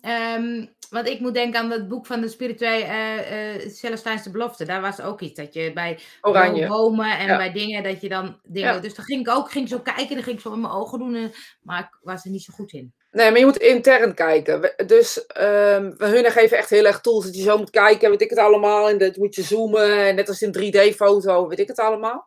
ehm, 0.00 0.66
want 0.90 1.08
ik 1.08 1.20
moet 1.20 1.34
denken 1.34 1.60
aan 1.60 1.70
het 1.70 1.88
boek 1.88 2.06
van 2.06 2.20
de 2.20 2.28
spirituele 2.28 2.84
eh 2.84 3.54
eh 3.54 3.70
Celestijnse 3.70 4.30
belofte. 4.30 4.64
Daar 4.64 4.80
was 4.80 5.00
ook 5.00 5.20
iets 5.20 5.34
dat 5.40 5.54
je 5.54 5.72
bij 5.72 5.98
Oranje. 6.20 6.66
bomen 6.66 7.18
en 7.18 7.26
Ja. 7.26 7.36
bij 7.36 7.52
dingen 7.52 7.82
dat 7.82 8.00
je 8.00 8.08
dan 8.08 8.40
dingen. 8.42 8.74
Ja. 8.74 8.80
Dus 8.80 8.94
dan 8.94 9.04
ging 9.04 9.20
ik 9.20 9.34
ook 9.34 9.50
ging 9.50 9.64
ik 9.64 9.70
zo 9.70 9.78
kijken, 9.80 10.14
dan 10.14 10.22
ging 10.22 10.36
ik 10.36 10.42
zo 10.42 10.52
in 10.52 10.60
mijn 10.60 10.72
ogen 10.72 10.98
doen, 10.98 11.14
en- 11.14 11.32
maar 11.62 11.80
ik 11.80 11.98
was 12.02 12.24
er 12.24 12.30
niet 12.30 12.42
zo 12.42 12.52
goed 12.52 12.72
in. 12.72 12.94
Nee, 13.12 13.30
maar 13.30 13.38
je 13.38 13.44
moet 13.44 13.56
intern 13.56 14.14
kijken. 14.14 14.72
Dus 14.86 15.26
ehm 15.26 15.92
hun 15.96 16.30
geven 16.30 16.56
echt 16.56 16.70
heel 16.70 16.84
erg 16.84 17.00
tools 17.00 17.24
dat 17.24 17.36
je 17.36 17.42
zo 17.42 17.58
moet 17.58 17.70
kijken, 17.70 18.10
weet 18.10 18.20
ik 18.20 18.30
het 18.30 18.38
allemaal. 18.38 18.88
En 18.88 18.98
dat 18.98 19.16
moet 19.16 19.34
je 19.34 19.42
zoomen, 19.42 20.06
en 20.06 20.14
net 20.14 20.28
als 20.28 20.42
in 20.42 20.56
3D-foto, 20.58 21.48
weet 21.48 21.58
ik 21.58 21.68
het 21.68 21.78
allemaal. 21.78 22.26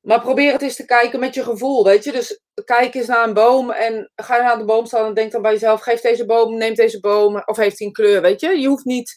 Maar 0.00 0.20
probeer 0.20 0.52
het 0.52 0.62
eens 0.62 0.76
te 0.76 0.84
kijken 0.84 1.20
met 1.20 1.34
je 1.34 1.42
gevoel, 1.42 1.84
weet 1.84 2.04
je. 2.04 2.12
Dus 2.12 2.40
kijk 2.64 2.94
eens 2.94 3.06
naar 3.06 3.28
een 3.28 3.34
boom 3.34 3.70
en 3.70 4.10
ga 4.16 4.42
naar 4.42 4.58
de 4.58 4.64
boom 4.64 4.86
staan 4.86 5.06
en 5.06 5.14
denk 5.14 5.32
dan 5.32 5.42
bij 5.42 5.52
jezelf, 5.52 5.80
geef 5.80 6.00
deze 6.00 6.26
boom, 6.26 6.56
neem 6.56 6.74
deze 6.74 7.00
boom, 7.00 7.42
of 7.44 7.56
heeft 7.56 7.78
hij 7.78 7.86
een 7.86 7.92
kleur, 7.92 8.20
weet 8.20 8.40
je. 8.40 8.60
Je 8.60 8.68
hoeft 8.68 8.84
niet 8.84 9.16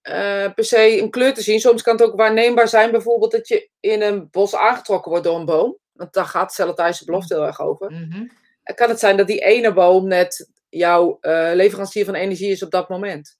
eh, 0.00 0.52
per 0.54 0.64
se 0.64 1.00
een 1.00 1.10
kleur 1.10 1.34
te 1.34 1.42
zien. 1.42 1.60
Soms 1.60 1.82
kan 1.82 1.96
het 1.96 2.06
ook 2.06 2.16
waarneembaar 2.16 2.68
zijn, 2.68 2.90
bijvoorbeeld 2.90 3.32
dat 3.32 3.48
je 3.48 3.70
in 3.80 4.02
een 4.02 4.28
bos 4.30 4.54
aangetrokken 4.54 5.10
wordt 5.10 5.26
door 5.26 5.38
een 5.38 5.44
boom. 5.44 5.78
Want 5.92 6.12
daar 6.12 6.26
gaat 6.26 6.52
Celestijnse 6.52 7.04
belofte 7.04 7.34
heel 7.34 7.46
erg 7.46 7.60
over. 7.60 7.90
En 7.90 8.30
kan 8.74 8.88
het 8.88 8.98
zijn 8.98 9.16
dat 9.16 9.26
die 9.26 9.40
ene 9.40 9.72
boom 9.72 10.08
net 10.08 10.50
jouw 10.68 11.18
eh, 11.20 11.50
leverancier 11.54 12.04
van 12.04 12.14
energie 12.14 12.50
is 12.50 12.62
op 12.62 12.70
dat 12.70 12.88
moment. 12.88 13.38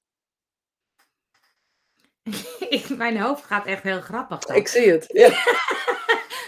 Mijn 2.96 3.18
hoofd 3.20 3.44
gaat 3.44 3.66
echt 3.66 3.82
heel 3.82 4.00
grappig. 4.00 4.38
dan. 4.38 4.56
Ik 4.56 4.68
zie 4.68 4.90
het. 4.90 5.04
Ja, 5.08 5.28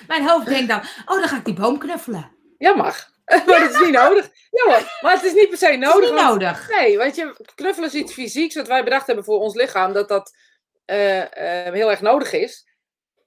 Mijn 0.08 0.28
hoofd 0.28 0.46
denkt 0.46 0.68
dan, 0.68 0.78
oh, 0.80 1.18
dan 1.20 1.28
ga 1.28 1.36
ik 1.36 1.44
die 1.44 1.54
boom 1.54 1.78
knuffelen. 1.78 2.30
ja 2.58 2.74
mag. 2.74 3.16
maar 3.46 3.60
dat 3.60 3.70
is 3.70 3.80
niet 3.80 3.90
nodig. 3.92 4.30
Ja 4.50 4.64
hoor, 4.64 4.98
maar 5.00 5.12
het 5.12 5.22
is 5.22 5.32
niet 5.32 5.48
per 5.48 5.58
se 5.58 5.64
Dat 5.66 5.74
is 5.74 5.78
nodig. 5.94 6.10
niet 6.10 6.20
want- 6.20 6.40
nodig. 6.40 6.68
Nee, 6.70 6.98
weet 6.98 7.16
je, 7.16 7.36
knuffelen 7.54 7.88
is 7.88 7.94
iets 7.94 8.12
fysieks 8.12 8.54
wat 8.54 8.68
wij 8.68 8.84
bedacht 8.84 9.06
hebben 9.06 9.24
voor 9.24 9.38
ons 9.40 9.54
lichaam. 9.54 9.92
Dat 9.92 10.08
dat 10.08 10.36
eh, 10.84 11.66
eh, 11.66 11.72
heel 11.74 11.90
erg 11.90 12.00
nodig 12.00 12.32
is. 12.32 12.66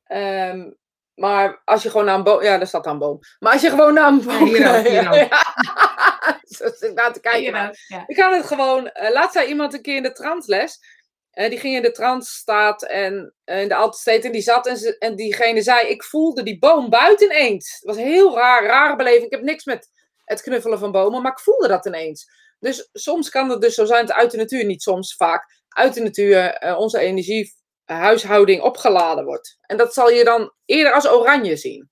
Ehm, 0.04 0.72
maar 1.22 1.62
als 1.66 1.84
je 1.84 1.90
gewoon 1.90 2.06
naar 2.06 2.16
een 2.16 2.24
boom... 2.24 2.44
Ja, 2.44 2.58
daar 2.58 2.68
staat 2.68 2.86
een 2.86 2.98
boom. 2.98 3.20
Maar 3.40 3.54
als 3.54 3.62
je 3.62 3.70
gewoon 3.70 3.94
naar 3.94 4.08
een 4.08 4.24
boom... 4.24 4.44
hier 4.44 4.82
hier. 4.82 5.14
Ja. 5.14 5.28
Zo 6.58 6.68
zit 6.76 6.92
ik 6.92 7.14
te 7.14 7.20
kijken. 7.20 7.40
Hier 7.42 7.80
ja. 7.88 8.04
Je 8.08 8.16
kan 8.16 8.34
het 8.34 8.46
gewoon. 8.46 8.88
eh 8.90 9.12
laatst 9.12 9.34
zei 9.34 9.48
iemand 9.48 9.74
een 9.74 9.82
keer 9.82 9.96
in 9.96 10.04
de 10.04 10.12
transles. 10.12 10.80
eh 11.32 11.50
die 11.50 11.60
ging 11.60 11.76
in 11.76 11.82
de 11.82 11.92
transstaat 11.92 12.84
en 12.84 13.34
eh, 13.44 13.62
in 13.62 13.68
de 13.68 13.76
Alte 13.76 13.98
State 13.98 14.26
en 14.28 14.32
die 14.32 14.42
zat 14.42 14.68
en, 14.68 14.78
ze, 14.78 14.98
en 14.98 15.16
diegene 15.16 15.62
zei: 15.62 15.88
Ik 15.88 16.04
voelde 16.04 16.44
die 16.44 16.60
boom 16.60 16.90
buiten 16.90 17.26
ineens. 17.32 17.74
Het 17.74 17.84
was 17.84 17.98
heel 17.98 18.36
raar, 18.36 18.66
rare 18.66 18.96
beleving. 18.96 19.26
Ik 19.26 19.32
heb 19.32 19.42
niks 19.42 19.66
met 19.66 19.90
het 20.26 20.42
knuffelen 20.42 20.80
van 20.80 20.92
bomen, 20.92 21.22
maar 21.22 21.32
ik 21.32 21.40
voelde 21.40 21.68
dat 21.68 21.86
ineens. 21.86 22.26
Dus 22.60 22.90
soms 22.94 23.30
kan 23.30 23.50
het 23.50 23.62
dus 23.62 23.74
zo 23.76 23.86
zijn 23.86 24.06
dat 24.06 24.16
uit 24.16 24.32
de 24.32 24.38
natuur, 24.38 24.66
niet 24.66 24.82
soms, 24.82 25.16
vaak, 25.16 25.46
uit 25.68 25.94
de 25.94 26.02
natuur 26.02 26.76
onze 26.78 27.00
energiehuishouding 27.92 28.62
opgeladen 28.62 29.26
wordt. 29.26 29.58
En 29.62 29.78
dat 29.78 29.94
zal 29.94 30.10
je 30.10 30.24
dan 30.24 30.54
eerder 30.66 30.94
als 30.94 31.10
oranje 31.10 31.56
zien. 31.56 31.90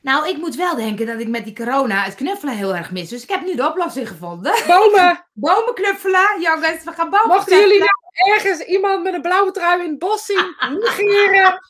Nou, 0.00 0.28
ik 0.28 0.36
moet 0.36 0.54
wel 0.54 0.74
denken 0.74 1.06
dat 1.06 1.20
ik 1.20 1.28
met 1.28 1.44
die 1.44 1.54
corona 1.54 2.02
het 2.02 2.14
knuffelen 2.14 2.56
heel 2.56 2.74
erg 2.74 2.90
mis. 2.90 3.08
Dus 3.08 3.22
ik 3.22 3.28
heb 3.28 3.42
nu 3.42 3.54
de 3.54 3.68
oplossing 3.68 4.08
gevonden. 4.08 4.54
Bomen! 4.66 5.26
Bomen 5.32 5.74
knuffelen, 5.74 6.40
jongens, 6.40 6.84
we 6.84 6.92
gaan 6.92 7.10
bomen 7.10 7.28
Mochten 7.28 7.58
jullie 7.58 7.78
nou 7.78 7.90
ergens 8.34 8.60
iemand 8.60 9.02
met 9.02 9.14
een 9.14 9.22
blauwe 9.22 9.50
trui 9.50 9.82
in 9.82 9.90
het 9.90 9.98
bos 9.98 10.24
zien, 10.24 10.56
negeren! 10.80 11.60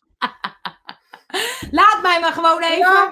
Laat 1.71 2.03
mij 2.03 2.21
maar 2.21 2.33
gewoon 2.33 2.62
even. 2.62 2.79
Ja, 2.79 3.11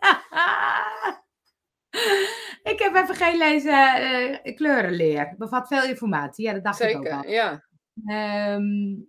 ik 2.62 2.78
heb 2.78 2.94
even 2.94 3.14
geen 3.14 3.36
lezen 3.36 3.94
eh, 4.42 4.54
kleurenleer. 4.56 5.34
Bevat 5.38 5.68
veel 5.68 5.82
informatie. 5.84 6.44
Ja, 6.44 6.52
dat 6.52 6.64
dacht 6.64 6.80
ik 6.80 6.96
ook 6.96 7.08
al. 7.08 7.22
Zeker, 7.22 7.30
ja. 7.30 7.64
Ehm, 8.06 9.00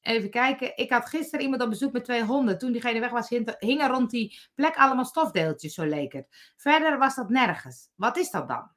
even 0.00 0.30
kijken. 0.30 0.76
Ik 0.76 0.90
had 0.90 1.08
gisteren 1.08 1.44
iemand 1.44 1.62
op 1.62 1.68
bezoek 1.70 1.92
met 1.92 2.04
twee 2.04 2.24
honden. 2.24 2.58
Toen 2.58 2.72
diegene 2.72 3.00
weg 3.00 3.10
was, 3.10 3.28
hing- 3.28 3.54
hingen 3.58 3.88
rond 3.88 4.10
die 4.10 4.38
plek 4.54 4.76
allemaal 4.76 5.04
stofdeeltjes, 5.04 5.74
zo 5.74 5.84
leek 5.84 6.12
het. 6.12 6.26
Verder 6.56 6.98
was 6.98 7.14
dat 7.14 7.28
nergens. 7.28 7.88
Wat 7.94 8.16
is 8.16 8.30
dat 8.30 8.48
dan? 8.48 8.70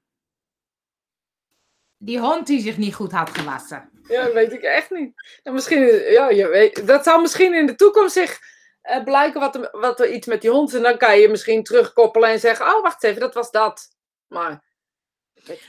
Die 1.98 2.20
hond 2.20 2.48
die 2.48 2.60
zich 2.62 2.78
niet 2.78 2.96
goed 2.96 3.12
had 3.12 3.30
gewassen. 3.30 3.90
Ja, 4.08 4.24
dat 4.24 4.34
weet 4.34 4.52
ik 4.52 4.62
echt 4.62 4.92
niet. 4.92 5.40
Nou, 5.44 5.56
misschien, 5.56 5.80
ja, 6.12 6.30
je 6.30 6.48
weet, 6.48 6.88
dat 6.88 7.04
zal 7.04 7.22
misschien 7.22 7.54
in 7.54 7.66
de 7.66 7.76
toekomst 7.76 8.14
zich 8.14 8.40
eh, 8.82 9.04
blijken 9.04 9.40
wat 9.40 9.56
er, 9.56 9.70
wat 9.72 10.00
er 10.00 10.12
iets 10.12 10.28
met 10.28 10.42
die 10.42 10.50
hond 10.50 10.70
is. 10.70 10.76
En 10.76 10.84
dan 10.84 10.98
kan 10.98 11.20
je 11.20 11.30
misschien 11.30 11.64
terugkoppelen 11.64 12.30
en 12.30 12.40
zeggen, 12.40 12.66
oh, 12.66 12.82
wacht 12.82 13.04
even, 13.04 13.20
dat 13.20 13.34
was 13.34 13.52
dat. 13.52 13.96
Maar, 14.28 14.64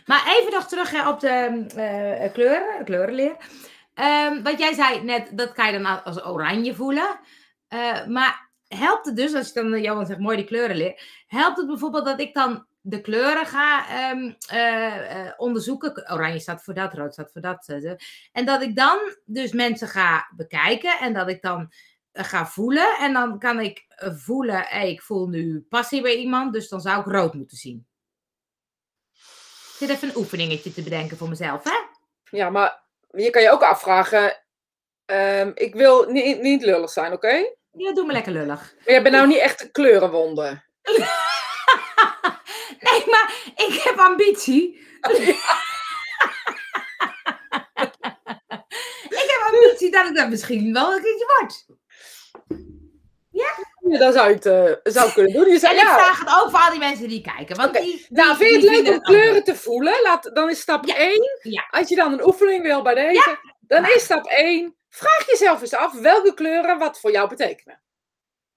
Maar 0.06 0.26
even 0.26 0.52
nog 0.52 0.68
terug 0.68 0.90
hè, 0.90 1.08
op 1.08 1.20
de 1.20 1.64
eh, 1.74 2.32
kleuren, 2.32 2.84
kleurenleer. 2.84 3.36
Ehm, 3.94 4.42
wat 4.42 4.58
jij 4.58 4.72
zei 4.74 5.02
net, 5.02 5.30
dat 5.38 5.52
kan 5.52 5.72
je 5.72 5.78
dan 5.78 6.04
als 6.04 6.24
oranje 6.24 6.74
voelen. 6.74 7.20
Eh, 7.68 8.06
maar 8.06 8.50
helpt 8.68 9.06
het 9.06 9.16
dus, 9.16 9.34
als 9.34 9.46
je 9.52 9.54
dan, 9.54 9.80
Johan 9.82 10.06
zegt, 10.06 10.18
mooi 10.20 10.36
die 10.36 10.46
kleurenleer. 10.46 11.24
Helpt 11.26 11.56
het 11.56 11.66
bijvoorbeeld 11.66 12.04
dat 12.04 12.20
ik 12.20 12.34
dan 12.34 12.66
de 12.80 13.00
kleuren 13.00 13.46
ga 13.46 13.88
ehm, 13.88 14.32
eh, 14.48 15.26
eh, 15.26 15.32
onderzoeken? 15.36 16.12
Oranje 16.12 16.38
staat 16.38 16.64
voor 16.64 16.74
dat, 16.74 16.94
rood 16.94 17.12
staat 17.12 17.32
voor 17.32 17.40
dat. 17.40 17.68
eh, 17.68 17.92
en 18.32 18.44
dat 18.44 18.62
ik 18.62 18.76
dan 18.76 18.98
dus 19.24 19.52
mensen 19.52 19.88
ga 19.88 20.30
bekijken 20.36 20.98
en 20.98 21.12
dat 21.12 21.28
ik 21.28 21.42
dan 21.42 21.72
eh, 22.12 22.24
ga 22.24 22.46
voelen. 22.46 22.96
En 22.98 23.12
dan 23.12 23.38
kan 23.38 23.60
ik 23.60 23.84
eh, 23.88 24.14
voelen, 24.14 24.82
ik 24.82 25.02
voel 25.02 25.28
nu 25.28 25.66
passie 25.68 26.02
bij 26.02 26.16
iemand, 26.16 26.52
dus 26.52 26.68
dan 26.68 26.80
zou 26.80 27.00
ik 27.00 27.06
rood 27.06 27.34
moeten 27.34 27.56
zien. 27.56 27.86
Zit 29.84 29.96
even 29.96 30.08
een 30.08 30.16
oefeningetje 30.16 30.72
te 30.72 30.82
bedenken 30.82 31.16
voor 31.16 31.28
mezelf, 31.28 31.64
hè? 31.64 31.76
ja, 32.36 32.50
maar 32.50 32.82
je 33.10 33.30
kan 33.30 33.42
je 33.42 33.50
ook 33.50 33.62
afvragen, 33.62 34.44
ehm, 35.04 35.50
ik 35.54 35.74
wil 35.74 36.10
niet, 36.10 36.40
niet 36.40 36.62
lullig 36.62 36.90
zijn, 36.90 37.12
oké? 37.12 37.54
Ja, 37.70 37.92
doe 37.92 38.06
me 38.06 38.12
lekker 38.12 38.32
lullig. 38.32 38.74
Maar 38.74 38.84
jij 38.84 39.02
bent 39.02 39.14
nou 39.14 39.26
niet 39.26 39.38
echt 39.38 39.62
een 39.62 39.70
kleurenwonde. 39.70 40.62
Nee, 42.80 43.06
maar 43.06 43.34
ik 43.54 43.80
heb 43.84 43.98
ambitie. 43.98 44.74
ik 49.20 49.26
heb 49.26 49.52
ambitie 49.52 49.90
dat 49.90 50.06
ik 50.06 50.14
dat 50.14 50.28
misschien 50.28 50.72
wel 50.72 50.92
een 50.92 51.02
keertje 51.02 51.36
word. 51.38 51.66
Ja, 53.30 53.50
dat 53.84 54.14
zou 54.14 54.28
je 54.28 54.34
het 54.34 54.46
eh, 54.46 54.92
zou 54.92 55.12
kunnen 55.12 55.32
doen. 55.32 55.46
Je 55.46 55.52
En 55.52 55.58
zei, 55.58 55.74
ik 55.74 55.80
ja, 55.80 55.94
vraag 55.94 56.18
het 56.18 56.28
ook 56.28 56.50
voor 56.50 56.60
al 56.60 56.70
die 56.70 56.78
mensen 56.78 57.08
die 57.08 57.20
kijken. 57.20 57.56
Want 57.56 57.74
die, 57.74 58.06
nou, 58.08 58.36
vind 58.36 58.50
je 58.50 58.56
het 58.56 58.76
leuk 58.76 58.86
om 58.86 58.92
het 58.92 59.02
kleuren 59.02 59.44
te 59.44 59.56
voelen? 59.56 60.02
Laat, 60.02 60.30
dan 60.34 60.50
is 60.50 60.60
stap 60.60 60.86
Ja, 60.86 60.96
1. 60.96 61.38
ja. 61.42 61.66
Als 61.70 61.88
je 61.88 61.94
dan 61.94 62.12
een 62.12 62.26
oefening 62.26 62.62
wil 62.62 62.82
bij 62.82 62.94
deze, 62.94 63.38
dan 63.60 63.84
is 63.84 64.04
stap 64.04 64.26
1. 64.26 64.76
Vraag 64.88 65.26
jezelf 65.26 65.60
eens 65.60 65.74
af 65.74 65.92
welke 66.00 66.34
kleuren 66.34 66.78
wat 66.78 67.00
voor 67.00 67.10
jou 67.10 67.28
betekenen. 67.28 67.82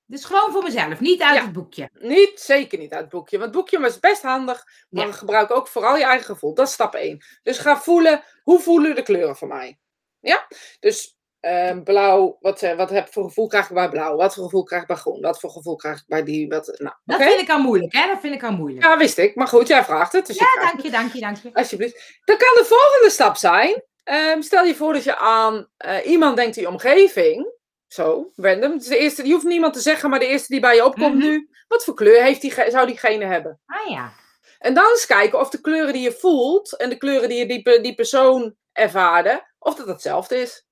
Dus 0.06 0.26
gewoon 0.26 0.52
voor 0.52 0.64
mezelf, 0.64 1.00
niet 1.00 1.22
uit 1.22 1.42
het 1.42 1.52
boekje. 1.52 1.90
Niet, 1.94 2.40
zeker 2.40 2.80
niet 2.80 2.92
uit 2.92 3.02
het 3.02 3.10
boekje. 3.10 3.38
Want 3.38 3.50
het 3.50 3.60
boekje 3.60 3.80
was 3.80 4.00
best 4.00 4.22
handig, 4.22 4.64
maar 4.90 5.14
gebruik 5.14 5.52
ook 5.52 5.68
vooral 5.68 5.98
je 5.98 6.04
eigen 6.04 6.26
gevoel. 6.26 6.54
Dat 6.54 6.68
is 6.68 6.74
stap 6.74 6.94
1. 6.96 7.26
Dus 7.44 7.58
ga 7.58 7.78
voelen, 7.78 8.24
hoe 8.44 8.60
voelen 8.60 8.96
de 8.96 9.04
kleuren 9.04 9.36
voor 9.36 9.48
mij? 9.48 9.80
Ja? 10.20 10.48
Dus 10.80 11.17
ehm, 11.48 11.84
blauw, 11.84 12.38
wat, 12.40 12.62
eh, 12.62 12.76
wat 12.76 12.90
heb 12.90 13.14
voor 13.14 13.24
gevoel 13.24 13.48
krijg 13.48 13.68
ik 13.70 13.74
bij 13.74 13.90
blauw? 13.90 14.16
Wat 14.16 14.34
voor 14.34 14.44
gevoel 14.44 14.64
krijg 14.64 14.82
ik 14.82 14.88
bij 14.88 14.96
groen? 14.98 15.22
Wat 15.22 15.40
voor 15.40 15.50
gevoel 15.50 15.76
krijg 15.76 15.98
ik 15.98 16.04
bij 16.08 16.24
die? 16.24 16.48
Wat, 16.48 16.76
nou, 16.78 16.96
Dat 17.06 17.22
vind 17.22 17.42
ik 17.42 17.50
al 17.50 17.60
moeilijk, 17.62 17.94
hè? 17.94 18.08
Dat 18.08 18.20
vind 18.20 18.34
ik 18.36 18.44
al 18.44 18.52
moeilijk. 18.52 18.84
Ja, 18.86 18.98
wist 18.98 19.18
ik. 19.18 19.36
Maar 19.36 19.48
goed, 19.48 19.68
jij 19.68 19.84
vraagt 19.84 20.12
het. 20.12 20.28
Dus 20.28 20.38
Ja, 20.38 20.62
dank 20.62 20.82
je, 20.82 20.90
dank 20.92 21.14
je, 21.14 21.20
dank 21.20 21.38
je. 21.38 21.50
Alsjeblieft. 21.54 22.22
Dan 22.26 22.38
kan 22.38 22.50
de 22.58 22.66
volgende 22.66 23.10
stap 23.10 23.36
zijn. 23.36 23.84
ehm, 24.04 24.42
stel 24.42 24.64
je 24.64 24.76
voor 24.76 24.94
dat 24.94 25.04
je 25.04 25.18
aan 25.18 25.68
eh, 25.78 26.06
iemand 26.08 26.36
denkt 26.36 26.56
in 26.56 26.62
je 26.62 26.68
omgeving. 26.70 27.56
Zo, 27.88 28.32
random. 28.36 28.74
Is 28.74 28.86
de 28.88 28.98
eerste, 28.98 29.28
je 29.28 29.34
hoeft 29.34 29.46
niemand 29.46 29.74
te 29.74 29.80
zeggen, 29.80 30.10
maar 30.10 30.20
de 30.20 30.28
eerste 30.28 30.48
die 30.52 30.60
bij 30.60 30.76
je 30.76 30.86
opkomt 30.86 31.16
Mhm. 31.16 31.28
nu. 31.28 31.50
Wat 31.68 31.84
voor 31.84 31.94
kleur 31.94 32.24
heeft 32.24 32.42
die, 32.42 32.54
zou 32.68 32.88
diegene 32.88 33.26
hebben? 33.26 33.60
Ah 33.66 33.90
ja. 33.90 34.12
En 34.60 34.74
dan 34.74 34.90
eens 34.90 35.06
kijken 35.06 35.40
of 35.40 35.50
de 35.50 35.62
kleuren 35.62 35.94
die 35.94 36.02
je 36.02 36.12
voelt 36.12 36.78
en 36.78 36.90
de 36.90 36.98
kleuren 36.98 37.30
die 37.30 37.38
je 37.38 37.46
die, 37.46 37.82
die 37.82 37.96
persoon 37.96 38.56
ervaarde, 38.74 39.48
of 39.60 39.76
dat 39.76 39.88
hetzelfde 39.88 40.42
is. 40.42 40.66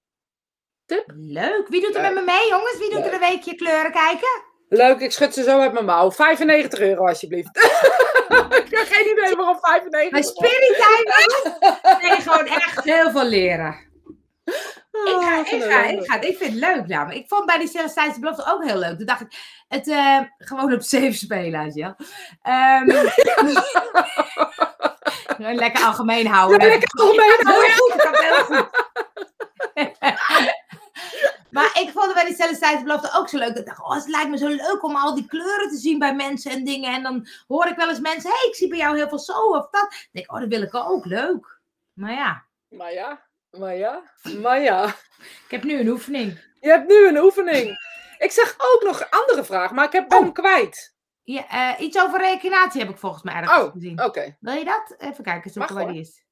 Leuk. 1.16 1.68
Wie 1.68 1.82
doet 1.82 1.96
er 1.96 2.02
Leuk. 2.02 2.14
met 2.14 2.26
me 2.26 2.32
mee, 2.32 2.50
jongens? 2.50 2.78
Wie 2.78 2.90
doet 2.90 3.06
er 3.06 3.14
een 3.14 3.20
weekje 3.20 3.56
kleuren 3.56 3.92
kijken? 3.92 4.44
Leuk, 4.70 5.00
ik 5.00 5.12
schud 5.12 5.34
ze 5.34 5.44
zo 5.44 5.60
uit 5.60 5.74
mijn 5.74 5.86
mouw. 5.86 6.12
95 6.12 6.80
euro 6.80 7.08
alsjeblieft. 7.08 7.58
ik 8.64 8.68
heb 8.70 8.88
geen 8.90 9.12
idee 9.12 9.36
waarom 9.36 9.60
95 9.60 9.90
Bij 9.90 10.04
euro. 10.04 10.22
Spirit 10.22 10.78
nee, 12.02 12.22
gewoon 12.28 12.46
echt 12.46 12.84
heel 12.84 13.12
veel 13.12 13.26
leren. 13.26 13.84
Ik 14.92 15.18
ga, 15.20 15.40
ik, 15.40 15.64
ga, 15.64 15.84
ik, 15.86 16.12
ga, 16.12 16.22
ik 16.22 16.38
vind 16.38 16.52
het 16.52 16.60
leuk 16.60 16.88
namelijk. 16.88 17.20
Ik 17.20 17.28
vond 17.28 17.46
bij 17.46 17.58
die 17.58 17.68
Celestijnse 17.68 18.20
belofte 18.20 18.52
ook 18.52 18.64
heel 18.64 18.78
leuk. 18.78 18.98
Toen 18.98 19.06
dacht 19.06 19.22
ik, 19.22 19.28
het 19.68 19.88
eh, 19.88 20.20
gewoon 20.38 20.74
op 20.74 20.82
safe 20.82 21.12
spelen, 21.12 21.72
je 21.74 21.82
wel. 21.82 21.96
Ehm, 22.42 22.86
lekker 25.64 25.86
algemeen 25.86 26.28
houden. 26.28 26.62
Ja, 26.62 26.68
lekker 26.68 26.90
algemeen 27.02 27.34
het 27.38 27.48
heel 27.48 27.76
goed, 27.76 28.20
heel 28.20 28.44
goed. 28.44 28.85
Ik 31.80 31.90
vond 31.90 32.06
het 32.06 32.14
bij 32.14 32.26
die 32.26 32.36
Celestijnse 32.36 32.84
belofte 32.84 33.18
ook 33.18 33.30
zo 33.30 33.38
leuk. 33.38 33.56
Ik 33.58 33.66
dacht, 33.66 33.80
oh, 33.82 33.94
het 33.96 34.08
lijkt 34.08 34.30
me 34.30 34.38
zo 34.38 34.48
leuk 34.48 34.84
om 34.84 34.96
al 34.96 35.16
die 35.16 35.26
kleuren 35.28 35.70
te 35.70 35.78
zien 35.78 36.00
bij 36.00 36.16
mensen 36.16 36.52
en 36.52 36.64
dingen. 36.64 36.94
En 36.94 37.04
dan 37.04 37.28
hoor 37.48 37.68
ik 37.68 37.76
wel 37.76 37.90
eens 37.90 38.00
mensen, 38.00 38.30
hé, 38.30 38.36
hey, 38.40 38.48
ik 38.50 38.56
zie 38.56 38.68
bij 38.68 38.78
jou 38.78 38.96
heel 38.98 39.10
veel 39.10 39.20
zo 39.20 39.34
of 39.50 39.70
dat. 39.70 39.72
Dan 39.72 39.90
denk 40.12 40.26
ik, 40.26 40.32
oh, 40.32 40.40
dat 40.40 40.50
wil 40.50 40.62
ik 40.62 40.76
ook, 40.76 41.06
leuk. 41.06 41.60
Maar 41.94 42.14
ja, 42.14 42.44
Maar 42.70 42.94
ja, 42.94 43.26
maar 43.52 43.76
ja, 43.76 44.02
maar 44.42 44.60
ja. 44.60 44.86
ik 45.18 45.46
heb 45.50 45.64
nu 45.64 45.80
een 45.80 45.88
oefening. 45.88 46.40
Je 46.60 46.70
hebt 46.70 46.88
nu 46.88 47.08
een 47.08 47.18
oefening. 47.18 47.78
Ik 48.18 48.32
zag 48.32 48.56
ook 48.58 48.84
nog 48.84 49.00
een 49.00 49.10
andere 49.10 49.44
vraag, 49.44 49.72
maar 49.72 49.86
ik 49.86 49.92
heb 49.92 50.12
hem 50.12 50.28
Oh. 50.28 50.34
kwijt. 50.34 50.94
Ja, 51.24 51.48
eh, 51.50 51.86
iets 51.86 52.00
over 52.00 52.20
reïncarnatie 52.20 52.82
heb 52.82 52.90
ik 52.90 52.98
volgens 52.98 53.24
mij 53.24 53.34
ergens 53.34 53.60
Oh, 53.64 53.72
gezien. 53.72 54.04
Oké. 54.04 54.38
Wil 54.40 54.54
je 54.54 54.66
dat? 54.66 54.96
Even 54.98 55.24
kijken, 55.24 55.52
zoeken 55.52 55.76
waar 55.76 55.88
die 55.88 56.00
is. 56.02 56.24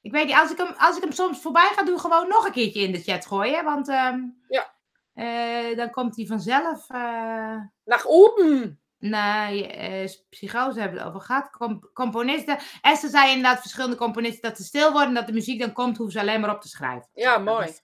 Ik 0.00 0.12
weet 0.12 0.26
niet, 0.26 0.36
als 0.36 0.50
ik, 0.50 0.56
hem, 0.58 0.74
als 0.78 0.96
ik 0.96 1.02
hem 1.02 1.12
soms 1.12 1.40
voorbij 1.40 1.70
ga, 1.74 1.82
doe 1.82 1.94
ik 1.94 2.00
gewoon 2.00 2.28
nog 2.28 2.46
een 2.46 2.52
keertje 2.52 2.80
in 2.80 2.92
de 2.92 3.02
chat 3.02 3.26
gooien. 3.26 3.64
Want 3.64 3.88
ehm, 3.88 4.20
Ja. 4.48 4.74
Eh, 5.18 5.76
dan 5.76 5.90
komt 5.90 6.16
hij 6.16 6.26
vanzelf. 6.26 6.90
eh 6.90 7.56
Naar 7.84 8.02
open. 8.04 8.80
nee, 8.98 9.66
eh 9.66 10.08
psychose 10.30 10.80
hebben 10.80 10.98
we 10.98 11.04
het 11.04 11.14
over 11.14 11.26
gehad. 11.26 11.50
Com- 11.50 11.90
componisten. 11.92 12.58
Esther 12.80 13.10
zei 13.10 13.28
inderdaad, 13.30 13.60
verschillende 13.60 13.96
componisten, 13.96 14.48
dat 14.48 14.58
ze 14.58 14.64
stil 14.64 14.92
worden. 14.92 15.14
Dat 15.14 15.26
de 15.26 15.32
muziek 15.32 15.60
dan 15.60 15.72
komt, 15.72 15.96
hoeven 15.96 16.12
ze 16.14 16.20
alleen 16.20 16.40
maar 16.40 16.54
op 16.54 16.60
te 16.60 16.68
schrijven. 16.68 17.08
Ja, 17.12 17.38
mooi. 17.38 17.66
is- 17.68 17.82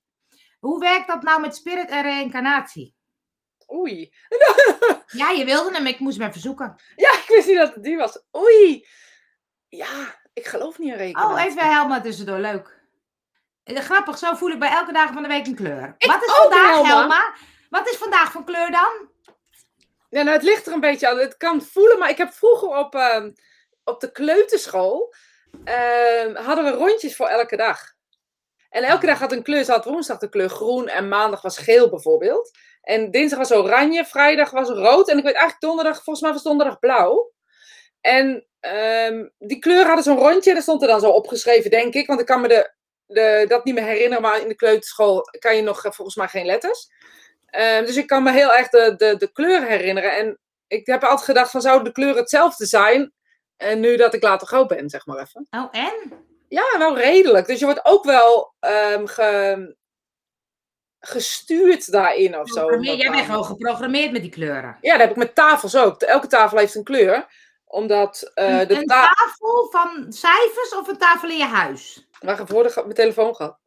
Hoe 0.61 0.79
werkt 0.81 1.07
dat 1.09 1.23
nou 1.23 1.41
met 1.41 1.57
spirit 1.57 1.89
en 1.91 2.03
reïncarnatie? 2.03 2.95
Oei. 3.73 4.13
Ja, 5.07 5.31
je 5.31 5.45
wilde 5.45 5.71
hem, 5.77 5.87
ik 5.87 5.99
moest 5.99 6.19
hem 6.19 6.29
even 6.29 6.41
zoeken. 6.41 6.75
Ja, 6.97 7.13
ik 7.13 7.25
wist 7.29 7.47
niet 7.49 7.57
dat 7.57 7.75
het 7.75 7.85
die 7.85 7.97
was. 7.97 8.23
Oei. 8.37 8.87
Ja, 9.69 10.21
ik 10.33 10.47
geloof 10.47 10.79
niet 10.79 10.91
in 10.93 10.97
rekenen. 10.97 11.29
Oh, 11.31 11.43
even 11.45 11.73
Helma 11.73 12.01
tussendoor, 12.01 12.39
leuk. 12.39 12.83
Eh, 13.65 13.77
Grappig, 13.77 14.19
zo 14.19 14.35
voel 14.35 14.51
ik 14.51 14.59
bij 14.59 14.71
elke 14.71 14.93
dag 14.93 15.13
van 15.13 15.23
de 15.23 15.29
week 15.29 15.47
een 15.47 15.55
kleur. 15.55 15.95
Ik 15.99 16.11
Wat 16.11 16.25
is 16.25 16.33
vandaag, 16.35 16.71
Helma. 16.71 16.99
Helma? 16.99 17.35
Wat 17.71 17.91
is 17.91 17.97
vandaag 17.97 18.33
van 18.33 18.45
kleur 18.45 18.71
dan? 18.71 19.09
Ja, 20.11 20.23
nou, 20.23 20.37
het 20.37 20.43
ligt 20.43 20.67
er 20.67 20.73
een 20.73 20.81
beetje 20.81 21.09
aan. 21.09 21.19
Het 21.19 21.37
kan 21.37 21.63
voelen, 21.63 21.99
maar 21.99 22.11
ik 22.11 22.19
heb 22.19 22.33
vroeger 22.33 22.69
op, 22.69 22.95
ehm, 22.95 23.31
op 23.85 24.01
de 24.01 24.13
kleuterschool... 24.13 25.15
ehm, 25.65 26.35
hadden 26.35 26.65
we 26.65 26.71
rondjes 26.71 27.17
voor 27.17 27.27
elke 27.27 27.57
dag. 27.57 27.81
En 28.71 28.83
elke 28.83 29.07
dag 29.07 29.19
had 29.19 29.33
een 29.33 29.43
kleur. 29.43 29.65
Ze 29.65 29.73
had 29.73 29.85
woensdag 29.85 30.19
de 30.19 30.29
kleur 30.29 30.49
groen 30.49 30.89
en 30.89 31.09
maandag 31.09 31.43
was 31.43 31.59
geel 31.59 31.89
bijvoorbeeld. 31.89 32.59
En 32.81 33.11
dinsdag 33.11 33.39
was 33.39 33.53
oranje, 33.53 34.05
vrijdag 34.05 34.51
was 34.51 34.69
rood. 34.69 35.09
En 35.09 35.19
ik 35.19 35.25
weet 35.25 35.35
eigenlijk 35.35 35.61
donderdag, 35.61 35.95
volgens 35.95 36.21
mij 36.21 36.33
was 36.33 36.43
donderdag 36.43 36.79
blauw. 36.79 37.33
En 38.01 38.47
ehm, 38.61 39.29
die 39.39 39.59
kleur 39.59 39.87
hadden 39.87 40.05
zo'n 40.05 40.19
rondje. 40.19 40.51
En 40.51 40.55
dat 40.57 40.65
stond 40.65 40.83
er 40.83 40.89
dan 40.89 41.01
zo 41.01 41.11
opgeschreven, 41.11 41.71
denk 41.71 41.95
ik. 41.95 42.07
Want 42.07 42.21
ik 42.21 42.27
kan 42.27 42.41
me 42.41 42.49
de, 42.49 42.73
de, 43.07 43.45
dat 43.49 43.65
niet 43.65 43.75
meer 43.75 43.85
herinneren. 43.85 44.23
Maar 44.23 44.41
in 44.41 44.49
de 44.49 44.55
kleuterschool 44.55 45.23
kan 45.39 45.57
je 45.57 45.63
nog 45.63 45.85
eh, 45.85 45.93
volgens 45.93 46.17
mij 46.17 46.29
geen 46.29 46.47
letters. 46.47 46.89
Ehm, 47.47 47.85
dus 47.85 47.97
ik 47.97 48.07
kan 48.07 48.23
me 48.23 48.33
heel 48.33 48.53
erg 48.55 48.69
de, 48.69 48.95
de, 48.97 49.17
de 49.17 49.33
kleuren 49.33 49.69
herinneren. 49.69 50.17
En 50.17 50.39
ik 50.67 50.87
heb 50.87 51.03
altijd 51.03 51.25
gedacht 51.25 51.51
van 51.51 51.61
zouden 51.61 51.85
de 51.85 51.93
kleuren 51.93 52.17
hetzelfde 52.21 52.67
zijn? 52.67 53.13
En 53.57 53.81
nu 53.81 53.97
dat 53.97 54.15
ik 54.15 54.23
later 54.23 54.47
groot 54.47 54.69
ben, 54.69 54.91
zeg 54.91 55.07
maar 55.07 55.19
even. 55.19 55.47
Oh, 55.51 55.69
en? 55.71 56.13
Ja, 56.49 56.79
wel 56.79 56.99
redelijk. 56.99 57.47
Dus 57.47 57.59
je 57.59 57.65
wordt 57.65 57.85
ook 57.85 58.05
wel 58.05 58.55
ehm, 58.61 59.07
ge- 59.07 59.77
gestuurd 61.01 61.91
daarin 61.93 62.39
of 62.39 62.49
zo. 62.49 62.81
Jij 62.81 63.11
bent 63.11 63.25
gewoon 63.25 63.45
geprogrammeerd 63.45 64.13
met 64.13 64.23
die 64.23 64.31
kleuren. 64.31 64.79
Ja, 64.81 64.93
dat 64.93 65.01
heb 65.01 65.11
ik 65.11 65.17
met 65.17 65.35
tafels 65.35 65.77
ook. 65.77 66.03
Elke 66.03 66.27
tafel 66.27 66.59
heeft 66.59 66.75
een 66.75 66.85
kleur. 66.85 67.27
Omdat 67.65 68.31
eh, 68.35 68.61
een 68.61 68.69
de 68.69 68.75
een 68.77 68.87
ta 68.87 69.13
tafel 69.15 69.69
van 69.71 70.13
cijfers 70.13 70.75
of 70.75 70.89
een 70.89 70.99
tafel 70.99 71.29
in 71.29 71.37
je 71.37 71.45
huis? 71.45 72.07
Voor, 72.25 72.63
de 72.63 72.73
mijn 72.75 72.95
telefoon 72.95 73.35
gehad. 73.35 73.59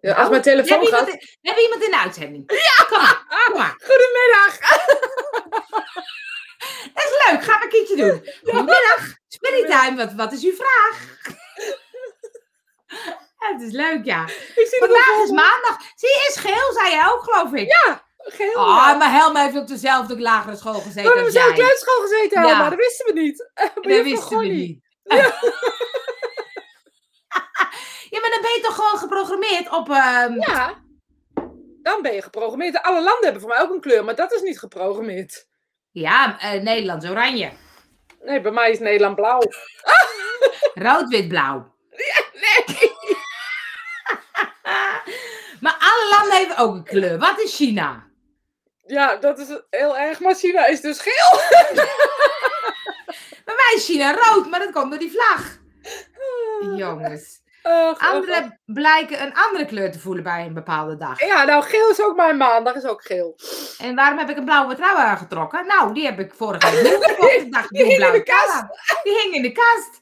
Nou, 0.00 0.16
als 0.16 0.28
mijn 0.28 0.42
we 0.42 0.48
telefoon 0.48 0.80
hebben, 0.80 0.98
gaat... 0.98 1.08
iemand, 1.08 1.36
hebben 1.40 1.62
iemand 1.62 1.82
in 1.84 1.90
de 1.90 1.98
uitzending. 1.98 2.52
Ja! 2.52 2.84
Kom 2.84 2.98
maar, 2.98 3.24
kom 3.46 3.58
maar. 3.58 3.74
Goedemiddag! 3.88 4.58
Dat 6.94 7.04
is 7.04 7.30
leuk, 7.30 7.42
gaan 7.42 7.58
we 7.58 7.64
een 7.64 7.70
keertje 7.70 7.96
doen. 7.96 8.28
Goedemiddag, 8.42 9.14
Spirit 9.28 9.66
Time, 9.66 9.96
wat, 9.96 10.12
wat 10.12 10.32
is 10.32 10.44
uw 10.44 10.54
vraag? 10.54 10.98
Ja, 13.38 13.48
het 13.52 13.62
is 13.62 13.72
leuk, 13.72 14.04
ja. 14.04 14.22
Ik 14.54 14.66
zie 14.70 14.78
Vandaag 14.78 15.22
is 15.24 15.30
maandag. 15.30 15.76
Zie 15.94 16.08
je, 16.08 16.26
is 16.28 16.36
geel, 16.36 16.72
zei 16.72 16.90
jij 16.90 17.06
ook, 17.10 17.22
geloof 17.22 17.52
ik. 17.52 17.66
Ja, 17.66 18.04
geel. 18.16 18.52
Oh, 18.54 18.66
ja. 18.66 18.94
maar 18.94 19.10
Helma 19.10 19.42
heeft 19.42 19.56
op 19.56 19.66
dezelfde 19.66 20.20
lagere 20.20 20.56
school 20.56 20.72
gezeten 20.80 20.94
We 20.94 21.00
hebben 21.00 21.24
als 21.24 21.32
dezelfde 21.32 21.54
kleuterschool 21.54 22.00
gezeten, 22.00 22.40
Ja. 22.40 22.46
Helma. 22.46 22.68
Dat 22.68 22.78
wisten 22.78 23.14
we 23.14 23.20
niet. 23.20 23.50
Dat 23.54 23.84
wisten 24.04 24.38
we 24.38 24.46
niet. 24.46 24.80
Ja, 28.10 28.20
maar 28.20 28.30
dan 28.30 28.40
ben 28.42 28.50
je 28.54 28.60
toch 28.62 28.74
gewoon 28.74 28.98
geprogrammeerd 28.98 29.70
op... 29.72 29.90
ehm, 29.90 30.34
Ja. 30.34 30.84
Dan 31.82 32.02
ben 32.02 32.14
je 32.14 32.22
geprogrammeerd. 32.22 32.82
Alle 32.82 33.02
landen 33.02 33.22
hebben 33.24 33.40
voor 33.40 33.50
mij 33.50 33.60
ook 33.60 33.70
een 33.70 33.80
kleur, 33.80 34.04
maar 34.04 34.14
dat 34.14 34.32
is 34.32 34.40
niet 34.42 34.58
geprogrammeerd. 34.58 35.46
Ja, 35.90 36.40
eh, 36.40 36.62
Nederlands 36.62 37.06
oranje. 37.08 37.52
Nee, 38.20 38.40
bij 38.40 38.50
mij 38.52 38.70
is 38.70 38.78
Nederland 38.78 39.14
blauw. 39.14 39.40
Rood, 40.86 41.08
wit, 41.08 41.28
blauw. 41.28 41.74
Nee. 42.32 42.92
Maar 45.60 45.76
alle 45.78 46.08
landen 46.18 46.38
hebben 46.38 46.56
ook 46.56 46.74
een 46.74 46.84
kleur. 46.84 47.18
Wat 47.18 47.40
is 47.40 47.56
China? 47.56 48.06
Ja, 48.86 49.16
dat 49.16 49.38
is 49.38 49.48
heel 49.70 49.98
erg. 49.98 50.20
Maar 50.20 50.34
China 50.34 50.66
is 50.66 50.80
dus 50.80 51.00
geel. 51.00 51.40
Bij 53.44 53.54
mij 53.54 53.72
is 53.76 53.84
China 53.84 54.14
rood, 54.14 54.46
maar 54.46 54.60
dat 54.60 54.70
komt 54.72 54.90
door 54.90 54.98
die 54.98 55.10
vlag. 55.10 55.58
Jongens. 56.76 57.40
Ach. 57.66 58.12
Anderen 58.12 58.60
blijken 58.64 59.22
een 59.22 59.34
andere 59.34 59.66
kleur 59.66 59.92
te 59.92 59.98
voelen 59.98 60.22
bij 60.22 60.46
een 60.46 60.54
bepaalde 60.54 60.96
dag. 60.96 61.20
Ja, 61.20 61.44
nou, 61.44 61.62
geel 61.62 61.90
is 61.90 62.02
ook 62.02 62.16
mijn 62.16 62.36
maandag, 62.36 62.74
is 62.74 62.84
ook 62.84 63.02
geel. 63.02 63.36
En 63.78 63.94
waarom 63.94 64.18
heb 64.18 64.30
ik 64.30 64.36
een 64.36 64.44
blauwe 64.44 64.74
trui 64.74 64.96
aangetrokken? 64.96 65.66
Nou, 65.66 65.94
die 65.94 66.04
heb 66.04 66.20
ik 66.20 66.32
vorige 66.34 66.70
week 66.70 66.82
nieuw 66.82 67.00
gekocht. 67.00 67.32
Ik 67.32 67.52
dacht, 67.52 67.68
Die 67.68 67.82
doe 67.82 67.92
hing 67.92 68.04
in 68.04 68.12
de 68.12 68.22
kast. 68.22 68.64
Die 69.02 69.20
hing 69.22 69.34
in 69.34 69.42
de 69.42 69.52
kast. 69.52 70.00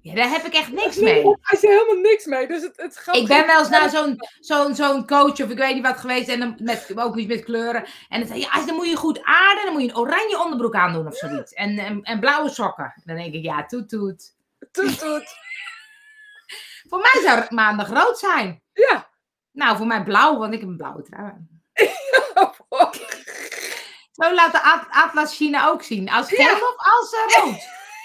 Ja, 0.00 0.14
daar 0.14 0.30
heb 0.30 0.44
ik 0.44 0.54
echt 0.54 0.72
niks 0.72 0.96
mee. 0.96 1.22
Hij 1.22 1.58
is 1.58 1.64
er 1.64 1.70
helemaal 1.70 2.02
niks 2.02 2.24
mee. 2.24 2.46
Dus 2.46 2.62
het, 2.62 2.76
het 2.76 2.96
gaat 2.96 3.16
Ik 3.16 3.26
ben 3.26 3.46
wel 3.46 3.58
eens 3.58 3.68
naar 3.68 3.90
zo'n 3.90 4.16
zo'n 4.40 4.74
zo'n 4.74 5.06
coach 5.06 5.42
of 5.42 5.50
ik 5.50 5.58
weet 5.58 5.74
niet 5.74 5.86
wat 5.86 5.98
geweest 5.98 6.28
en 6.28 6.38
dan 6.40 6.54
met, 6.58 6.92
ook 6.94 7.16
iets 7.16 7.34
met 7.34 7.44
kleuren. 7.44 7.84
En 8.08 8.18
dan 8.18 8.28
zei 8.28 8.40
je, 8.40 8.48
ja, 8.52 8.66
dan 8.66 8.74
moet 8.74 8.88
je 8.88 8.96
goed 8.96 9.22
aarden, 9.22 9.64
dan 9.64 9.72
moet 9.72 9.82
je 9.82 9.88
een 9.88 9.96
oranje 9.96 10.42
onderbroek 10.42 10.74
aandoen 10.74 11.06
of 11.06 11.16
zoiets. 11.16 11.52
En, 11.52 11.78
en, 11.78 12.02
en 12.02 12.20
blauwe 12.20 12.48
sokken. 12.48 13.02
Dan 13.04 13.16
denk 13.16 13.34
ik, 13.34 13.42
ja, 13.42 13.66
toet 13.66 13.88
toet. 13.88 14.34
Toet, 14.72 14.98
toet. 14.98 15.43
Voor 16.88 16.98
mij 16.98 17.22
zou 17.22 17.40
het 17.40 17.50
maandag 17.50 17.88
rood 17.88 18.18
zijn. 18.18 18.62
Ja. 18.72 19.10
Nou, 19.52 19.76
voor 19.76 19.86
mij 19.86 20.02
blauw, 20.02 20.36
want 20.38 20.54
ik 20.54 20.60
heb 20.60 20.68
een 20.68 20.76
blauwe 20.76 21.02
trui. 21.02 21.32
Oh, 22.68 22.92
Zo 24.12 24.34
laat 24.34 24.52
de 24.52 24.62
At- 24.62 24.86
Atlas 24.90 25.36
China 25.36 25.68
ook 25.68 25.82
zien. 25.82 26.10
Als 26.10 26.28
geel 26.28 26.38
Ja. 26.46 26.52
of 26.54 26.74
als 26.76 27.12
eh, 27.12 27.42
rood. 27.42 27.54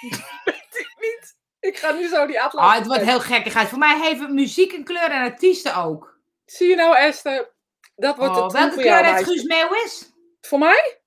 weet 0.45 0.67
ik 0.71 0.95
niet. 0.99 1.37
Ik 1.59 1.77
ga 1.77 1.91
nu 1.91 2.07
zo 2.07 2.25
die 2.27 2.41
atlas. 2.41 2.65
Oh, 2.65 2.73
het 2.75 2.87
wordt 2.87 3.03
heel 3.03 3.19
gekkigheid. 3.19 3.67
Voor 3.69 3.77
mij 3.77 3.99
heeft 3.99 4.29
muziek 4.29 4.71
een 4.73 4.83
kleur 4.83 5.11
en 5.11 5.21
artiesten 5.31 5.75
ook. 5.75 6.17
Zie 6.45 6.69
je 6.69 6.75
nou, 6.75 6.95
Esther? 6.95 7.51
Dat 7.95 8.15
wordt 8.17 8.35
Oh, 8.37 8.43
het 8.43 8.51
welke 8.53 8.75
kleur 8.75 8.95
heeft 8.95 9.11
meisje. 9.11 9.25
Guus 9.25 9.43
Meeuwis? 9.43 10.11
Voor 10.41 10.59
mij? 10.59 11.01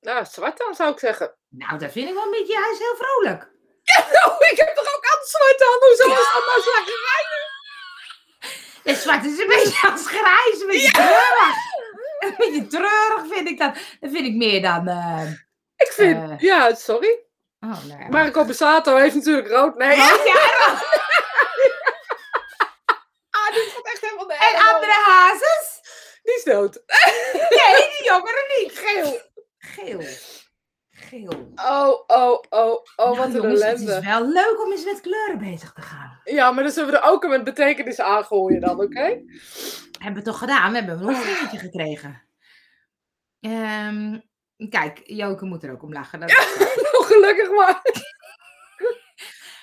Nou, 0.00 0.24
zwart 0.24 0.58
dan 0.58 0.74
zou 0.74 0.92
ik 0.92 0.98
zeggen. 0.98 1.34
Nou, 1.48 1.78
dat 1.78 1.92
vind 1.92 2.08
ik 2.08 2.14
wel 2.14 2.24
een 2.24 2.30
beetje, 2.30 2.58
hij 2.60 2.70
is 2.72 2.78
heel 2.78 2.96
vrolijk. 2.96 3.50
Nou, 4.12 4.36
ik 4.50 4.56
heb 4.56 4.74
toch 4.76 4.94
ook 4.94 5.20
zwart 5.24 5.62
aan. 5.62 5.78
Hoezo 5.88 6.10
is 6.22 6.28
dat 6.34 6.44
nou 6.46 6.62
zwart? 6.62 6.86
De 8.82 8.94
zwart 8.94 9.24
is 9.24 9.38
een 9.38 9.46
beetje 9.48 9.88
als 9.90 10.06
grijs, 10.06 10.60
een 10.60 10.66
beetje 10.66 10.90
treurig. 10.90 11.56
Een 12.18 12.34
beetje 12.38 12.66
treurig 12.66 13.22
vind 13.34 13.48
ik 13.48 13.58
dat. 13.58 13.74
Dat 13.74 14.10
vind 14.10 14.26
ik 14.26 14.34
meer 14.34 14.62
dan... 14.62 14.88
eh, 14.88 15.30
Ik 15.76 15.92
vind, 15.92 16.30
Eh. 16.30 16.38
ja, 16.38 16.74
sorry. 16.74 17.18
Oh, 17.60 17.84
nee. 17.84 18.08
Marco 18.08 18.44
Bassato 18.44 18.96
heeft 18.96 19.14
natuurlijk 19.14 19.48
rood. 19.48 19.74
Nee, 19.76 19.96
Rood, 20.08 20.26
ja, 20.26 20.34
ah, 23.30 23.54
dit 23.54 23.72
gaat 23.74 23.86
echt 23.92 24.00
helemaal 24.00 24.30
En 24.30 24.36
nergens 24.38 24.72
andere 24.72 24.92
hazes? 25.06 25.80
Die 26.22 26.34
is 26.34 26.44
dood. 26.44 26.82
Nee, 27.50 27.88
die 27.98 28.04
jongere 28.04 28.44
niet. 28.58 28.78
Geel. 28.78 29.20
Geel. 29.58 30.00
Geel. 31.08 31.52
Oh, 31.54 32.02
oh, 32.06 32.40
oh, 32.40 32.40
oh, 32.50 32.82
Nou, 32.96 33.16
wat 33.16 33.26
een 33.26 33.32
jongens, 33.32 33.62
het 33.62 33.80
is 33.80 33.86
ellende. 33.86 34.06
wel 34.06 34.28
leuk 34.28 34.64
om 34.64 34.70
eens 34.72 34.84
met 34.84 35.00
kleuren 35.00 35.38
bezig 35.38 35.72
te 35.72 35.80
gaan. 35.80 36.20
Ja, 36.24 36.50
maar 36.50 36.62
dan 36.62 36.72
zullen 36.72 36.90
we 36.90 36.96
er 36.98 37.08
ook 37.10 37.26
met 37.26 37.44
betekenis 37.44 38.00
aangooien 38.00 38.60
dan, 38.60 38.80
oké? 38.80 39.22
Hebben 39.98 40.22
we 40.22 40.22
toch 40.22 40.38
gedaan? 40.38 40.70
We 40.72 40.78
hebben 40.78 40.98
een 40.98 41.04
hoofdvinkje 41.04 41.58
gekregen. 41.58 42.22
Ehm, 43.40 44.18
kijk, 44.68 45.00
Joke 45.04 45.44
moet 45.44 45.62
er 45.62 45.72
ook 45.72 45.82
om 45.82 45.92
lachen. 45.92 46.20
Dat 46.20 46.30
is 46.30 46.36
waar. 46.36 47.04
Gelukkig 47.12 47.50
maar. 47.50 47.82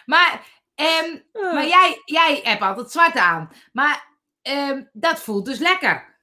Maar, 0.05 0.47
ehm, 0.75 1.17
maar 1.31 1.67
jij, 1.67 2.01
jij 2.05 2.39
hebt 2.43 2.61
altijd 2.61 2.91
zwart 2.91 3.15
aan. 3.17 3.51
Maar 3.71 4.07
ehm, 4.41 4.83
dat 4.91 5.19
voelt 5.19 5.45
dus 5.45 5.59
lekker. 5.59 6.19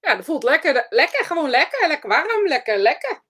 Ja, 0.00 0.14
dat 0.14 0.24
voelt 0.24 0.42
lekker. 0.42 0.86
Lekker, 0.88 1.24
gewoon 1.24 1.50
lekker. 1.50 1.88
Lekker 1.88 2.08
warm, 2.08 2.46
lekker, 2.46 2.78
lekker. 2.78 3.22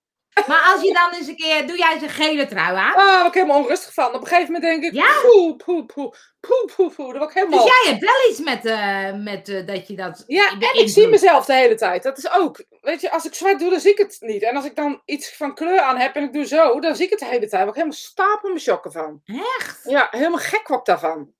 Maar 0.46 0.72
als 0.74 0.82
je 0.82 0.92
dan 0.92 1.12
eens 1.12 1.28
een 1.28 1.36
keer... 1.36 1.66
Doe 1.66 1.76
jij 1.76 1.92
eens 1.92 2.02
een 2.02 2.08
gele 2.08 2.46
trui 2.46 2.76
aan? 2.76 2.94
Ah, 2.94 2.96
daar 2.96 3.14
word 3.14 3.26
ik 3.26 3.34
helemaal 3.34 3.62
onrustig 3.62 3.94
van. 3.94 4.14
Op 4.14 4.20
een 4.20 4.26
gegeven 4.26 4.52
moment 4.52 4.62
denk 4.62 4.84
ik, 4.84 4.92
Ja? 4.92 5.20
poe, 5.22 5.56
poe, 5.56 5.86
poe, 5.86 6.14
poe, 6.40 6.70
poe, 6.76 6.90
poe. 6.90 7.12
Word 7.12 7.30
ik 7.30 7.34
helemaal... 7.34 7.64
Dus 7.64 7.72
jij 7.82 7.92
hebt 7.92 8.04
wel 8.04 8.30
iets 8.30 8.40
met, 8.40 8.64
eh, 8.64 9.12
met 9.12 9.48
eh, 9.48 9.66
dat 9.66 9.88
je 9.88 9.96
dat... 9.96 10.24
Ja, 10.26 10.50
en 10.50 10.80
ik 10.80 10.88
zie 10.88 11.08
mezelf 11.08 11.44
de 11.44 11.54
hele 11.54 11.74
tijd. 11.74 12.02
Dat 12.02 12.18
is 12.18 12.32
ook, 12.32 12.64
weet 12.80 13.00
je, 13.00 13.10
als 13.10 13.24
ik 13.24 13.34
zwart 13.34 13.58
doe, 13.58 13.70
dan 13.70 13.80
zie 13.80 13.92
ik 13.92 13.98
het 13.98 14.16
niet. 14.20 14.42
En 14.42 14.56
als 14.56 14.64
ik 14.64 14.76
dan 14.76 15.02
iets 15.04 15.36
van 15.36 15.54
kleur 15.54 15.80
aan 15.80 15.96
heb 15.96 16.14
en 16.14 16.22
ik 16.22 16.32
doe 16.32 16.46
zo, 16.46 16.80
dan 16.80 16.96
zie 16.96 17.04
ik 17.04 17.10
het 17.10 17.18
de 17.18 17.24
hele 17.24 17.38
tijd. 17.38 17.50
Daar 17.50 17.60
word 17.64 17.76
ik 17.76 17.82
helemaal 17.82 18.02
stapel 18.02 18.48
mijn 18.48 18.60
shocken 18.60 18.92
van. 18.92 19.22
Echt? 19.58 19.80
Ja, 19.84 20.08
helemaal 20.10 20.38
gek 20.38 20.68
word 20.68 20.80
ik 20.80 20.86
daarvan. 20.86 21.32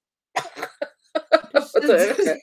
Dus, 1.52 1.70
Wat 1.72 1.82
erg, 1.82 2.38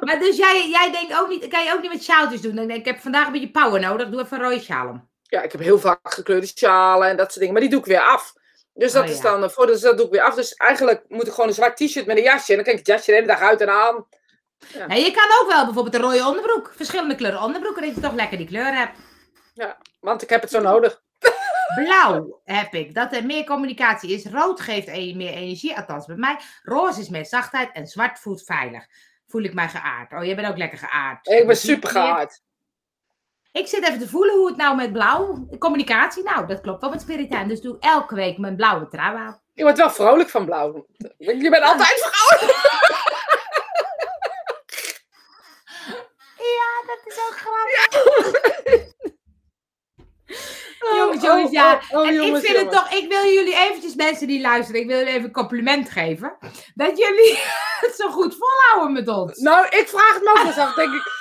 maar 0.00 0.18
dus 0.18 0.36
jij, 0.36 0.68
jij 0.68 0.90
denkt 0.90 1.20
ook 1.20 1.28
niet... 1.28 1.48
Kan 1.48 1.64
je 1.64 1.72
ook 1.72 1.82
niet 1.82 1.92
met 1.92 2.02
sjaaltjes 2.02 2.40
doen? 2.40 2.54
Dan 2.54 2.66
denk 2.66 2.78
ik, 2.80 2.86
ik 2.86 2.92
heb 2.92 3.02
vandaag 3.02 3.26
een 3.26 3.32
beetje 3.32 3.50
power 3.50 3.80
nodig. 3.80 4.08
Doe 4.08 4.20
even 4.20 4.38
een 4.38 4.44
rode 4.44 4.60
sjaal. 4.60 5.09
Ja, 5.30 5.42
ik 5.42 5.52
heb 5.52 5.60
heel 5.60 5.78
vaak 5.78 6.14
gekleurde 6.14 6.46
sjalen 6.46 7.08
en 7.08 7.16
dat 7.16 7.26
soort 7.26 7.38
dingen. 7.38 7.52
Maar 7.52 7.62
die 7.62 7.70
doe 7.70 7.80
ik 7.80 7.86
weer 7.86 8.00
af. 8.00 8.32
Dus 8.74 8.92
dat 8.92 9.04
Oh, 9.04 9.10
is 9.10 9.16
ja. 9.16 9.22
dan, 9.22 9.42
eh, 9.44 9.48
voor, 9.50 9.66
dus 9.66 9.80
dat 9.80 9.96
doe 9.96 10.06
ik 10.06 10.12
weer 10.12 10.22
af. 10.22 10.34
Dus 10.34 10.54
eigenlijk 10.54 11.04
moet 11.08 11.26
ik 11.26 11.32
gewoon 11.32 11.48
een 11.48 11.54
zwart 11.54 11.76
t-shirt 11.76 12.06
met 12.06 12.16
een 12.16 12.22
jasje. 12.22 12.50
En 12.50 12.54
dan 12.54 12.64
kan 12.64 12.72
ik 12.72 12.78
het 12.78 12.88
jasje 12.88 13.06
de 13.10 13.12
hele 13.12 13.26
dag 13.26 13.40
uit 13.40 13.60
en 13.60 13.70
aan. 13.70 14.06
Nee, 14.86 15.04
je 15.04 15.10
kan 15.10 15.40
ook 15.40 15.48
wel 15.48 15.64
bijvoorbeeld 15.64 15.94
een 15.94 16.00
rode 16.00 16.26
onderbroek. 16.26 16.72
Verschillende 16.76 17.14
kleuren 17.14 17.40
onderbroeken. 17.42 17.82
Dat 17.82 17.94
je 17.94 18.00
toch 18.00 18.14
lekker 18.14 18.38
die 18.38 18.46
kleur 18.46 18.74
hebt. 18.76 18.98
Want 20.00 20.22
ik 20.22 20.30
heb 20.30 20.40
het 20.40 20.50
zo 20.50 20.60
nodig. 20.60 21.02
Blauw 21.74 22.40
heb 22.44 22.74
ik, 22.74 22.94
dat 22.94 23.12
er 23.14 23.26
meer 23.26 23.44
communicatie 23.44 24.10
is. 24.10 24.24
Rood 24.26 24.60
geeft 24.60 24.88
e- 24.88 25.14
meer 25.14 25.32
energie, 25.32 25.76
althans 25.76 26.06
bij 26.06 26.16
mij. 26.16 26.38
Roze 26.62 27.00
is 27.00 27.08
meer 27.08 27.26
zachtheid 27.26 27.70
en 27.72 27.86
zwart 27.86 28.18
voelt 28.18 28.42
veilig. 28.42 28.86
Voel 29.26 29.42
ik 29.42 29.54
mij 29.54 29.68
geaard. 29.68 30.12
Oh, 30.12 30.24
jij 30.24 30.36
bent 30.36 30.48
ook 30.48 30.56
lekker 30.56 30.78
geaard. 30.78 31.28
Ik 31.28 31.46
ben 31.46 31.56
super 31.56 31.88
geaard. 31.90 32.40
Ik 33.52 33.66
zit 33.66 33.84
even 33.84 33.98
te 33.98 34.08
voelen 34.08 34.36
hoe 34.36 34.46
het 34.46 34.56
nou 34.56 34.76
met 34.76 34.92
blauw... 34.92 35.46
Communicatie, 35.58 36.22
nou, 36.22 36.46
dat 36.46 36.60
klopt 36.60 36.80
wel 36.80 36.90
met 36.90 37.00
Spiritijn. 37.00 37.48
Dus 37.48 37.60
doe 37.60 37.76
elke 37.80 38.14
week 38.14 38.38
mijn 38.38 38.56
blauwe 38.56 38.88
trui 38.88 39.16
aan. 39.16 39.40
Je 39.54 39.62
wordt 39.62 39.78
wel 39.78 39.90
vrolijk 39.90 40.28
van 40.28 40.44
blauw. 40.44 40.86
Je 41.18 41.50
bent 41.50 41.62
altijd 41.62 42.10
vrolijk. 42.10 42.58
Ja, 46.36 46.82
dat 46.86 47.00
is 47.04 47.18
ook 47.28 47.36
grappig. 47.36 48.18
jongens, 50.96 51.22
jongens, 51.22 51.50
ja. 51.50 51.80
Oh, 51.90 51.98
oh, 51.98 52.08
en 52.08 52.14
jongens, 52.14 52.38
ik 52.38 52.46
vind 52.46 52.58
jongens. 52.58 52.76
het 52.76 52.90
toch, 52.90 52.98
ik 52.98 53.08
wil 53.08 53.24
jullie 53.24 53.56
eventjes, 53.56 53.94
mensen 53.94 54.26
die 54.26 54.40
luisteren, 54.40 54.80
ik 54.80 54.86
wil 54.86 54.98
jullie 54.98 55.12
even 55.12 55.24
een 55.24 55.32
compliment 55.32 55.90
geven. 55.90 56.36
Dat 56.74 56.98
jullie 56.98 57.38
het 57.86 57.94
zo 57.96 58.10
goed 58.10 58.36
volhouden 58.38 58.92
met 58.92 59.08
ons. 59.08 59.38
Nou, 59.38 59.66
ik 59.66 59.88
vraag 59.88 60.14
het 60.14 60.22
me 60.22 60.30
ook 60.38 60.46
eens 60.46 60.58
af. 60.58 60.74
Denk 60.74 60.94
ik, 60.94 61.19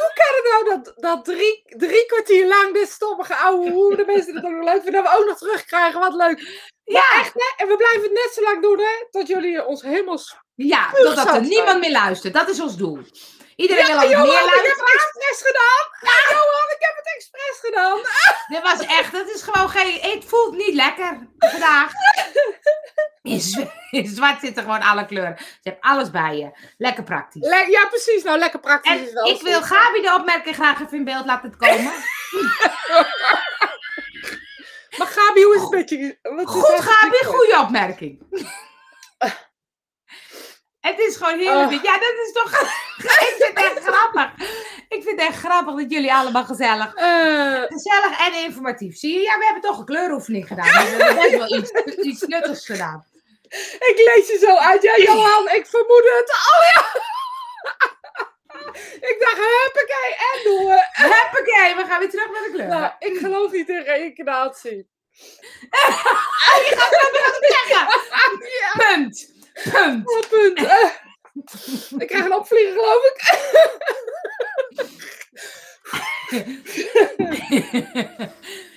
hoe 0.00 0.12
kan 0.14 0.32
het 0.36 0.46
nou 0.52 0.62
dat, 0.70 0.92
dat 0.96 1.24
drie, 1.24 1.62
drie 1.66 2.06
kwartier 2.06 2.46
lang 2.46 2.74
dit 2.74 2.88
stommige 2.88 3.34
ouwe 3.34 3.70
hoe 3.70 3.96
de 3.96 4.04
mensen 4.06 4.34
het 4.34 4.44
ook 4.44 4.50
nog 4.50 4.64
leuk 4.64 4.82
vinden, 4.82 5.02
dat 5.02 5.12
we 5.12 5.18
ook 5.18 5.26
nog 5.26 5.38
terugkrijgen? 5.38 6.00
Wat 6.00 6.14
leuk. 6.14 6.66
Ja, 6.84 7.04
Echt, 7.20 7.34
hè? 7.34 7.62
En 7.64 7.68
we 7.68 7.76
blijven 7.76 8.02
het 8.02 8.12
net 8.12 8.30
zo 8.34 8.42
lang 8.42 8.62
doen, 8.62 8.78
hè? 8.78 9.06
Tot 9.10 9.28
jullie 9.28 9.66
ons 9.66 9.82
helemaal... 9.82 10.18
ja, 10.54 10.90
totdat 10.92 11.34
er 11.34 11.40
niemand 11.40 11.80
meer 11.80 11.90
luistert. 11.90 12.34
Dat 12.34 12.48
is 12.48 12.60
ons 12.60 12.76
doel. 12.76 12.98
Iedereen 13.62 13.86
wil 13.86 13.94
Ja, 13.96 14.02
ook 14.04 14.10
Johan, 14.10 14.26
meer 14.26 14.34
ik 14.34 14.44
heb 14.44 14.54
luisteren. 14.54 14.86
het 14.86 14.94
expres 14.94 15.38
gedaan. 15.48 15.82
Ja, 16.10 16.16
Johan, 16.34 16.68
ik 16.76 16.82
heb 16.86 16.96
het 16.96 17.08
expres 17.16 17.58
gedaan. 17.60 17.98
Dit 18.48 18.62
was 18.62 18.86
echt, 18.98 19.12
het 19.12 19.30
is 19.34 19.42
gewoon 19.42 19.68
geen, 19.70 20.00
het 20.12 20.24
voelt 20.24 20.56
niet 20.56 20.74
lekker 20.74 21.28
vandaag. 21.38 21.92
In, 23.90 24.06
zwart 24.08 24.40
zitten 24.40 24.62
gewoon 24.62 24.82
alle 24.82 25.06
kleuren. 25.06 25.36
Je 25.38 25.70
hebt 25.70 25.84
alles 25.84 26.10
bij 26.10 26.36
je. 26.36 26.50
Lekker 26.76 27.02
praktisch. 27.04 27.42
Le- 27.46 27.66
ja, 27.70 27.86
precies. 27.86 28.22
Nou, 28.22 28.38
lekker 28.38 28.60
praktisch 28.60 28.92
En 28.92 29.06
is 29.06 29.12
wel. 29.12 29.26
ik 29.28 29.42
wil. 29.42 29.62
Gabi 29.62 30.00
de 30.00 30.14
opmerking 30.18 30.54
graag 30.54 30.80
even 30.80 30.96
in 30.98 31.04
beeld 31.04 31.26
laten 31.26 31.56
komen. 31.56 31.92
Maar 34.98 35.06
Gabi, 35.06 35.42
hoe 35.42 35.54
is 35.54 35.60
het 35.60 35.70
met 35.70 35.88
je? 35.90 36.18
Goed, 36.44 36.80
Gabi, 36.80 37.24
goede 37.24 37.58
opmerking. 37.60 38.18
Het 40.80 40.98
is 40.98 41.16
gewoon 41.16 41.38
heerlijk. 41.38 41.72
Oh. 41.72 41.82
Ja, 41.82 41.92
dat 41.98 42.14
is 42.26 42.32
toch. 42.32 42.60
ik 43.02 43.34
vind 43.38 43.58
het 43.58 43.64
echt 43.64 43.84
grappig. 43.84 44.46
Ik 44.88 45.02
vind 45.02 45.20
het 45.20 45.28
echt 45.28 45.38
grappig 45.38 45.74
dat 45.74 45.90
jullie 45.90 46.12
allemaal 46.14 46.44
gezellig. 46.44 46.94
Eh, 46.94 47.62
Gezellig 47.62 48.26
en 48.26 48.44
informatief. 48.44 48.96
Zie 48.98 49.14
je? 49.14 49.20
Ja, 49.20 49.38
we 49.38 49.44
hebben 49.44 49.62
toch 49.62 49.78
een 49.78 49.84
kleuroefening 49.84 50.46
gedaan. 50.46 50.64
We 50.66 51.04
hebben 51.04 51.14
best 51.14 51.36
wel 51.36 51.58
iets, 51.58 51.70
iets 52.06 52.22
nuttigs 52.22 52.66
gedaan. 52.66 53.04
ik 53.78 54.12
lees 54.14 54.28
je 54.28 54.38
zo 54.46 54.56
uit. 54.56 54.82
Ja, 54.82 54.96
Johan, 54.96 55.48
ik 55.48 55.66
vermoed 55.66 56.04
het. 56.18 56.30
Oh 56.30 56.64
ja. 56.74 57.00
ik 59.10 59.16
dacht, 59.20 59.36
huppakee, 59.36 60.14
en 60.32 60.44
doen 60.44 60.66
we. 60.66 60.86
Hoppakee, 60.92 61.74
we 61.76 61.84
gaan 61.88 61.98
weer 61.98 62.10
terug 62.10 62.30
naar 62.32 62.42
de 62.42 62.50
kleuren. 62.52 62.80
Nou, 62.80 62.92
ik 62.98 63.18
geloof 63.18 63.52
niet 63.52 63.68
in 63.68 63.82
reïncarnatie. 63.82 64.76
je 66.68 66.72
gaat 66.76 66.90
het 66.90 67.66
zeggen. 67.66 67.86
Punt. 68.86 69.36
Punt. 69.62 70.08
Oh, 70.10 70.28
punt. 70.28 70.58
Eh, 70.58 70.90
ik 72.02 72.06
krijg 72.06 72.24
een 72.24 72.34
opvlieger, 72.34 72.72
geloof 72.72 73.04
ik. 73.04 73.16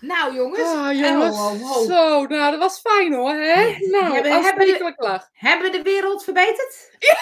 nou, 0.00 0.34
jongens. 0.34 0.62
Ah, 0.62 0.92
jongens. 0.92 1.36
Oh, 1.36 1.52
oh, 1.52 1.76
oh. 1.76 1.86
Zo, 1.86 2.26
nou, 2.26 2.50
dat 2.50 2.60
was 2.60 2.80
fijn 2.80 3.14
hoor, 3.14 3.30
hè? 3.32 3.76
Nou, 3.78 4.14
Hebben- 4.14 4.42
hebben 4.42 4.66
we- 4.66 4.72
hebben 4.72 4.94
lach. 4.96 5.28
Hebben 5.32 5.70
we 5.70 5.76
de 5.76 5.82
wereld 5.82 6.24
verbeterd? 6.24 6.86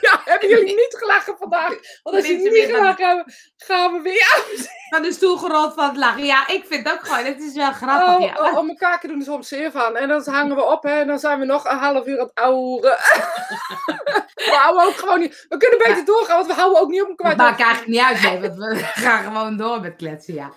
Ja, 0.00 0.20
hebben 0.24 0.48
jullie 0.48 0.74
niet 0.74 0.96
gelachen 0.98 1.36
vandaag? 1.38 1.68
Want 2.02 2.16
als 2.16 2.26
jullie 2.26 2.50
niet 2.50 2.70
gelachen 2.76 3.06
hebben, 3.06 3.34
gaan 3.56 3.92
we 3.92 4.00
weer 4.00 4.44
Van 4.90 5.02
de 5.02 5.12
stoel 5.12 5.36
gerold 5.36 5.74
van 5.74 5.84
het 5.88 5.96
lachen. 5.96 6.24
Ja, 6.24 6.48
ik 6.48 6.64
vind 6.66 6.84
het 6.88 6.92
ook 6.94 7.06
gewoon. 7.06 7.24
Het 7.24 7.40
is 7.40 7.54
wel 7.54 7.72
grappig. 7.72 8.14
Oh, 8.14 8.20
ja. 8.52 8.58
om 8.58 8.68
elkaar 8.68 9.00
doen 9.02 9.18
er 9.18 9.24
soms 9.24 9.48
zeer 9.48 9.70
van. 9.70 9.96
En 9.96 10.08
dan 10.08 10.22
hangen 10.24 10.56
we 10.56 10.64
op, 10.64 10.82
hè. 10.82 11.00
En 11.00 11.06
dan 11.06 11.18
zijn 11.18 11.38
we 11.38 11.44
nog 11.44 11.64
een 11.64 11.78
half 11.78 12.06
uur 12.06 12.20
aan 12.20 12.26
het 12.26 12.34
ouwen. 12.44 12.80
we 14.34 14.56
houden 14.62 14.84
ook 14.86 14.96
gewoon 14.96 15.18
niet... 15.20 15.46
We 15.48 15.56
kunnen 15.56 15.78
beter 15.78 15.96
Ja. 15.96 16.04
doorgaan, 16.04 16.36
want 16.36 16.46
we 16.48 16.54
houden 16.54 16.80
ook 16.80 16.90
niet 16.90 17.02
op 17.02 17.08
elkaar. 17.08 17.28
Het 17.28 17.38
maakt 17.38 17.60
eigenlijk 17.60 17.90
niet 17.90 18.00
uit, 18.00 18.22
nee, 18.22 18.40
want 18.40 18.54
we 18.56 18.76
gaan 19.04 19.24
gewoon 19.24 19.56
door 19.56 19.80
met 19.80 19.96
kletsen, 19.96 20.34
ja. 20.34 20.50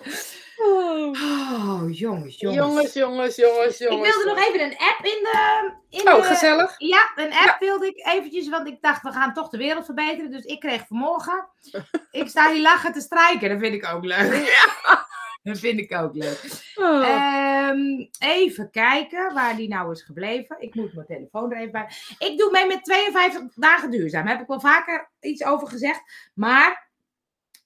Oh. 0.56 1.08
Oh, 1.10 1.82
jongens, 1.90 1.96
jongens. 1.96 2.36
Jongens, 2.38 2.92
jongens, 2.92 3.36
jongens, 3.36 3.80
Ik 3.80 3.88
wilde 3.88 4.24
nog 4.26 4.38
even 4.38 4.60
een 4.60 4.76
app 4.78 5.04
in 5.04 5.22
de... 5.22 5.72
In 5.90 6.08
Oh, 6.08 6.16
de 6.16 6.22
gezellig. 6.22 6.74
ja, 6.78 7.10
een 7.16 7.32
app 7.32 7.56
wilde 7.58 7.86
ik 7.86 8.06
eventjes, 8.06 8.48
want 8.48 8.68
ik 8.68 8.82
dacht, 8.82 9.02
we 9.02 9.12
gaan 9.12 9.32
toch 9.34 9.48
de 9.48 9.58
wereld 9.58 9.84
verbeteren. 9.84 10.30
Dus 10.30 10.44
ik 10.44 10.60
kreeg 10.60 10.86
vanmorgen... 10.86 11.48
ik 12.10 12.28
sta 12.28 12.52
hier 12.52 12.62
lachen 12.62 12.92
te 12.92 13.00
strijken, 13.00 13.48
dat 13.48 13.58
vind 13.58 13.74
ik 13.74 13.86
ook 13.94 14.04
leuk. 14.04 14.32
Dat 15.42 15.58
vind 15.58 15.78
ik 15.78 15.94
ook 15.94 16.14
leuk. 16.14 16.62
Oh. 16.74 17.08
Ehm, 17.08 18.06
even 18.18 18.70
kijken 18.70 19.34
waar 19.34 19.56
die 19.56 19.68
nou 19.68 19.92
is 19.92 20.02
gebleven. 20.02 20.56
Ik 20.60 20.74
moet 20.74 20.94
mijn 20.94 21.06
telefoon 21.06 21.52
er 21.52 21.58
even 21.58 21.72
bij. 21.72 21.88
Ik 22.18 22.38
doe 22.38 22.50
mee 22.50 22.66
met 22.66 22.84
52 22.84 23.54
dagen 23.54 23.90
duurzaam. 23.90 24.22
Daar 24.24 24.32
heb 24.32 24.42
ik 24.42 24.48
wel 24.48 24.60
vaker 24.60 25.10
iets 25.20 25.44
over 25.44 25.68
gezegd. 25.68 26.30
Maar 26.34 26.90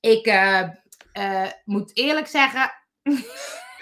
ik 0.01 0.27
eh, 0.27 0.69
eh, 1.19 1.51
moet 1.65 1.97
eerlijk 1.97 2.27
zeggen. 2.27 2.73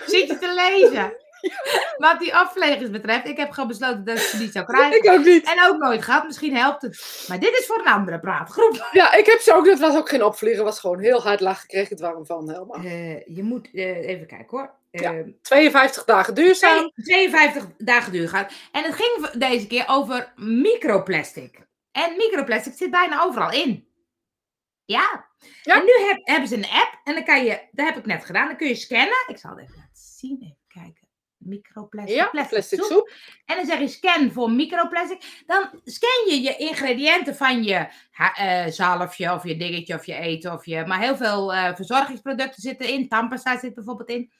zit 0.07 0.27
je 0.29 0.39
te 0.39 0.55
lezen? 0.55 1.17
Wat 2.07 2.19
die 2.19 2.35
aflegers 2.35 2.91
betreft. 2.91 3.27
Ik 3.27 3.37
heb 3.37 3.51
gewoon 3.51 3.69
besloten 3.69 4.05
dat 4.05 4.17
ik 4.17 4.23
ze 4.23 4.39
niet 4.39 4.53
zou 4.53 4.65
krijgen. 4.65 4.99
Ik 4.99 5.11
ook 5.11 5.25
niet. 5.25 5.47
En 5.47 5.69
ook 5.69 5.79
nooit 5.79 6.05
gehad. 6.05 6.25
Misschien 6.27 6.57
helpt 6.57 6.83
het. 6.83 7.25
Maar 7.29 7.39
dit 7.39 7.59
is 7.59 7.67
voor 7.67 7.79
een 7.79 7.93
andere 7.93 8.21
praatgroep. 8.21 8.89
Ja, 8.93 9.15
ik 9.15 9.27
heb 9.27 9.41
ze 9.41 9.55
ook. 9.55 9.67
Dat 9.67 9.79
was 9.79 9.97
ook 9.97 10.09
geen 10.09 10.25
opvliegen. 10.25 10.65
was 10.65 10.81
gewoon 10.81 10.99
heel 10.99 11.23
hard. 11.23 11.65
Kreeg 11.67 11.85
ik 11.85 11.91
het 11.91 12.01
warm 12.01 12.27
van, 12.27 12.51
helemaal. 12.51 12.85
Eh, 12.85 13.27
je 13.27 13.43
moet 13.43 13.69
eh, 13.73 14.09
even 14.09 14.27
kijken 14.27 14.59
hoor. 14.59 14.71
Ja. 14.91 15.15
Eh, 15.15 15.25
52 15.43 16.05
dagen 16.05 16.35
duurzaam. 16.35 16.93
52 16.95 17.65
dagen 17.79 18.13
duur 18.13 18.29
gaat. 18.29 18.53
En 18.73 18.83
het 18.83 18.95
ging 18.95 19.31
deze 19.31 19.67
keer 19.67 19.85
over 19.87 20.33
microplastic. 20.37 21.67
En 21.93 22.17
microplastic 22.17 22.77
zit 22.77 22.91
bijna 22.91 23.23
overal 23.23 23.53
in. 23.53 23.87
Ja. 24.87 25.27
Ja. 25.63 25.75
En 25.75 25.85
nu 25.85 26.07
heb- 26.07 26.21
hebben 26.27 26.49
ze 26.49 26.57
een 26.57 26.65
app. 26.71 27.01
En 27.05 27.15
dan 27.15 27.25
kan 27.25 27.45
je, 27.45 27.61
dat 27.73 27.87
heb 27.87 27.97
ik 27.97 28.07
net 28.07 28.25
gedaan, 28.25 28.47
dan 28.47 28.57
kun 28.57 28.69
je 28.69 28.75
scannen. 28.75 29.25
Ik 29.27 29.39
zal 29.39 29.51
het 29.51 29.61
even 29.61 29.75
laten 29.77 29.91
zien, 29.93 30.39
even 30.43 30.57
kijken. 30.69 31.05
microplastic. 31.37 32.15
Ja, 32.17 32.27
plastic 32.27 32.83
soep. 32.85 33.11
En 33.45 33.57
dan 33.57 33.67
zeg 33.67 33.79
je 33.79 33.89
scan 33.89 34.33
voor 34.33 34.51
microplastic. 34.51 35.43
Dan 35.47 35.81
scan 35.85 36.29
je 36.29 36.41
je 36.41 36.57
ingrediënten 36.57 37.37
van 37.37 37.63
je 37.65 37.87
eh, 38.35 38.67
zalfje 38.67 39.33
of 39.33 39.45
je 39.45 39.57
dingetje 39.57 39.95
of 39.95 40.07
je 40.07 40.15
eten. 40.15 40.53
Of 40.53 40.67
je, 40.67 40.85
maar 40.87 41.01
heel 41.01 41.17
veel 41.17 41.55
eh, 41.55 41.75
verzorgingsproducten 41.75 42.63
zitten 42.63 42.89
in. 42.89 43.09
Tandpasta 43.09 43.59
zit 43.59 43.75
bijvoorbeeld 43.75 44.09
in. 44.09 44.33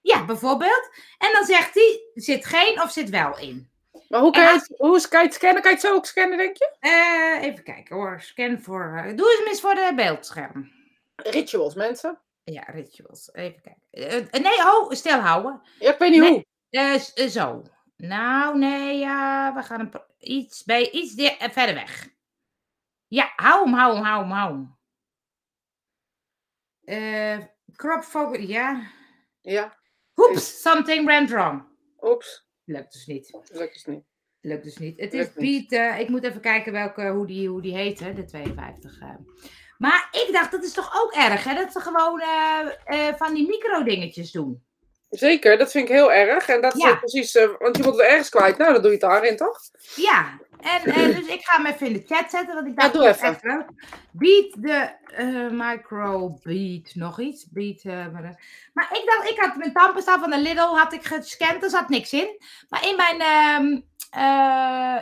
Ja, 0.00 0.24
bijvoorbeeld. 0.24 0.90
En 1.18 1.32
dan 1.32 1.44
zegt 1.44 1.74
hij, 1.74 2.00
zit 2.14 2.44
geen 2.44 2.82
of 2.82 2.90
zit 2.92 3.10
wel 3.10 3.38
in. 3.38 3.70
Maar 4.10 4.20
hoe 4.20 4.32
kan, 4.32 4.42
je, 4.42 4.48
het- 4.48 4.74
hoe 4.76 4.96
is, 4.96 5.08
kan 5.08 5.20
je 5.20 5.26
het 5.26 5.34
scannen? 5.34 5.62
Kan 5.62 5.70
je 5.70 5.76
het 5.76 5.86
zo 5.86 5.94
ook 5.94 6.06
scannen, 6.06 6.38
denk 6.38 6.56
je? 6.56 6.76
Eh, 6.80 7.42
even 7.48 7.64
kijken 7.64 7.96
hoor. 7.96 8.20
Scan 8.20 8.60
voor. 8.60 8.96
eh, 8.96 9.16
doe 9.16 9.36
eens 9.38 9.48
eens 9.48 9.60
voor 9.60 9.74
de 9.74 9.92
beeldscherm. 9.96 10.72
Rituals, 11.16 11.74
mensen. 11.74 12.20
Ja, 12.44 12.62
rituals. 12.62 13.32
Even 13.32 13.60
kijken. 13.62 13.82
Eh, 14.32 14.40
nee, 14.42 14.58
oh, 14.72 14.90
stilhouden. 14.90 15.60
Ja, 15.78 15.92
ik 15.92 15.98
weet 15.98 16.10
niet 16.10 16.20
Nee. 16.20 16.46
hoe. 16.70 17.28
Zo. 17.28 17.62
Nou, 17.96 18.58
nee, 18.58 18.98
ja, 18.98 19.54
we 19.54 19.62
gaan 19.62 19.88
pro- 19.88 20.06
iets, 20.18 20.64
bij, 20.64 20.90
iets 20.90 21.14
verder 21.38 21.74
weg. 21.74 22.08
Ja, 23.06 23.32
hou 23.36 23.64
hem, 23.64 23.72
hou 23.74 23.94
hem, 23.94 24.04
hou 24.04 24.22
hem, 24.22 24.30
hou 24.32 24.68
hem. 26.84 27.48
Crop 27.76 28.02
focus, 28.02 28.44
ja. 28.46 28.82
Ja, 29.40 29.78
Oeps, 30.16 30.60
something 30.60 31.06
went 31.06 31.30
wrong. 31.30 31.64
oeps. 32.00 32.48
Lukt 32.70 32.92
dus 32.92 33.06
niet. 33.06 33.30
Lukt 33.52 33.72
dus 33.74 33.84
niet. 33.84 34.04
Lukt 34.40 34.64
dus 34.64 34.76
niet. 34.78 35.00
Het 35.00 35.12
is. 35.14 35.32
Beat, 35.32 35.72
eh, 35.72 36.00
ik 36.00 36.08
moet 36.08 36.24
even 36.24 36.40
kijken 36.40 36.72
welke, 36.72 37.08
hoe, 37.08 37.26
die, 37.26 37.48
hoe 37.48 37.62
die 37.62 37.74
heet, 37.76 38.00
hè, 38.00 38.12
de 38.12 38.24
52. 38.24 39.00
eh. 39.00 39.08
Maar 39.78 40.08
ik 40.10 40.28
dacht, 40.32 40.50
dat 40.50 40.64
is 40.64 40.72
toch 40.72 41.02
ook 41.02 41.12
erg, 41.14 41.44
hè? 41.44 41.54
Dat 41.54 41.72
ze 41.72 41.80
gewoon 41.80 42.20
eh, 42.20 43.14
van 43.16 43.34
die 43.34 43.46
micro-dingetjes 43.46 44.30
doen. 44.30 44.64
Zeker, 45.10 45.58
dat 45.58 45.70
vind 45.70 45.88
ik 45.88 45.94
heel 45.94 46.12
erg. 46.12 46.48
En 46.48 46.60
dat 46.60 46.74
is 46.76 46.82
Ja. 46.82 46.94
precies, 46.94 47.32
want 47.58 47.76
je 47.76 47.82
moet 47.82 47.92
het 47.92 48.00
ergens 48.06 48.28
kwijt. 48.28 48.58
Nou, 48.58 48.72
dan 48.72 48.82
doe 48.82 48.90
je 48.90 48.96
het 48.98 49.10
daarin, 49.10 49.36
toch? 49.36 49.60
Ja, 49.96 50.40
en 50.60 51.12
dus 51.14 51.26
ik 51.26 51.40
ga 51.42 51.56
hem 51.62 51.66
even 51.66 51.86
in 51.86 51.92
de 51.92 52.02
chat 52.06 52.30
zetten, 52.30 52.54
want 52.54 52.66
ik 52.66 52.76
dacht, 52.76 52.92
doe 52.92 53.02
dat 53.04 53.16
is 53.16 53.22
even. 53.22 53.66
Beat 54.12 54.54
de 54.62 54.90
eh, 55.14 55.50
micro 55.50 56.38
beat, 56.42 56.94
nog 56.94 57.20
iets. 57.20 57.46
Beat, 57.50 57.80
eh, 57.82 57.92
maar, 58.12 58.42
maar 58.72 58.88
ik 58.92 59.02
dacht, 59.14 59.30
ik 59.30 59.38
had 59.40 59.56
mijn 59.56 59.72
tandpasta 59.72 60.18
van 60.18 60.30
de 60.30 60.38
Lidl 60.38 60.76
had 60.76 60.92
ik 60.92 61.04
gescand, 61.04 61.62
er 61.62 61.70
zat 61.70 61.88
niks 61.88 62.12
in. 62.12 62.42
Maar 62.68 62.86
in 62.88 62.96
mijn 62.96 63.20
ehm 63.20 63.80
eh, 64.10 64.96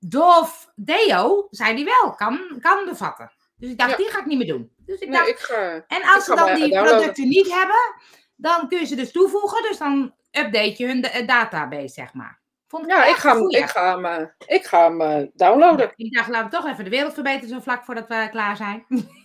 Dove 0.00 0.66
Deo 0.74 1.46
zei 1.50 1.76
die 1.76 1.84
wel, 1.84 2.14
kan, 2.14 2.58
kan 2.60 2.84
bevatten. 2.84 3.32
Dus 3.56 3.70
ik 3.70 3.78
dacht, 3.78 3.90
Ja. 3.90 3.96
die 3.96 4.10
ga 4.10 4.18
ik 4.18 4.26
niet 4.26 4.38
meer 4.38 4.46
doen. 4.46 4.70
Dus 4.86 5.00
ik 5.00 5.08
Nee, 5.08 5.16
dacht, 5.18 5.28
ik 5.28 5.38
ga... 5.38 5.84
en 5.88 6.02
als 6.14 6.24
ze 6.24 6.34
dan 6.34 6.54
die 6.54 6.68
downloaden. 6.68 6.96
producten 6.96 7.28
niet 7.28 7.52
hebben, 7.52 7.94
dan 8.36 8.68
kun 8.68 8.78
je 8.78 8.84
ze 8.86 8.96
dus 8.96 9.12
toevoegen. 9.12 9.62
Dus 9.62 9.78
dan 9.78 10.14
update 10.30 10.74
je 10.76 10.86
hun 10.86 11.00
database, 11.26 11.88
zeg 11.88 12.14
maar. 12.14 12.39
Vond 12.70 12.86
Ja, 12.86 13.04
ik 13.04 13.14
ga 13.16 13.34
hem, 13.36 13.48
ik 13.50 13.64
ga 13.68 13.94
hem, 13.94 14.04
eh, 14.04 14.26
ik 14.56 14.64
ga 14.66 14.82
hem 14.82 15.00
eh, 15.00 15.26
downloaden. 15.34 15.92
Ja, 15.96 16.04
ik 16.06 16.12
dacht, 16.12 16.28
laten 16.28 16.50
we 16.50 16.56
toch 16.56 16.66
even 16.72 16.84
de 16.84 16.90
wereld 16.90 17.14
verbeteren 17.14 17.48
zo 17.48 17.60
vlak 17.60 17.84
voordat 17.84 18.08
we 18.08 18.28
klaar 18.30 18.56
zijn. 18.56 18.84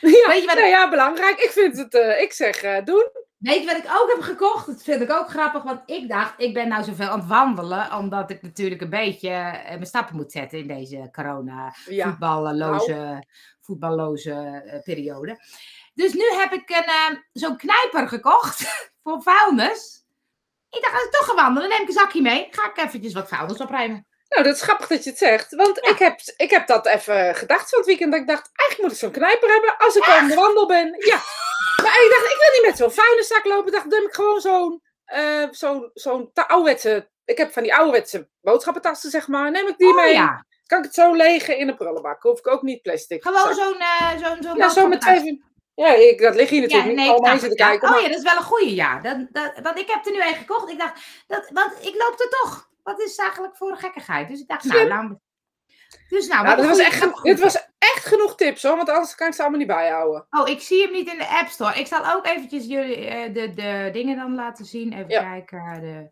Ja, 0.00 0.08
Weet 0.26 0.40
je 0.40 0.46
wat- 0.46 0.54
nou 0.56 0.68
ja, 0.68 0.88
belangrijk. 0.90 1.38
Ik 1.38 1.50
vind 1.50 1.76
het, 1.76 1.94
eh, 1.94 2.20
ik 2.20 2.32
zeg 2.32 2.62
eh, 2.62 2.84
doen. 2.84 3.08
Weet 3.38 3.60
je 3.60 3.66
wat 3.66 3.76
ik 3.76 3.90
ook 4.00 4.10
heb 4.10 4.20
gekocht? 4.20 4.66
Dat 4.66 4.82
vind 4.82 5.00
ik 5.00 5.10
ook 5.10 5.28
grappig, 5.28 5.62
want 5.62 5.80
ik 5.86 6.08
dacht, 6.08 6.34
ik 6.36 6.54
ben 6.54 6.68
nou 6.68 6.84
zoveel 6.84 7.08
aan 7.08 7.18
het 7.18 7.28
wandelen, 7.28 7.92
omdat 7.96 8.30
ik 8.30 8.42
natuurlijk 8.42 8.80
een 8.80 8.90
beetje 8.90 9.30
mijn 9.68 9.86
stappen 9.86 10.16
moet 10.16 10.32
zetten 10.32 10.58
in 10.58 10.66
deze 10.66 11.08
corona 11.12 11.74
Ja. 11.86 12.04
Nou. 12.04 12.10
voetballoze, 12.10 13.24
voetballoze 13.60 14.80
periode. 14.84 15.38
Dus 15.94 16.12
nu 16.12 16.24
heb 16.30 16.52
ik 16.52 16.70
een, 16.70 16.84
eh, 16.84 17.18
zo'n 17.32 17.56
knijper 17.56 18.08
gekocht 18.08 18.62
voor 19.02 19.22
vuilnis. 19.22 19.97
Ik 20.78 20.84
dacht, 20.84 20.94
als 20.94 21.04
ik 21.04 21.10
toch 21.10 21.26
ga 21.26 21.34
wandelen, 21.34 21.68
neem 21.68 21.80
ik 21.82 21.86
een 21.88 21.92
zakje 21.94 22.22
mee. 22.22 22.48
Ga 22.50 22.68
ik 22.70 22.76
eventjes 22.86 23.12
wat 23.12 23.28
vuilnis 23.28 23.58
opruimen. 23.60 24.06
Nou, 24.28 24.44
dat 24.44 24.54
is 24.56 24.62
grappig 24.62 24.86
dat 24.86 25.04
je 25.04 25.10
het 25.10 25.18
zegt. 25.18 25.54
Want 25.54 25.78
Ja. 25.82 25.90
ik, 25.90 25.98
heb, 25.98 26.20
ik 26.36 26.50
heb 26.50 26.66
dat 26.66 26.86
even 26.86 27.34
gedacht 27.34 27.68
van 27.68 27.78
het 27.78 27.86
weekend. 27.88 28.12
Dat 28.12 28.20
ik 28.20 28.26
dacht, 28.26 28.50
eigenlijk 28.54 28.80
moet 28.82 28.92
ik 28.92 28.98
zo'n 28.98 29.20
knijper 29.22 29.48
hebben 29.50 29.76
als 29.78 29.96
ik 29.96 30.04
aan 30.08 30.28
de 30.28 30.34
wandel 30.34 30.66
ben. 30.66 30.86
Ja. 30.98 31.20
Maar 31.82 32.02
ik 32.04 32.08
dacht, 32.14 32.32
ik 32.32 32.38
wil 32.40 32.52
niet 32.60 32.66
met 32.66 32.76
zo'n 32.76 33.04
vuilniszak 33.04 33.44
lopen. 33.44 33.66
Ik 33.66 33.72
dacht, 33.72 33.90
dan 33.90 33.98
heb 34.00 34.08
ik 34.08 34.14
gewoon 34.14 34.40
zo'n 34.40 34.82
eh 35.04 35.44
zo'n 35.50 35.90
zo'n 35.94 36.30
ouderwetse... 36.32 37.08
Ik 37.24 37.38
heb 37.38 37.52
van 37.52 37.62
die 37.62 37.74
ouderwetse 37.74 38.28
boodschappentassen, 38.40 39.10
zeg 39.10 39.28
maar. 39.28 39.50
Neem 39.50 39.66
ik 39.68 39.78
die 39.78 39.88
oh 39.88 39.94
mee. 39.96 40.12
ja, 40.12 40.44
Kan 40.66 40.78
ik 40.78 40.84
het 40.84 40.94
zo 40.94 41.12
legen 41.14 41.56
in 41.56 41.68
een 41.68 41.76
prullenbak. 41.76 42.22
Hoef 42.22 42.38
ik 42.38 42.46
ook 42.48 42.62
niet 42.62 42.82
plastic. 42.82 43.22
gewoon 43.22 43.54
zo'n 43.54 43.78
eh 43.78 44.10
zo'n 44.10 44.42
zo'n 44.42 44.56
Ja, 44.56 44.68
zo 44.68 44.86
met 44.88 45.00
twee... 45.00 45.44
Ja, 45.78 45.94
ik, 45.94 46.20
dat 46.20 46.34
ligt 46.34 46.50
hier 46.50 46.60
Ja, 46.60 46.66
natuurlijk 46.66 46.94
nee, 46.94 47.04
niet. 47.04 47.12
Allemaal 47.14 47.38
snap 47.38 47.48
zitten 47.48 47.66
kijken. 47.66 47.88
Oh 47.94 48.00
ja, 48.00 48.08
dat 48.08 48.16
is 48.16 48.22
wel 48.22 48.36
een 48.36 48.42
goeie, 48.42 48.74
ja. 48.74 49.00
Dat, 49.00 49.26
dat, 49.30 49.58
want 49.62 49.78
ik 49.78 49.88
heb 49.90 50.06
er 50.06 50.12
nu 50.12 50.22
een 50.22 50.34
gekocht. 50.34 50.70
Ik 50.70 50.78
dacht, 50.78 51.24
dat, 51.26 51.50
want 51.52 51.72
ik 51.72 51.94
loop 51.94 52.20
er 52.20 52.28
toch. 52.28 52.70
Wat 52.82 53.00
is 53.00 53.16
eigenlijk 53.16 53.56
voor 53.56 53.70
een 53.70 53.76
gekkigheid? 53.78 54.28
Dus 54.28 54.40
ik 54.40 54.48
dacht, 54.48 54.64
nou, 54.64 54.88
laat 54.88 55.08
me- 55.08 55.18
Dus 56.08 56.26
nou, 56.28 56.44
Nou, 56.44 56.56
dit 56.56 56.66
was, 56.66 56.78
echt, 56.78 57.38
was 57.40 57.68
echt 57.78 58.04
genoeg 58.06 58.34
tips 58.34 58.62
hoor, 58.62 58.76
want 58.76 58.88
anders 58.88 59.14
kan 59.14 59.26
ik 59.26 59.34
ze 59.34 59.40
allemaal 59.40 59.58
niet 59.58 59.68
bijhouden. 59.68 60.26
Oh, 60.30 60.48
ik 60.48 60.60
zie 60.60 60.82
hem 60.82 60.92
niet 60.92 61.08
in 61.08 61.18
de 61.18 61.28
App 61.28 61.48
Store. 61.48 61.78
Ik 61.78 61.86
zal 61.86 62.12
ook 62.14 62.26
eventjes 62.26 62.66
jullie 62.66 63.06
eh, 63.06 63.34
de, 63.34 63.54
de 63.54 63.90
dingen 63.92 64.16
dan 64.16 64.34
laten 64.34 64.64
zien. 64.64 64.92
Even 64.92 65.08
Ja. 65.08 65.22
kijken. 65.22 65.80
De, 65.80 66.10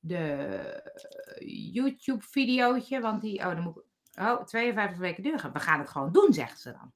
de 0.00 0.82
YouTube-videootje. 1.84 3.00
Want 3.00 3.20
die. 3.20 3.38
Oh, 3.38 3.46
dan 3.48 3.60
moet 3.62 3.76
ik. 3.76 3.82
Oh, 4.24 4.44
52 4.44 4.98
weken 4.98 5.22
duren. 5.22 5.52
We 5.52 5.60
gaan 5.60 5.78
het 5.78 5.88
gewoon 5.88 6.12
doen, 6.12 6.32
zegt 6.32 6.60
ze 6.60 6.72
dan. 6.72 6.92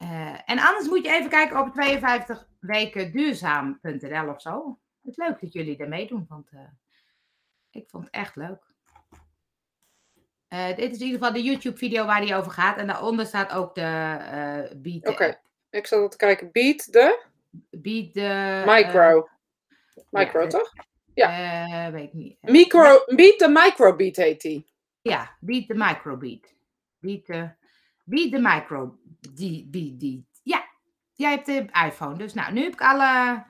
Eh, 0.00 0.38
en 0.50 0.58
anders 0.58 0.88
moet 0.88 1.04
je 1.04 1.12
even 1.12 1.30
kijken 1.30 1.58
op 1.60 1.72
52 1.72 2.48
weken 2.60 3.12
duurzaam.nl 3.12 4.28
of 4.28 4.40
zo. 4.40 4.78
Het 5.02 5.10
is 5.10 5.16
leuk 5.16 5.40
dat 5.40 5.52
jullie 5.52 5.76
er 5.76 5.88
meedoen, 5.88 6.24
want 6.28 6.48
eh, 6.50 6.60
ik 7.70 7.88
vond 7.88 8.04
het 8.04 8.14
echt 8.14 8.36
leuk. 8.36 8.62
Eh, 10.48 10.66
dit 10.66 10.90
is 10.92 10.98
in 10.98 11.06
ieder 11.06 11.18
geval 11.18 11.32
de 11.32 11.42
YouTube-video 11.42 12.06
waar 12.06 12.20
die 12.20 12.34
over 12.34 12.52
gaat. 12.52 12.76
En 12.76 12.86
daaronder 12.86 13.26
staat 13.26 13.52
ook 13.52 13.74
de 13.74 14.76
Beat. 14.76 15.08
Oké. 15.08 15.40
Ik 15.70 15.86
zal 15.86 16.02
het 16.02 16.16
kijken. 16.16 16.48
Beat 16.52 16.92
de 16.92 17.24
Beat 17.70 18.12
de. 18.14 18.62
micro. 18.66 19.28
micro, 20.10 20.40
ja, 20.40 20.46
toch? 20.46 20.72
eh, 21.14 21.88
weet 21.88 22.06
ik 22.06 22.12
niet. 22.12 22.42
Micro, 22.42 23.04
beat 23.06 23.38
de 23.38 23.48
microbeat 23.48 24.16
heet 24.16 24.40
die. 24.40 24.68
Ja, 25.02 25.36
Beat 25.40 25.66
de 25.68 25.74
Microbeat. 25.74 26.54
Beat 26.98 27.26
de, 27.26 27.50
beat 28.04 28.30
de 28.30 28.38
Micro. 28.38 28.98
Die, 29.34 29.66
die, 29.70 29.96
die. 29.96 30.26
Ja, 30.42 30.64
jij 31.14 31.30
hebt 31.30 31.46
de 31.46 31.64
iPhone. 31.86 32.16
Dus 32.16 32.34
nou, 32.34 32.52
nu 32.52 32.62
heb 32.62 32.72
ik 32.72 32.80
alle, 32.82 33.42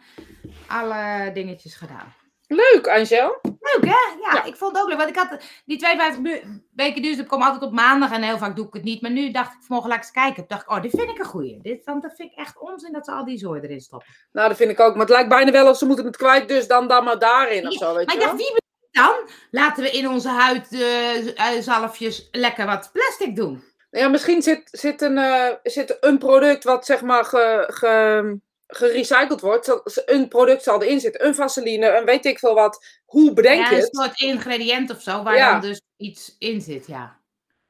alle 0.68 1.30
dingetjes 1.34 1.74
gedaan. 1.74 2.14
Leuk, 2.46 2.88
Angel. 2.88 3.38
Leuk 3.42 3.84
hè? 3.84 3.88
Ja, 4.20 4.32
Ja. 4.32 4.44
ik 4.44 4.56
vond 4.56 4.72
het 4.72 4.82
ook 4.82 4.88
leuk. 4.88 4.96
Want 4.98 5.08
ik 5.10 5.16
had 5.16 5.40
die 5.64 5.78
52 5.78 6.22
bu- 6.22 6.60
weken 6.74 7.02
duurzaam 7.02 7.26
kom 7.26 7.42
altijd 7.42 7.62
op 7.62 7.72
maandag 7.72 8.10
en 8.12 8.22
heel 8.22 8.38
vaak 8.38 8.56
doe 8.56 8.66
ik 8.66 8.72
het 8.72 8.82
niet. 8.82 9.00
Maar 9.02 9.10
nu 9.10 9.30
dacht 9.30 9.52
ik 9.52 9.58
vanmorgen 9.60 9.88
laat 9.90 9.98
ik 9.98 10.04
eens 10.04 10.12
kijken. 10.14 10.34
Toen 10.36 10.46
dacht 10.48 10.62
ik, 10.62 10.70
oh, 10.70 10.82
dit 10.82 10.90
vind 10.90 11.10
ik 11.10 11.18
een 11.18 11.24
goeie. 11.24 11.60
Dit, 11.62 11.84
want 11.84 12.02
dat 12.02 12.14
vind 12.16 12.30
ik 12.32 12.38
echt 12.38 12.58
onzin 12.60 12.92
dat 12.92 13.04
ze 13.04 13.12
al 13.12 13.24
die 13.24 13.38
zooi 13.38 13.60
erin 13.60 13.80
stoppen. 13.80 14.08
Nou, 14.32 14.48
dat 14.48 14.56
vind 14.56 14.70
ik 14.70 14.80
ook. 14.80 14.92
Maar 14.92 15.00
het 15.00 15.10
lijkt 15.10 15.28
bijna 15.28 15.50
wel 15.52 15.68
of 15.68 15.76
ze 15.78 15.86
moeten 15.86 16.04
het 16.04 16.16
kwijt, 16.16 16.48
dus 16.48 16.66
dan, 16.66 16.88
dan 16.88 17.04
maar 17.04 17.18
daarin 17.18 17.66
of 17.66 17.72
Ja, 17.72 17.78
zo, 17.78 17.94
weet 17.94 18.06
Maar 18.06 18.14
je 18.14 18.20
ik 18.20 18.26
dacht, 18.26 18.36
wie 18.36 18.54
dan? 18.90 19.14
Laten 19.50 19.82
we 19.82 19.90
in 19.90 20.08
onze 20.08 20.28
huid 20.28 20.72
eh, 20.72 21.60
zalfjes 21.60 22.28
lekker 22.30 22.66
wat 22.66 22.90
plastic 22.92 23.36
doen. 23.36 23.62
Ja, 23.90 24.08
misschien 24.08 24.42
zit, 24.42 24.68
zit, 24.70 25.02
een, 25.02 25.18
eh, 25.18 25.54
zit 25.62 25.96
een 26.00 26.18
product 26.18 26.64
wat 26.64 26.86
zeg 26.86 27.02
maar 27.02 27.24
ge, 27.24 27.64
ge, 27.72 28.38
gerecycled 28.66 29.40
wordt. 29.40 29.80
Een 30.04 30.28
product 30.28 30.62
zal 30.62 30.82
erin 30.82 31.00
zitten. 31.00 31.26
Een 31.26 31.34
vaseline, 31.34 31.96
een 31.96 32.04
weet 32.04 32.24
ik 32.24 32.38
veel 32.38 32.54
wat. 32.54 33.00
Hoe 33.04 33.32
bedenk 33.32 33.60
ja, 33.64 33.70
je 33.70 33.74
een 33.76 33.80
het? 33.82 33.96
soort 33.96 34.20
ingrediënt 34.20 34.90
of 34.90 35.00
zo, 35.02 35.22
waar 35.22 35.36
Ja. 35.36 35.52
dan 35.52 35.60
dus 35.60 35.80
iets 35.96 36.36
in 36.38 36.60
zit, 36.60 36.86
ja. 36.86 37.18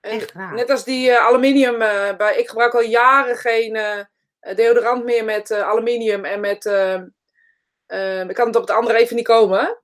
Echt 0.01 0.33
raar. 0.33 0.55
Net 0.55 0.71
als 0.71 0.85
die 0.85 1.11
eh, 1.11 1.27
aluminium. 1.27 1.83
eh, 1.83 2.17
bij, 2.17 2.37
ik 2.37 2.49
gebruik 2.49 2.75
al 2.75 2.83
jaren 2.83 3.37
geen 3.37 3.79
deodorant 4.55 5.05
meer 5.05 5.25
met 5.25 5.51
aluminium 5.53 6.25
en 6.25 6.41
met. 6.41 6.65
ik 8.29 8.35
kan 8.35 8.47
het 8.47 8.57
op 8.57 8.63
het 8.67 8.71
andere 8.71 8.99
even 8.99 9.17
niet 9.17 9.25
komen. 9.27 9.79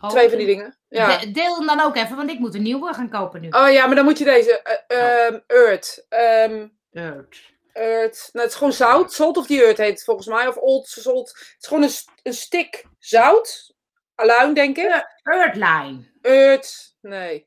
Oh, 0.00 0.10
Twee 0.10 0.28
van 0.28 0.38
die 0.38 0.46
dingen. 0.46 0.76
Ja. 0.88 1.18
de- 1.18 1.30
deel 1.30 1.56
hem 1.56 1.66
dan 1.66 1.80
ook 1.80 1.96
even, 1.96 2.16
want 2.16 2.30
ik 2.30 2.38
moet 2.38 2.54
een 2.54 2.62
nieuwe 2.62 2.94
gaan 2.94 3.10
kopen 3.10 3.40
nu. 3.40 3.48
Oh 3.48 3.70
ja, 3.72 3.86
maar 3.86 3.94
dan 3.96 4.04
moet 4.04 4.18
je 4.18 4.24
deze. 4.24 4.62
eh, 4.62 5.26
ehm, 5.26 5.38
Earth. 5.46 6.06
Ehm, 6.08 6.68
Earth. 6.92 7.52
Earth. 7.72 8.28
Nou, 8.32 8.44
het 8.44 8.52
is 8.52 8.54
gewoon 8.54 8.72
zout. 8.72 9.12
Salt 9.12 9.36
of 9.36 9.46
the 9.46 9.62
Earth 9.64 9.78
heet 9.78 9.90
het 9.90 10.04
volgens 10.04 10.26
mij. 10.26 10.46
Of 10.48 10.56
Old 10.56 10.86
Salt. 10.88 11.28
Het 11.28 11.56
is 11.60 11.66
gewoon 11.68 11.82
een, 11.82 11.90
een 12.22 12.34
stick 12.34 12.84
zout. 12.98 13.74
Aluin, 14.14 14.54
denk 14.54 14.76
ik. 14.76 15.06
Earthline. 15.22 16.10
Earth. 16.22 16.96
Nee. 17.00 17.46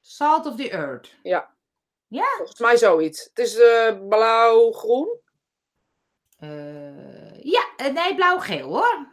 Salt 0.00 0.46
of 0.46 0.56
the 0.56 0.70
Earth. 0.70 1.14
Ja. 1.22 1.50
Ja? 2.08 2.26
Volgens 2.36 2.60
mij 2.60 2.76
zoiets. 2.76 3.24
Het 3.24 3.38
is 3.38 3.58
eh, 3.58 4.08
blauw-groen. 4.08 5.08
Eh, 6.38 7.42
ja, 7.42 7.66
nee, 7.92 8.14
blauw-geel 8.14 8.68
hoor. 8.68 9.06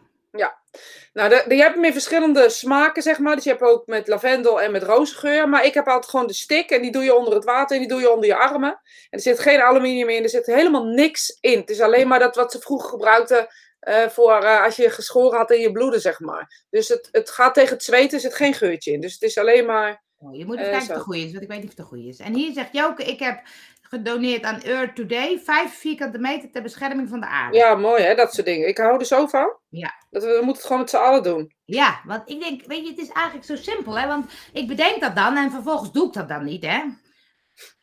Nou, 1.13 1.29
de, 1.29 1.43
de- 1.47 1.55
je 1.55 1.61
hebt 1.61 1.75
hem 1.75 1.83
in 1.83 1.91
verschillende 1.91 2.49
smaken, 2.49 3.01
zeg 3.03 3.19
maar. 3.19 3.35
Dus 3.35 3.43
je 3.43 3.49
hebt 3.49 3.61
ook 3.61 3.87
met 3.87 4.07
lavendel 4.07 4.61
en 4.61 4.71
met 4.71 4.83
rozengeur. 4.83 5.49
Maar 5.49 5.65
ik 5.65 5.73
heb 5.73 5.87
altijd 5.87 6.09
gewoon 6.11 6.27
de 6.27 6.33
stick. 6.33 6.69
En 6.69 6.81
die 6.81 6.91
doe 6.91 7.03
je 7.03 7.15
onder 7.15 7.33
het 7.33 7.43
water 7.43 7.75
en 7.75 7.81
die 7.81 7.91
doe 7.91 7.99
je 8.01 8.11
onder 8.11 8.25
je 8.25 8.35
armen. 8.35 8.69
En 8.69 8.81
er 9.09 9.19
zit 9.19 9.39
geen 9.39 9.61
aluminium 9.61 10.09
in. 10.09 10.23
Er 10.23 10.29
zit 10.29 10.45
helemaal 10.45 10.83
niks 10.83 11.37
in. 11.41 11.59
Het 11.59 11.69
is 11.69 11.81
alleen 11.81 12.07
maar 12.07 12.19
dat 12.19 12.35
wat 12.35 12.51
ze 12.51 12.59
vroeger 12.59 12.89
gebruikten. 12.89 13.47
eh, 13.79 14.07
voor 14.09 14.43
eh, 14.43 14.63
als 14.63 14.75
je 14.75 14.89
geschoren 14.89 15.37
had 15.37 15.51
in 15.51 15.59
je 15.59 15.71
bloeden, 15.71 16.01
zeg 16.01 16.19
maar. 16.19 16.65
Dus 16.69 16.87
het, 16.87 17.07
het 17.11 17.29
gaat 17.29 17.53
tegen 17.53 17.73
het 17.73 17.83
zweten, 17.83 18.13
er 18.13 18.19
zit 18.19 18.35
geen 18.35 18.53
geurtje 18.53 18.91
in. 18.91 18.99
Dus 19.01 19.13
het 19.13 19.21
is 19.21 19.37
alleen 19.37 19.65
maar... 19.65 20.03
Oh, 20.17 20.35
je 20.35 20.45
moet 20.45 20.55
even 20.59 20.71
Eh, 20.71 20.77
kijken 20.77 20.89
of 20.89 20.95
het 20.95 21.03
goede 21.05 21.19
is, 21.19 21.31
want 21.31 21.43
ik 21.43 21.49
weet 21.49 21.57
niet 21.61 21.67
of 21.69 21.75
het 21.75 21.85
de 21.85 21.91
goede 21.95 22.07
is. 22.07 22.17
En 22.19 22.33
hier 22.33 22.53
zegt 22.53 22.69
Joke, 22.71 23.03
ik 23.03 23.19
heb 23.19 23.41
gedoneerd 23.89 24.43
aan 24.43 24.61
Earth 24.61 24.95
Today, 24.95 25.39
5 25.39 25.77
vierkante 25.77 26.17
meter 26.17 26.51
ter 26.51 26.61
bescherming 26.61 27.09
van 27.09 27.19
de 27.19 27.27
aarde. 27.27 27.57
Ja, 27.57 27.75
mooi 27.75 28.03
hè, 28.03 28.15
dat 28.15 28.33
soort 28.33 28.47
dingen. 28.47 28.67
Ik 28.67 28.77
hou 28.77 28.99
er 28.99 29.05
zo 29.05 29.27
van. 29.27 29.57
Ja. 29.69 29.93
Dat 30.09 30.23
we, 30.23 30.29
we 30.29 30.35
moeten 30.35 30.53
het 30.53 30.63
gewoon 30.65 30.79
met 30.79 30.89
z'n 30.89 30.95
allen 30.95 31.23
doen. 31.23 31.53
Ja, 31.65 32.01
want 32.05 32.29
ik 32.29 32.39
denk, 32.39 32.65
weet 32.65 32.83
je, 32.83 32.89
het 32.89 32.99
is 32.99 33.09
eigenlijk 33.09 33.45
zo 33.45 33.55
simpel, 33.55 33.99
hè? 33.99 34.07
Want 34.07 34.31
ik 34.53 34.67
bedenk 34.67 35.01
dat 35.01 35.15
dan 35.15 35.37
en 35.37 35.51
vervolgens 35.51 35.91
doe 35.91 36.07
ik 36.07 36.13
dat 36.13 36.29
dan 36.29 36.43
niet, 36.43 36.65
hè? 36.65 36.81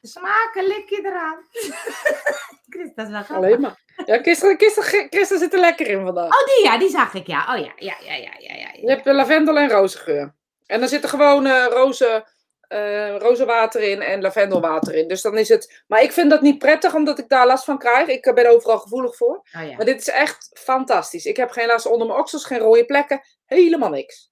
Smaken, 0.02 0.66
lik 0.66 0.88
je 0.88 1.02
eraan. 1.04 1.38
Dat 2.94 3.06
is 3.06 3.12
wel 3.12 3.22
grappig. 3.22 3.36
Alleen 3.36 3.60
maar. 3.60 3.80
Ja, 4.06 4.22
Christen, 4.22 4.56
Christen, 4.56 4.82
Christen 5.10 5.38
zit 5.38 5.52
er 5.52 5.60
lekker 5.60 5.86
in 5.86 6.04
vandaag. 6.04 6.24
Oh, 6.24 6.46
die 6.46 6.64
ja, 6.64 6.78
die 6.78 6.88
zag 6.88 7.14
ik, 7.14 7.26
ja. 7.26 7.54
Oh 7.54 7.64
ja, 7.64 7.72
ja, 7.76 7.96
ja, 8.00 8.14
ja, 8.14 8.32
ja, 8.38 8.54
ja. 8.54 8.70
Je 8.72 8.88
hebt 8.88 9.06
lavendel 9.06 9.58
en 9.58 9.68
rozengeur. 9.68 10.34
En 10.66 10.80
dan 10.80 10.88
zit 10.88 11.02
er 11.02 11.08
gewoon 11.08 11.46
eh 11.46 11.66
roze, 11.70 12.26
eh, 12.72 13.16
rozenwater 13.16 13.80
in 13.82 14.00
en 14.00 14.20
lavendelwater 14.22 14.94
in. 14.94 15.08
Dus 15.08 15.22
dan 15.22 15.38
is 15.38 15.48
het... 15.48 15.82
Maar 15.86 16.02
ik 16.02 16.12
vind 16.12 16.30
dat 16.30 16.40
niet 16.40 16.58
prettig, 16.58 16.94
omdat 16.94 17.18
ik 17.18 17.28
daar 17.28 17.46
last 17.46 17.64
van 17.64 17.78
krijg. 17.78 18.08
Ik 18.08 18.26
eh, 18.26 18.34
ben 18.34 18.50
overal 18.50 18.78
gevoelig 18.78 19.16
voor. 19.16 19.42
Oh 19.56 19.68
ja. 19.68 19.76
Maar 19.76 19.86
dit 19.86 20.00
is 20.00 20.08
echt 20.08 20.50
fantastisch. 20.52 21.24
Ik 21.24 21.36
heb 21.36 21.50
geen 21.50 21.66
last 21.66 21.86
onder 21.86 22.06
mijn 22.06 22.18
oksels, 22.18 22.44
geen 22.44 22.58
rode 22.58 22.84
plekken. 22.84 23.20
Helemaal 23.46 23.90
niks. 23.90 24.30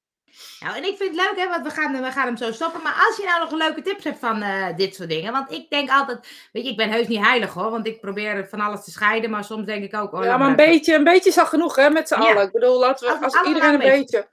Nou, 0.60 0.76
en 0.76 0.84
ik 0.84 0.96
vind 0.96 1.16
het 1.16 1.26
leuk, 1.26 1.44
hè, 1.44 1.48
want 1.48 1.64
we 1.66 1.70
gaan, 1.70 2.02
we 2.02 2.10
gaan 2.10 2.26
hem 2.26 2.36
zo 2.36 2.52
stoppen. 2.52 2.82
Maar 2.82 3.04
als 3.06 3.16
je 3.16 3.24
nou 3.24 3.40
nog 3.40 3.52
leuke 3.52 3.82
tips 3.82 4.04
hebt 4.04 4.18
van 4.18 4.42
eh, 4.42 4.76
dit 4.76 4.94
soort 4.94 5.08
dingen. 5.08 5.32
Want 5.32 5.50
ik 5.52 5.70
denk 5.70 5.90
altijd, 5.90 6.18
weet 6.52 6.64
je, 6.64 6.70
ik 6.70 6.76
ben 6.76 6.90
heus 6.90 7.06
niet 7.06 7.24
heilig 7.24 7.52
hoor. 7.54 7.70
Want 7.70 7.86
ik 7.86 8.00
probeer 8.00 8.46
van 8.48 8.60
alles 8.60 8.84
te 8.84 8.90
scheiden. 8.90 9.30
Maar 9.30 9.44
soms 9.44 9.66
denk 9.66 9.84
ik 9.84 9.94
ook, 9.94 10.12
oh, 10.12 10.24
ja, 10.24 10.36
maar 10.36 10.48
een 10.48 10.56
beetje, 10.56 10.94
een 10.94 11.04
beetje 11.04 11.30
is 11.30 11.38
al 11.38 11.46
genoeg, 11.46 11.76
hè, 11.76 11.90
met 11.90 12.08
z'n 12.08 12.20
Ja. 12.22 12.30
allen. 12.30 12.42
Ik 12.46 12.52
bedoel, 12.52 12.78
laten 12.78 13.08
we, 13.08 13.24
Als 13.24 13.46
iedereen 13.46 13.68
een 13.68 13.74
een 13.74 13.78
beetje. 13.78 13.98
beetje... 13.98 14.28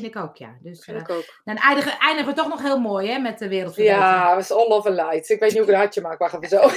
Vind 0.00 0.16
ik 0.16 0.22
ook, 0.22 0.36
ja. 0.36 0.56
Dus 0.60 0.84
Vind 0.84 0.96
eh, 0.96 1.02
ik 1.02 1.10
ook. 1.10 1.40
dan 1.44 1.56
eindigen, 1.56 1.98
eindigen 1.98 2.34
we 2.34 2.40
toch 2.40 2.48
nog 2.48 2.62
heel 2.62 2.78
mooi, 2.80 3.10
hè, 3.10 3.18
met 3.18 3.38
de 3.38 3.48
wereldverbetering. 3.48 4.04
Ja, 4.04 4.34
we 4.34 4.40
is 4.40 4.52
all 4.52 4.68
over 4.68 4.90
lights. 4.90 5.28
Ik 5.28 5.40
weet 5.40 5.50
niet 5.50 5.58
hoe 5.58 5.68
ik 5.68 5.72
een 5.72 5.80
hartje 5.80 6.00
maak. 6.00 6.18
Wacht 6.18 6.34
even 6.34 6.48
zo. 6.48 6.60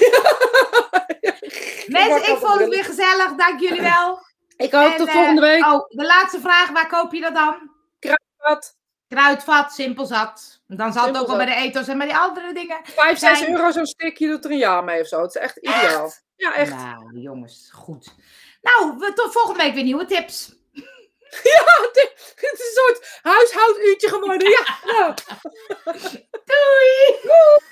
Mensen, 1.97 2.31
ik 2.31 2.37
vond 2.37 2.59
het 2.59 2.69
weer 2.69 2.85
gezellig. 2.85 3.35
Dank 3.35 3.59
jullie 3.59 3.81
wel. 3.81 4.19
Ik 4.57 4.71
hoop 4.71 4.91
En, 4.91 4.97
tot 4.97 5.07
eh, 5.07 5.13
volgende 5.13 5.41
week. 5.41 5.65
Oh, 5.65 5.85
de 5.87 6.05
laatste 6.05 6.39
vraag. 6.39 6.69
Waar 6.69 6.87
koop 6.87 7.13
je 7.13 7.21
dat 7.21 7.33
dan? 7.33 7.69
Wat? 8.37 8.79
Kruidvat, 9.07 9.73
simpel 9.73 10.05
zat. 10.05 10.61
Dan 10.67 10.93
zal 10.93 11.05
het 11.07 11.17
ook 11.17 11.27
wel 11.27 11.37
bij 11.37 11.45
de 11.45 11.55
ethos 11.55 11.87
en 11.87 11.97
bij 11.97 12.07
die 12.07 12.15
andere 12.15 12.53
dingen. 12.53 12.79
5, 12.83 13.17
6 13.17 13.39
zijn- 13.39 13.51
euro 13.51 13.71
zo'n 13.71 13.85
stick. 13.85 14.17
Je 14.17 14.27
doet 14.27 14.45
er 14.45 14.51
een 14.51 14.57
jaar 14.57 14.83
mee 14.83 15.01
of 15.01 15.07
zo. 15.07 15.21
Het 15.21 15.35
is 15.35 15.41
echt 15.41 15.57
ideaal. 15.57 16.11
Ja, 16.35 16.55
echt. 16.55 16.75
Nou, 16.75 17.19
jongens, 17.19 17.69
goed. 17.73 18.15
Nou, 18.61 18.97
we, 18.97 19.13
tot 19.13 19.31
volgende 19.31 19.63
week 19.63 19.73
weer 19.73 19.83
nieuwe 19.83 20.05
tips. 20.05 20.55
Het 22.41 22.59
is 22.59 22.59
een 22.59 22.73
soort 22.73 23.19
huishouduurtje 23.21 24.09
geworden. 24.09 24.49
Ja, 24.49 24.79
nou. 24.83 25.13
Doei! 26.49 27.70